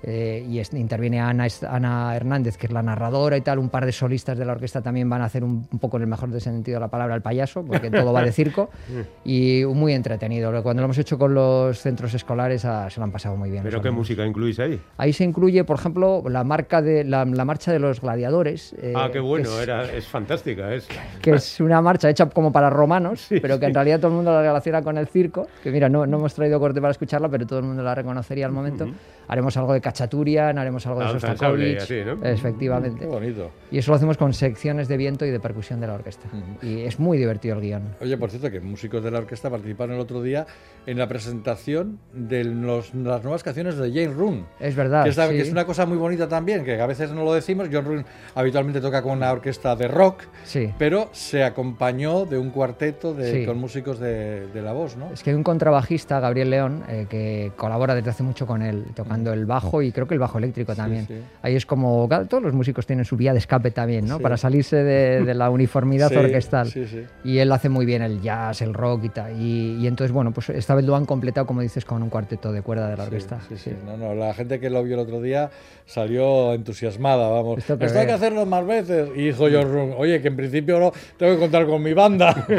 eh, 0.07 0.45
y 0.47 0.59
es- 0.59 0.73
interviene 0.75 1.19
Ana, 1.21 1.47
es- 1.47 1.63
Ana 1.65 2.15
Hernández, 2.15 2.59
que 2.59 2.67
es 2.67 2.73
la 2.73 2.83
narradora 2.83 3.37
y 3.37 3.41
tal. 3.41 3.59
Un 3.59 3.71
par 3.71 3.87
de 3.87 3.93
solistas 3.93 4.37
de 4.37 4.45
la 4.45 4.53
orquesta 4.53 4.83
también 4.83 5.09
van 5.09 5.23
a 5.23 5.25
hacer 5.25 5.43
un, 5.43 5.67
un 5.73 5.79
poco 5.79 5.97
en 5.97 6.03
el 6.03 6.09
mejor 6.09 6.39
sentido 6.41 6.77
de 6.77 6.81
la 6.81 6.89
palabra 6.89 7.15
el 7.15 7.23
payaso, 7.23 7.65
porque 7.65 7.91
todo 7.91 8.13
va 8.13 8.23
de 8.23 8.33
circo. 8.33 8.69
y 9.25 9.65
muy 9.65 9.95
entretenido. 9.95 10.51
Cuando 10.63 10.83
lo 10.83 10.87
hemos 10.87 10.99
hecho 10.99 11.19
con 11.19 11.33
los 11.35 11.79
centros 11.81 12.13
escolares 12.15 12.65
ah, 12.65 12.89
se 12.91 13.01
lo 13.01 13.05
han 13.05 13.13
pasado 13.13 13.37
muy 13.37 13.51
bien. 13.51 13.63
¿Pero 13.63 13.81
qué 13.81 13.91
música 13.91 14.25
incluís 14.27 14.59
ahí? 14.61 14.79
Ahí 14.99 15.13
se 15.13 15.25
incluye, 15.25 15.65
por 15.65 15.79
ejemplo, 15.79 16.23
la, 16.29 16.45
marca 16.45 16.83
de, 16.83 17.05
la, 17.05 17.25
la 17.25 17.45
marcha 17.45 17.73
de 17.73 17.79
los 17.79 18.01
gladiadores. 18.01 18.75
eh, 18.79 18.93
ah, 18.95 19.09
qué 19.13 19.21
bueno, 19.21 19.49
que 19.49 19.57
es, 19.57 19.63
era, 19.63 19.85
es 19.91 20.07
fantástica. 20.07 20.75
Es, 20.75 20.87
que 21.23 21.31
es 21.33 21.61
una 21.61 21.81
marcha 21.81 22.11
hecha 22.11 22.27
como 22.29 22.53
para 22.53 22.69
romanos, 22.71 23.27
pero 23.41 23.59
que 23.59 23.67
en 23.67 23.75
realidad 23.75 23.99
todo 23.99 24.09
el 24.09 24.15
mundo 24.15 24.33
la 24.33 24.43
relaciona 24.43 24.83
con 24.83 24.99
el 24.99 25.07
circo. 25.07 25.47
Que 25.63 25.71
mira, 25.71 25.89
no, 25.89 26.07
no 26.07 26.19
hemos 26.19 26.35
traído 26.35 26.61
corte 26.61 26.81
para 26.81 26.91
escucharla, 26.93 27.29
pero 27.29 27.47
todo 27.47 27.59
el 27.61 27.65
mundo 27.65 27.83
la 27.83 27.95
reconocería 27.95 28.47
al 28.47 28.53
momento. 28.53 28.87
Haremos 29.29 29.57
algo 29.57 29.73
de 29.73 29.81
Cachaturian, 29.95 30.59
haremos 30.59 30.85
algo 30.87 31.01
de 31.01 31.09
Sostakovich. 31.21 31.91
¿no? 32.05 32.25
Efectivamente. 32.27 33.01
Qué 33.01 33.07
bonito. 33.07 33.51
Y 33.71 33.79
eso 33.79 33.93
lo 33.93 33.97
hacemos 33.97 34.17
con 34.17 34.33
secciones 34.33 34.89
de 34.89 34.97
viento 34.97 35.25
y 35.25 35.31
de 35.31 35.39
percusión 35.41 35.81
de 35.81 35.87
la 35.87 35.95
orquesta. 35.95 36.29
Y 36.63 36.81
es 36.83 36.99
muy 36.99 37.17
divertido 37.17 37.55
el 37.57 37.61
guion. 37.61 37.83
Oye, 38.01 38.17
por 38.19 38.31
cierto, 38.31 38.51
que 38.51 38.61
músicos 38.61 39.03
de 39.05 39.11
la 39.11 39.19
orquesta 39.19 39.49
participaron 39.51 39.95
el 39.95 40.01
otro 40.01 40.21
día 40.23 40.47
en 40.87 40.99
la 40.99 41.07
presentación 41.09 41.99
de 42.13 42.45
los- 42.45 42.93
las 42.95 43.23
nuevas 43.23 43.43
canciones 43.43 43.77
de 43.77 43.89
Jane 43.91 44.15
Roon. 44.15 44.47
Es 44.61 44.75
verdad. 44.75 45.05
Que 45.05 45.11
es, 45.11 45.17
sí. 45.17 45.23
que 45.29 45.41
es 45.41 45.51
una 45.51 45.65
cosa 45.65 45.87
muy 45.87 45.97
bonita 45.97 46.29
también, 46.29 46.65
que 46.65 46.81
a 46.81 46.87
veces 46.87 47.11
no 47.13 47.25
lo 47.25 47.33
decimos. 47.33 47.69
John 47.73 47.85
Roon 47.85 48.05
habitualmente 48.35 48.81
toca 48.81 49.01
con 49.03 49.13
una 49.13 49.31
orquesta 49.33 49.77
de 49.77 49.89
rock, 49.89 50.23
Sí. 50.45 50.73
pero 50.79 51.09
se 51.13 51.45
acompañó 51.45 52.25
de 52.27 52.37
un 52.39 52.51
cuarteto 52.51 53.15
de, 53.15 53.33
Sí. 53.41 53.47
con 53.47 53.59
músicos 53.59 53.99
de, 53.99 54.49
de 54.49 54.63
la 54.63 54.73
voz, 54.73 54.97
¿no? 54.97 55.11
Es 55.13 55.23
que 55.23 55.31
hay 55.31 55.37
un 55.37 55.43
contrabajista, 55.43 56.21
Gabriel 56.21 56.51
León, 56.51 56.83
eh, 56.89 57.07
que 57.09 57.53
colabora 57.57 57.95
desde 57.95 58.11
hace 58.11 58.23
mucho 58.23 58.47
con 58.47 58.63
él, 58.63 58.85
tocando 58.95 59.33
el 59.33 59.47
bajo 59.47 59.83
y 59.83 59.84
creo 59.93 60.07
que 60.07 60.15
el 60.15 60.21
bajo 60.21 60.39
eléctrico 60.39 60.75
también. 60.75 61.07
sí. 61.07 61.15
Ahí 61.43 61.55
es 61.57 61.67
como, 61.67 62.09
todos 62.29 62.43
los 62.43 62.53
músicos 62.55 62.87
tienen 62.87 63.05
su 63.05 63.17
vía 63.17 63.33
de 63.33 63.39
escape 63.39 63.71
también, 63.71 64.07
¿no? 64.07 64.17
Sí. 64.19 64.23
Para 64.23 64.37
salirse 64.37 64.77
de, 64.77 65.25
de 65.25 65.35
la 65.35 65.51
uniformidad 65.51 66.13
orquestal. 66.17 66.69
sí, 66.69 66.87
sí. 66.87 67.03
Y 67.25 67.39
él 67.39 67.51
hace 67.53 67.69
muy 67.69 67.87
bien 67.87 68.03
el 68.03 68.21
jazz, 68.21 68.63
el 68.63 68.75
rock 68.75 69.05
y 69.05 69.09
tal. 69.11 69.41
Y, 69.41 69.77
y 69.81 69.87
entonces, 69.87 70.13
bueno, 70.13 70.33
pues 70.33 70.51
esta 70.51 70.75
vez 70.75 70.85
lo 70.85 70.97
han 70.97 71.07
completado, 71.07 71.47
como 71.47 71.61
dices, 71.61 71.85
con 71.85 72.03
un 72.03 72.09
cuarteto 72.11 72.53
de 72.53 72.63
cuerda 72.63 72.89
de 72.89 72.97
la 72.97 73.05
orquesta. 73.05 73.41
Sí, 73.49 73.57
sí. 73.57 73.71
No, 73.87 73.97
no, 73.97 74.15
la 74.15 74.35
gente 74.35 74.61
que 74.61 74.71
lo 74.71 74.83
vio 74.83 74.95
el 74.95 75.01
otro 75.01 75.21
día 75.21 75.51
salió 75.87 76.55
entusiasmada, 76.55 77.29
vamos. 77.29 77.59
Esto 77.59 77.77
hay 77.99 78.07
que 78.07 78.13
hacerlo 78.13 78.47
más 78.47 78.67
veces. 78.67 79.09
Y 79.15 79.27
dijo 79.27 79.49
Roon, 79.49 79.95
oye, 79.97 80.21
que 80.23 80.29
en 80.29 80.37
principio 80.37 80.79
no 80.81 80.93
tengo 81.19 81.35
que 81.35 81.39
contar 81.41 81.67
con 81.67 81.83
mi 81.83 81.93
banda. 81.93 82.47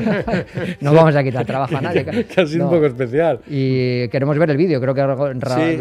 No 0.81 0.93
vamos 0.93 1.15
a 1.15 1.23
quitar 1.23 1.45
trabajo 1.45 1.77
a 1.77 1.81
nadie. 1.81 2.03
que 2.05 2.41
ha 2.41 2.45
sido 2.45 2.65
No. 2.65 2.69
un 2.69 2.75
poco 2.75 2.85
especial. 2.87 3.39
Y 3.47 4.07
queremos 4.09 4.37
ver 4.37 4.49
el 4.51 4.57
vídeo, 4.57 4.79
creo 4.81 4.93
que 4.93 5.03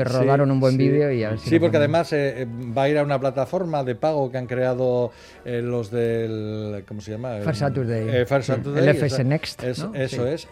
rodaron 0.05 0.51
un 0.51 0.61
buen 0.61 0.77
vídeo 0.77 1.11
y 1.13 1.25
a 1.25 1.34
ver 1.35 1.41
si 1.41 1.51
Sí, 1.51 1.59
porque 1.59 1.77
además 1.77 2.13
eh, 2.13 2.43
eh, 2.43 2.47
va 2.77 2.83
a 2.85 2.89
ir 2.89 2.99
a 2.99 3.03
una 3.03 3.19
plataforma 3.21 3.85
de 3.85 3.95
pago 3.95 4.31
que 4.31 4.39
han 4.39 4.47
creado 4.47 5.13
eh, 5.45 5.61
los 5.63 5.91
del. 5.91 6.85
¿Cómo 6.89 7.01
se 7.01 7.13
llama? 7.13 7.37
Fair 7.43 7.57
Saturday. 7.57 8.09
Eh, 8.09 8.27
Fair 8.27 8.43
Sí. 8.43 8.53
Saturday, 8.53 8.83
El 8.83 8.89
FS 8.97 9.25
Next, 9.25 9.63
es- 9.63 9.79
¿no? 9.85 9.95
Eso 9.95 10.25
Sí. 10.25 10.29
es. 10.33 10.49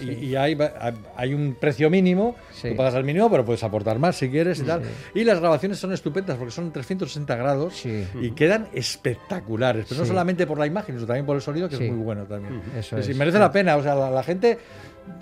y- 0.00 0.12
Y, 0.32 0.36
hay, 0.36 1.34
un 1.34 1.56
precio 1.58 1.88
mínimo. 1.90 2.34
Sí. 2.52 2.70
Tú 2.70 2.76
pagas 2.76 2.94
el 2.94 3.04
mínimo, 3.04 3.30
pero 3.30 3.44
puedes 3.44 3.62
aportar 3.64 3.98
más 3.98 4.16
si 4.16 4.28
quieres 4.30 4.60
y 4.60 4.62
tal. 4.64 4.82
Y 5.14 5.24
las 5.24 5.40
grabaciones 5.40 5.78
son 5.78 5.92
estupendas 5.92 6.36
porque 6.36 6.50
son 6.52 6.72
360 6.72 7.36
grados 7.36 7.74
Sí. 7.76 8.06
y 8.20 8.30
quedan 8.32 8.68
espectaculares. 8.72 9.86
Pero 9.88 10.00
no 10.00 10.06
solamente 10.06 10.46
por 10.46 10.58
la 10.58 10.66
imagen, 10.66 10.94
sino 10.96 11.06
también 11.06 11.26
por 11.26 11.36
el 11.36 11.42
sonido, 11.42 11.68
que 11.68 11.76
Sí. 11.76 11.84
es 11.84 11.92
muy 11.92 12.02
bueno 12.04 12.24
también. 12.24 12.60
Eso 12.76 12.96
es. 12.98 13.14
merece 13.16 13.38
la 13.38 13.50
pena. 13.52 13.76
O 13.76 13.82
sea, 13.82 13.94
la, 13.94 14.10
la 14.10 14.22
gente 14.22 14.58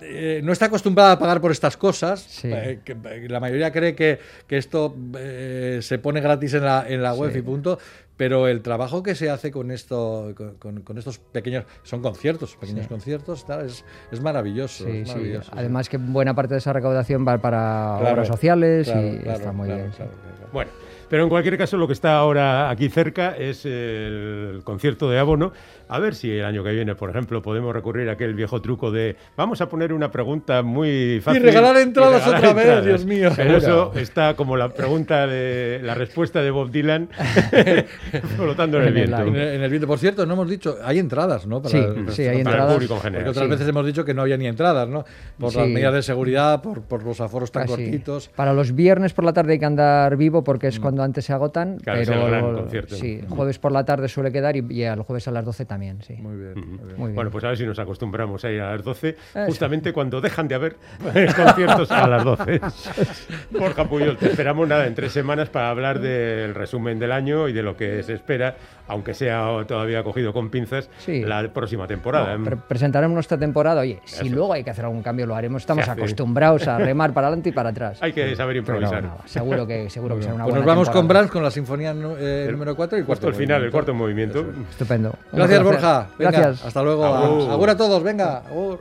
eh, 0.02 0.40
no 0.44 0.52
está 0.52 0.66
acostumbrada 0.66 1.12
a 1.12 1.18
pagar 1.18 1.40
por 1.40 1.50
estas 1.50 1.76
cosas. 1.76 2.20
Sí. 2.20 2.48
Eh, 2.52 2.80
que- 2.84 2.92
eh, 2.92 3.26
la 3.28 3.40
mayoría 3.40 3.70
cree 3.72 3.94
que, 3.94 4.18
que 4.46 4.56
esto 4.56 4.94
eh, 5.18 5.78
se 5.82 5.98
pone 5.98 6.20
gratis 6.20 6.54
en 6.54 6.64
la, 6.64 6.84
en 6.88 7.02
la 7.02 7.14
web 7.14 7.34
y 7.36 7.42
punto, 7.42 7.78
pero 8.16 8.48
el 8.48 8.60
trabajo 8.60 9.02
que 9.02 9.14
se 9.14 9.30
hace 9.30 9.50
con 9.50 9.70
esto, 9.70 10.32
con, 10.36 10.54
con- 10.56 10.80
con 10.82 10.98
estos 10.98 11.18
pequeños, 11.18 11.64
son 11.82 12.02
conciertos, 12.02 12.56
pequeños 12.56 12.86
conciertos, 12.86 13.46
tal, 13.46 13.66
es, 13.66 13.84
es 14.12 14.20
maravilloso. 14.20 14.84
Sí, 14.84 14.90
es 14.98 15.08
sí. 15.08 15.14
maravilloso, 15.14 15.50
sí. 15.50 15.56
Además 15.58 15.88
que 15.88 15.96
buena 15.96 16.34
parte 16.34 16.54
de 16.54 16.58
esa 16.58 16.72
recaudación 16.72 17.26
va 17.26 17.38
para 17.38 17.96
Claro, 18.00 18.12
obras 18.14 18.28
sociales 18.28 18.88
claro, 18.90 19.06
y 19.06 19.18
claro, 19.18 19.38
está 19.38 19.52
muy 19.52 19.66
claro, 19.68 19.80
bien. 19.82 19.92
sí. 19.92 19.96
claro, 19.98 20.12
claro, 20.12 20.36
claro. 20.36 20.50
Bueno, 20.52 20.70
pero 21.08 21.22
en 21.24 21.28
cualquier 21.28 21.56
caso 21.58 21.76
lo 21.76 21.86
que 21.86 21.92
está 21.94 22.16
ahora 22.16 22.70
aquí 22.70 22.88
cerca 22.88 23.36
es 23.36 23.64
el 23.64 24.60
concierto 24.64 25.08
de 25.10 25.18
abono. 25.18 25.52
A 25.92 25.98
ver 25.98 26.14
si 26.14 26.30
el 26.30 26.44
año 26.44 26.62
que 26.62 26.70
viene, 26.70 26.94
por 26.94 27.10
ejemplo, 27.10 27.42
podemos 27.42 27.74
recurrir 27.74 28.08
a 28.08 28.12
aquel 28.12 28.34
viejo 28.34 28.62
truco 28.62 28.90
de 28.92 29.16
vamos 29.36 29.60
a 29.60 29.68
poner 29.68 29.92
una 29.92 30.10
pregunta 30.10 30.62
muy 30.62 31.20
fácil. 31.20 31.42
regalar 31.42 31.76
entradas 31.78 32.24
regalar 32.24 32.38
otra 32.38 32.52
vez, 32.54 32.64
entradas. 32.64 32.84
Dios 32.84 33.04
mío. 33.06 33.30
Pero 33.34 33.56
eso 33.56 33.92
está 33.96 34.34
como 34.36 34.56
la 34.56 34.68
pregunta 34.72 35.26
de 35.26 35.80
la 35.82 35.94
respuesta 35.94 36.42
de 36.42 36.50
Bob 36.52 36.70
Dylan 36.70 37.08
flotando 38.36 38.78
en 38.78 38.84
el 38.84 38.88
En 38.88 38.96
el 38.98 39.06
viento. 39.06 39.22
En 39.26 39.36
el, 39.36 39.48
en 39.56 39.62
el 39.62 39.70
viento, 39.70 39.86
por 39.86 39.98
cierto, 39.98 40.26
no 40.26 40.34
hemos 40.34 40.48
dicho, 40.48 40.76
hay 40.84 40.98
entradas, 40.98 41.46
¿no? 41.46 41.62
Sí, 41.64 41.78
sí, 42.10 42.22
hay 42.22 42.28
Para 42.28 42.32
el 42.32 42.38
entradas. 42.40 42.74
público 42.74 42.94
en 42.94 43.00
general. 43.00 43.24
Porque 43.24 43.30
otras 43.30 43.44
Sí. 43.46 43.50
veces 43.50 43.68
hemos 43.68 43.86
dicho 43.86 44.04
que 44.04 44.14
no 44.14 44.22
había 44.22 44.36
ni 44.36 44.46
entradas, 44.46 44.88
¿no? 44.88 45.04
Por 45.38 45.54
las 45.54 45.64
Sí. 45.66 45.72
medidas 45.72 45.94
de 45.94 46.02
seguridad, 46.02 46.62
por, 46.62 46.82
por 46.82 47.02
los 47.02 47.20
aforos 47.20 47.50
tan 47.50 47.62
Casi. 47.66 47.72
cortitos. 47.82 48.28
Para 48.28 48.52
los 48.52 48.74
viernes 48.74 49.12
por 49.12 49.24
la 49.24 49.32
tarde 49.32 49.54
hay 49.54 49.58
que 49.58 49.64
andar 49.64 50.16
vivo 50.16 50.44
porque 50.44 50.68
es 50.68 50.78
cuando 50.78 51.02
antes 51.02 51.24
se 51.24 51.32
agotan. 51.32 51.74
Mm. 51.76 51.78
Claro, 51.80 52.00
es 52.00 52.08
pero 52.08 52.24
el 52.26 52.30
gran 52.30 52.54
concierto. 52.54 52.94
sí, 52.96 53.20
jueves 53.28 53.58
por 53.58 53.72
la 53.72 53.84
tarde 53.84 54.08
suele 54.08 54.30
quedar 54.32 54.56
y, 54.56 54.64
y 54.70 54.82
el 54.82 55.02
jueves 55.02 55.26
a 55.28 55.30
las 55.30 55.44
12 55.44 55.64
también, 55.64 55.79
sí. 56.00 56.14
Muy 56.18 56.36
bien. 56.36 56.52
muy 56.54 56.62
bien. 56.62 56.76
Muy 56.96 57.06
bien. 57.08 57.14
Bueno, 57.14 57.30
pues 57.30 57.44
a 57.44 57.48
ver 57.48 57.56
si 57.58 57.64
nos 57.66 57.78
acostumbramos 57.78 58.44
a 58.44 58.50
ir 58.50 58.60
a 58.60 58.72
las 58.72 58.82
12, 58.84 59.08
Eso. 59.10 59.46
justamente 59.46 59.92
cuando 59.92 60.20
dejan 60.20 60.46
de 60.48 60.54
haber 60.54 60.76
conciertos 61.36 61.90
a 61.90 62.06
las 62.06 62.24
12. 62.24 62.60
Borja 63.50 63.84
Puyol, 63.88 64.16
te 64.16 64.26
esperamos 64.30 64.66
nada 64.68 64.86
en 64.86 64.94
tres 64.94 65.12
semanas 65.12 65.48
para 65.48 65.70
hablar 65.70 66.00
del 66.00 66.54
resumen 66.54 66.98
del 66.98 67.12
año 67.12 67.48
y 67.48 67.52
de 67.52 67.62
lo 67.62 67.76
que 67.76 68.02
se 68.02 68.14
espera, 68.14 68.56
aunque 68.88 69.14
sea 69.14 69.46
todavía 69.66 70.02
cogido 70.02 70.32
con 70.32 70.50
pinzas, 70.50 70.88
Sí. 70.98 71.22
la 71.22 71.46
próxima 71.52 71.86
temporada. 71.86 72.36
Pre- 72.42 72.56
presentaremos 72.56 73.14
nuestra 73.14 73.38
temporada. 73.38 73.80
Oye, 73.82 74.00
si 74.04 74.26
Eso. 74.26 74.34
luego 74.34 74.52
hay 74.52 74.64
que 74.64 74.70
hacer 74.70 74.84
algún 74.84 75.02
cambio, 75.02 75.26
lo 75.26 75.34
haremos. 75.34 75.62
Estamos 75.62 75.88
acostumbrados 75.88 76.66
a 76.68 76.78
remar 76.78 77.12
para 77.12 77.28
adelante 77.28 77.50
y 77.50 77.52
para 77.52 77.70
atrás. 77.70 77.98
Hay 78.02 78.12
que 78.12 78.34
saber 78.36 78.62
Pero 78.64 78.76
improvisar. 78.78 79.02
no, 79.02 79.18
seguro 79.26 79.66
que, 79.66 79.88
seguro 79.90 80.16
que 80.16 80.22
será 80.22 80.34
una 80.34 80.44
Pues 80.44 80.54
nos 80.54 80.64
buena 80.64 80.74
vamos 80.74 80.88
con 80.90 81.00
temporada. 81.02 81.20
Brahms, 81.22 81.32
con 81.32 81.42
la 81.42 81.50
sinfonía 81.50 81.90
eh, 82.18 82.44
El- 82.46 82.52
número 82.52 82.74
4 82.76 82.98
y 82.98 83.00
Justo 83.02 83.06
cuarto 83.12 83.28
el 83.28 83.34
final, 83.34 83.64
el 83.64 83.70
cuarto 83.70 83.94
movimiento. 83.94 84.46
Estupendo. 84.70 85.14
Gracias. 85.32 85.62
Borja. 85.72 86.06
Venga, 86.18 86.30
Gracias. 86.30 86.66
Hasta 86.66 86.82
luego. 86.82 87.04
Agur. 87.04 87.50
Agur 87.50 87.70
a 87.70 87.76
todos. 87.76 88.02
Venga. 88.02 88.38
agur. 88.38 88.80